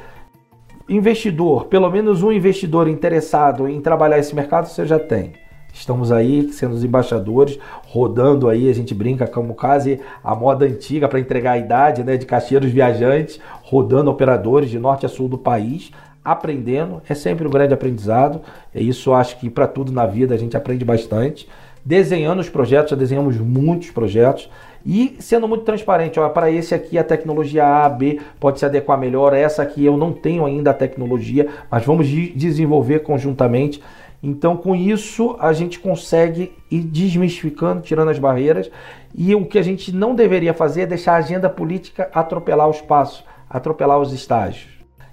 investidor, 0.89 1.65
pelo 1.65 1.89
menos 1.89 2.23
um 2.23 2.31
investidor 2.31 2.87
interessado 2.87 3.67
em 3.67 3.79
trabalhar 3.81 4.19
esse 4.19 4.35
mercado, 4.35 4.67
você 4.67 4.85
já 4.85 4.99
tem. 4.99 5.33
Estamos 5.73 6.11
aí 6.11 6.51
sendo 6.51 6.75
os 6.75 6.83
embaixadores, 6.83 7.57
rodando 7.87 8.49
aí, 8.49 8.69
a 8.69 8.73
gente 8.73 8.93
brinca 8.93 9.25
como 9.25 9.53
quase 9.53 10.01
a 10.23 10.35
moda 10.35 10.65
antiga 10.65 11.07
para 11.07 11.19
entregar 11.19 11.53
a 11.53 11.57
idade 11.57 12.03
né, 12.03 12.17
de 12.17 12.25
caixeiros 12.25 12.71
viajantes, 12.71 13.39
rodando 13.63 14.11
operadores 14.11 14.69
de 14.69 14.77
norte 14.77 15.05
a 15.05 15.09
sul 15.09 15.29
do 15.29 15.37
país, 15.37 15.91
aprendendo, 16.23 17.01
é 17.07 17.13
sempre 17.13 17.47
um 17.47 17.49
grande 17.49 17.73
aprendizado. 17.73 18.41
É 18.75 18.81
isso 18.81 19.13
acho 19.13 19.39
que 19.39 19.49
para 19.49 19.67
tudo 19.67 19.91
na 19.91 20.05
vida 20.05 20.35
a 20.35 20.37
gente 20.37 20.57
aprende 20.57 20.83
bastante. 20.83 21.47
Desenhando 21.83 22.39
os 22.39 22.49
projetos, 22.49 22.91
já 22.91 22.95
desenhamos 22.95 23.37
muitos 23.37 23.89
projetos 23.89 24.49
e 24.85 25.15
sendo 25.19 25.47
muito 25.47 25.63
transparente, 25.63 26.19
ó, 26.19 26.27
para 26.29 26.49
esse 26.49 26.73
aqui 26.73 26.97
a 26.97 27.03
tecnologia 27.03 27.65
A, 27.65 27.89
B 27.89 28.19
pode 28.39 28.59
se 28.59 28.65
adequar 28.65 28.97
melhor, 28.97 29.33
essa 29.33 29.61
aqui 29.61 29.85
eu 29.85 29.95
não 29.95 30.11
tenho 30.11 30.45
ainda 30.45 30.71
a 30.71 30.73
tecnologia, 30.73 31.47
mas 31.69 31.85
vamos 31.85 32.07
desenvolver 32.07 32.99
conjuntamente. 32.99 33.81
Então, 34.23 34.55
com 34.55 34.75
isso, 34.75 35.35
a 35.39 35.51
gente 35.51 35.79
consegue 35.79 36.53
ir 36.69 36.81
desmistificando, 36.81 37.81
tirando 37.81 38.09
as 38.09 38.19
barreiras. 38.19 38.69
E 39.15 39.33
o 39.33 39.45
que 39.45 39.57
a 39.57 39.63
gente 39.63 39.91
não 39.91 40.13
deveria 40.13 40.53
fazer 40.53 40.81
é 40.81 40.85
deixar 40.85 41.13
a 41.13 41.17
agenda 41.17 41.49
política 41.49 42.09
atropelar 42.13 42.69
os 42.69 42.79
passos, 42.81 43.23
atropelar 43.49 43.99
os 43.99 44.13
estágios. 44.13 44.69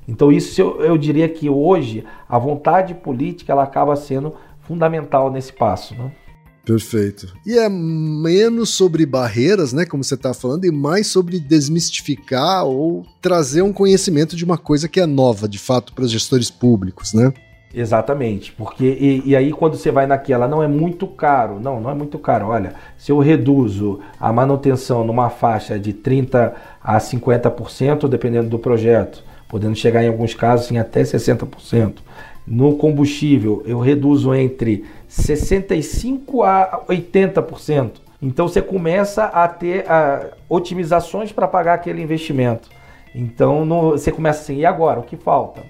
Então, 0.06 0.30
isso 0.30 0.60
eu, 0.60 0.82
eu 0.82 0.98
diria 0.98 1.28
que 1.28 1.48
hoje 1.48 2.04
a 2.28 2.38
vontade 2.38 2.94
política 2.94 3.52
ela 3.52 3.62
acaba 3.62 3.96
sendo 3.96 4.34
fundamental 4.60 5.30
nesse 5.30 5.52
passo. 5.52 5.94
Né? 5.94 6.12
Perfeito. 6.68 7.32
E 7.46 7.58
é 7.58 7.66
menos 7.66 8.68
sobre 8.68 9.06
barreiras, 9.06 9.72
né, 9.72 9.86
como 9.86 10.04
você 10.04 10.14
está 10.14 10.34
falando, 10.34 10.66
e 10.66 10.70
mais 10.70 11.06
sobre 11.06 11.40
desmistificar 11.40 12.66
ou 12.66 13.06
trazer 13.22 13.62
um 13.62 13.72
conhecimento 13.72 14.36
de 14.36 14.44
uma 14.44 14.58
coisa 14.58 14.86
que 14.86 15.00
é 15.00 15.06
nova, 15.06 15.48
de 15.48 15.58
fato, 15.58 15.94
para 15.94 16.04
os 16.04 16.10
gestores 16.10 16.50
públicos, 16.50 17.14
né? 17.14 17.32
Exatamente, 17.72 18.52
porque 18.52 18.84
e, 18.84 19.30
e, 19.30 19.36
aí 19.36 19.50
quando 19.50 19.76
você 19.76 19.90
vai 19.90 20.06
naquela, 20.06 20.46
não 20.46 20.62
é 20.62 20.68
muito 20.68 21.06
caro, 21.06 21.58
não, 21.58 21.80
não 21.80 21.90
é 21.90 21.94
muito 21.94 22.18
caro. 22.18 22.48
Olha, 22.48 22.74
se 22.98 23.12
eu 23.12 23.18
reduzo 23.18 24.00
a 24.20 24.30
manutenção 24.30 25.04
numa 25.04 25.30
faixa 25.30 25.78
de 25.78 25.94
30 25.94 26.54
a 26.82 26.98
50%, 26.98 28.08
dependendo 28.08 28.50
do 28.50 28.58
projeto, 28.58 29.24
podendo 29.48 29.74
chegar 29.74 30.04
em 30.04 30.08
alguns 30.08 30.34
casos 30.34 30.70
em 30.70 30.78
até 30.78 31.02
60%. 31.02 31.94
No 32.50 32.76
combustível, 32.76 33.62
eu 33.66 33.78
reduzo 33.78 34.34
entre 34.34 34.84
65 35.06 36.42
a 36.42 36.82
80%. 36.88 37.90
Então 38.20 38.48
você 38.48 38.62
começa 38.62 39.24
a 39.24 39.46
ter 39.46 39.88
a, 39.88 40.28
otimizações 40.48 41.30
para 41.30 41.46
pagar 41.46 41.74
aquele 41.74 42.02
investimento. 42.02 42.70
Então 43.14 43.64
no, 43.64 43.92
você 43.92 44.10
começa 44.10 44.40
assim, 44.40 44.56
e 44.56 44.66
agora? 44.66 44.98
O 44.98 45.02
que 45.02 45.16
falta? 45.16 45.60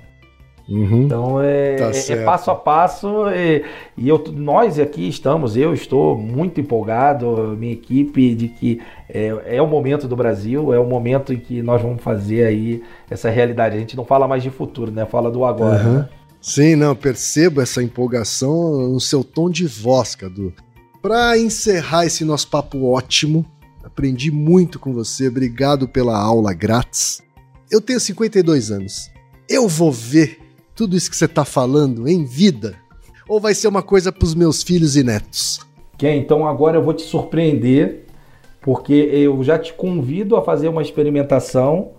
Uhum. 0.68 1.04
Então 1.04 1.40
é, 1.40 1.76
tá 1.76 1.90
é, 1.90 2.12
é, 2.12 2.24
passo 2.24 2.50
a 2.50 2.54
passo 2.54 3.30
e, 3.30 3.64
e, 3.96 4.06
eu, 4.06 4.22
nós 4.32 4.78
aqui 4.78 5.08
estamos, 5.08 5.56
eu 5.56 5.72
estou 5.72 6.14
muito 6.16 6.60
empolgado, 6.60 7.56
minha 7.58 7.72
equipe, 7.72 8.34
de 8.34 8.48
que 8.48 8.80
é, 9.08 9.56
é, 9.56 9.62
o 9.62 9.66
momento 9.66 10.06
do 10.06 10.14
Brasil, 10.14 10.72
é 10.74 10.78
o 10.78 10.84
momento 10.84 11.32
em 11.32 11.38
que 11.38 11.62
nós 11.62 11.80
vamos 11.80 12.02
fazer 12.02 12.44
aí 12.44 12.82
essa 13.10 13.30
realidade. 13.30 13.76
A 13.76 13.80
gente 13.80 13.96
não 13.96 14.04
fala 14.04 14.28
mais 14.28 14.42
de 14.42 14.50
futuro, 14.50 14.90
né? 14.90 15.06
Fala 15.06 15.30
do 15.30 15.44
agora. 15.44 15.82
Uhum. 15.82 16.04
Sim, 16.40 16.76
não, 16.76 16.94
percebo 16.94 17.60
essa 17.60 17.82
empolgação 17.82 18.88
no 18.88 19.00
seu 19.00 19.24
tom 19.24 19.50
de 19.50 19.66
voz, 19.66 20.14
Cadu. 20.14 20.52
Para 21.02 21.38
encerrar 21.38 22.06
esse 22.06 22.24
nosso 22.24 22.48
papo 22.48 22.86
ótimo, 22.86 23.44
aprendi 23.82 24.30
muito 24.30 24.78
com 24.78 24.92
você, 24.92 25.28
obrigado 25.28 25.88
pela 25.88 26.18
aula 26.18 26.52
grátis. 26.52 27.22
Eu 27.70 27.80
tenho 27.80 28.00
52 28.00 28.70
anos. 28.70 29.10
Eu 29.48 29.68
vou 29.68 29.90
ver 29.92 30.38
tudo 30.74 30.96
isso 30.96 31.10
que 31.10 31.16
você 31.16 31.24
está 31.24 31.44
falando 31.44 32.06
em 32.08 32.24
vida? 32.24 32.76
Ou 33.28 33.40
vai 33.40 33.54
ser 33.54 33.68
uma 33.68 33.82
coisa 33.82 34.12
para 34.12 34.24
os 34.24 34.34
meus 34.34 34.62
filhos 34.62 34.96
e 34.96 35.02
netos? 35.02 35.60
Que 35.98 36.08
então 36.08 36.46
agora 36.46 36.76
eu 36.76 36.82
vou 36.82 36.94
te 36.94 37.02
surpreender, 37.02 38.06
porque 38.60 38.92
eu 38.92 39.42
já 39.42 39.58
te 39.58 39.72
convido 39.72 40.36
a 40.36 40.42
fazer 40.42 40.68
uma 40.68 40.82
experimentação 40.82 41.90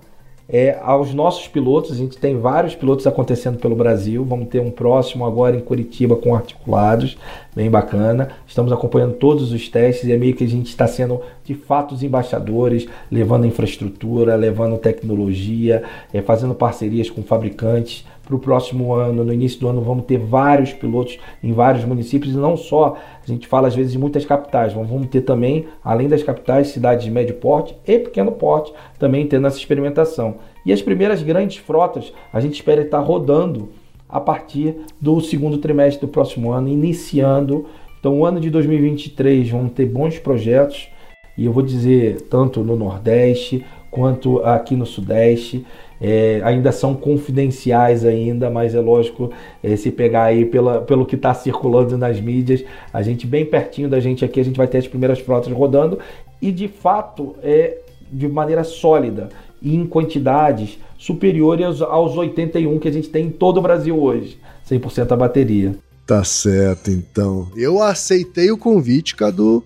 é, 0.50 0.78
aos 0.82 1.14
nossos 1.14 1.48
pilotos. 1.48 1.92
A 1.92 1.96
gente 1.96 2.18
tem 2.18 2.40
vários 2.40 2.74
pilotos 2.74 3.06
acontecendo 3.06 3.60
pelo 3.60 3.76
Brasil. 3.76 4.26
Vamos 4.26 4.50
ter 4.50 4.60
um 4.60 4.72
próximo 4.72 5.26
agora 5.26 5.56
em 5.56 5.62
Curitiba 5.62 6.16
com 6.16 6.36
articulados, 6.36 7.18
bem 7.56 7.70
bacana. 7.70 8.30
Estamos 8.48 8.72
acompanhando 8.72 9.14
todos 9.14 9.52
os 9.52 9.70
testes 9.70 10.10
e 10.10 10.12
é 10.12 10.18
meio 10.18 10.36
que 10.36 10.44
a 10.44 10.50
gente 10.50 10.68
está 10.68 10.88
sendo 10.88 11.22
de 11.46 11.54
fato 11.54 11.94
os 11.94 12.02
embaixadores, 12.02 12.88
levando 13.12 13.46
infraestrutura, 13.46 14.36
levando 14.36 14.78
tecnologia, 14.78 15.84
é, 16.12 16.22
fazendo 16.22 16.56
parcerias 16.56 17.10
com 17.10 17.22
fabricantes 17.22 18.04
para 18.30 18.36
o 18.36 18.40
próximo 18.40 18.94
ano, 18.94 19.24
no 19.24 19.34
início 19.34 19.60
do 19.60 19.68
ano, 19.68 19.82
vamos 19.82 20.06
ter 20.06 20.20
vários 20.20 20.72
pilotos 20.72 21.18
em 21.42 21.52
vários 21.52 21.84
municípios, 21.84 22.36
e 22.36 22.38
não 22.38 22.56
só, 22.56 22.96
a 23.24 23.26
gente 23.26 23.48
fala 23.48 23.68
às 23.68 23.76
vezes 23.76 23.92
de 23.92 23.98
muitas 23.98 24.24
capitais, 24.24 24.72
vamos 24.72 25.08
ter 25.08 25.22
também, 25.22 25.66
além 25.84 26.08
das 26.08 26.22
capitais, 26.22 26.68
cidades 26.68 27.04
de 27.04 27.10
médio 27.10 27.34
porte 27.36 27.76
e 27.88 27.98
pequeno 27.98 28.32
porte, 28.32 28.72
também 29.00 29.26
tendo 29.26 29.48
essa 29.48 29.58
experimentação. 29.58 30.36
E 30.64 30.72
as 30.72 30.80
primeiras 30.80 31.24
grandes 31.24 31.58
frotas, 31.58 32.14
a 32.32 32.40
gente 32.40 32.54
espera 32.54 32.84
estar 32.84 33.00
rodando 33.00 33.70
a 34.08 34.20
partir 34.20 34.76
do 35.02 35.20
segundo 35.22 35.58
trimestre 35.58 36.06
do 36.06 36.12
próximo 36.12 36.52
ano, 36.52 36.68
iniciando. 36.68 37.66
Então, 38.00 38.20
o 38.20 38.26
ano 38.26 38.40
de 38.40 38.52
2023 38.52 39.50
vamos 39.50 39.72
ter 39.72 39.88
bons 39.88 40.20
projetos, 40.20 40.88
e 41.36 41.46
eu 41.46 41.52
vou 41.52 41.64
dizer 41.64 42.22
tanto 42.30 42.60
no 42.60 42.76
Nordeste 42.76 43.66
quanto 43.90 44.40
aqui 44.44 44.76
no 44.76 44.86
Sudeste 44.86 45.66
é, 46.02 46.42
ainda 46.44 46.72
são 46.72 46.96
confidenciais 46.96 48.06
ainda, 48.06 48.50
mas 48.50 48.74
é 48.74 48.80
lógico, 48.80 49.32
é, 49.62 49.76
se 49.76 49.92
pegar 49.92 50.26
aí 50.26 50.46
pela, 50.46 50.82
pelo 50.82 51.06
que 51.06 51.16
está 51.16 51.34
circulando 51.34 51.98
nas 51.98 52.20
mídias, 52.20 52.64
a 52.94 53.02
gente 53.02 53.28
bem 53.28 53.46
pertinho 53.46 53.90
da 53.90 54.00
gente 54.00 54.24
aqui, 54.24 54.40
a 54.40 54.46
gente 54.46 54.58
vai 54.58 54.68
ter 54.68 54.78
as 54.78 54.88
primeiras 54.88 55.20
frotas 55.20 55.52
rodando 55.52 56.00
e 56.42 56.52
de 56.52 56.68
fato 56.68 57.36
é 57.44 57.78
de 58.12 58.28
maneira 58.28 58.64
sólida 58.64 59.30
e 59.62 59.76
em 59.76 59.86
quantidades 59.86 60.80
superiores 60.98 61.82
aos 61.82 62.16
81 62.16 62.80
que 62.80 62.88
a 62.88 62.92
gente 62.92 63.10
tem 63.10 63.28
em 63.28 63.32
todo 63.32 63.58
o 63.58 63.62
Brasil 63.62 64.02
hoje, 64.02 64.40
100% 64.70 65.12
a 65.12 65.16
bateria. 65.16 65.76
Tá 66.06 66.24
certo, 66.24 66.90
então. 66.90 67.48
Eu 67.56 67.82
aceitei 67.84 68.50
o 68.50 68.58
convite, 68.58 69.16
Cadu. 69.16 69.64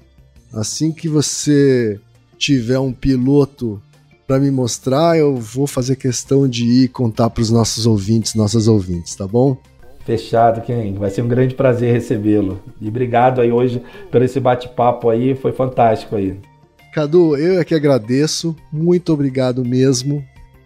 Assim 0.54 0.92
que 0.92 1.08
você 1.08 2.00
tiver 2.38 2.78
um 2.78 2.92
piloto 2.92 3.82
para 4.28 4.40
me 4.40 4.50
mostrar, 4.50 5.18
eu 5.18 5.36
vou 5.36 5.68
fazer 5.68 5.96
questão 5.96 6.48
de 6.48 6.66
ir 6.66 6.88
contar 6.90 7.30
para 7.30 7.42
os 7.42 7.50
nossos 7.50 7.86
ouvintes, 7.86 8.36
nossas 8.36 8.68
ouvintes, 8.68 9.16
tá 9.16 9.28
bom? 9.28 9.58
Fechado, 10.06 10.62
Ken. 10.62 10.94
Vai 10.96 11.10
ser 11.10 11.22
um 11.22 11.28
grande 11.28 11.56
prazer 11.56 11.94
recebê-lo. 11.94 12.62
E 12.80 12.88
obrigado 12.88 13.42
aí 13.42 13.52
hoje 13.52 13.82
por 14.12 14.22
esse 14.22 14.40
bate-papo 14.40 15.10
aí, 15.10 15.36
foi 15.36 15.52
fantástico 15.52 16.16
aí. 16.16 16.38
Cadu, 16.94 17.36
eu 17.38 17.60
é 17.60 17.64
que 17.64 17.74
agradeço. 17.74 18.56
Muito 18.72 19.12
obrigado 19.14 19.64
mesmo 19.66 20.24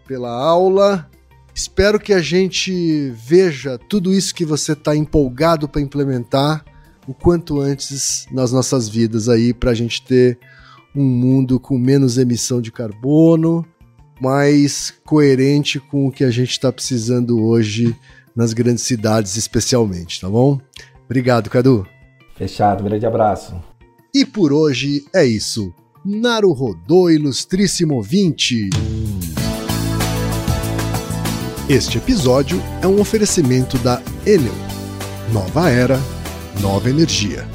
pela 0.08 0.32
aula. 0.32 1.08
Espero 1.54 2.00
que 2.00 2.14
a 2.14 2.22
gente 2.22 3.12
veja 3.16 3.80
tudo 3.90 4.14
isso 4.14 4.34
que 4.34 4.46
você 4.46 4.74
está 4.74 4.96
empolgado 4.96 5.68
para 5.68 5.82
implementar 5.82 6.64
o 7.08 7.14
quanto 7.14 7.62
antes 7.62 8.28
nas 8.32 8.52
nossas 8.52 8.90
vidas 8.90 9.30
aí, 9.30 9.54
para 9.54 9.72
a 9.72 9.74
gente 9.74 10.02
ter 10.02 10.38
um 10.98 11.06
mundo 11.06 11.60
com 11.60 11.78
menos 11.78 12.18
emissão 12.18 12.60
de 12.60 12.72
carbono, 12.72 13.64
mais 14.20 14.92
coerente 15.06 15.80
com 15.80 16.08
o 16.08 16.12
que 16.12 16.24
a 16.24 16.32
gente 16.32 16.50
está 16.50 16.74
precisando 16.74 17.40
hoje 17.40 17.96
nas 18.36 18.52
grandes 18.52 18.84
cidades, 18.84 19.38
especialmente, 19.38 20.20
tá 20.20 20.28
bom? 20.28 20.60
Obrigado, 21.06 21.50
Cadu. 21.50 21.86
Fechado, 22.36 22.84
grande 22.84 23.06
abraço. 23.06 23.56
E 24.14 24.26
por 24.26 24.52
hoje 24.52 25.06
é 25.14 25.24
isso. 25.24 25.72
Naruhodô, 26.04 27.10
ilustríssimo 27.10 28.02
20. 28.02 28.70
Este 31.70 31.98
episódio 31.98 32.62
é 32.82 32.88
um 32.88 33.00
oferecimento 33.00 33.78
da 33.80 34.02
Enel. 34.26 34.54
Nova 35.32 35.70
era, 35.70 36.00
nova 36.62 36.90
energia. 36.90 37.46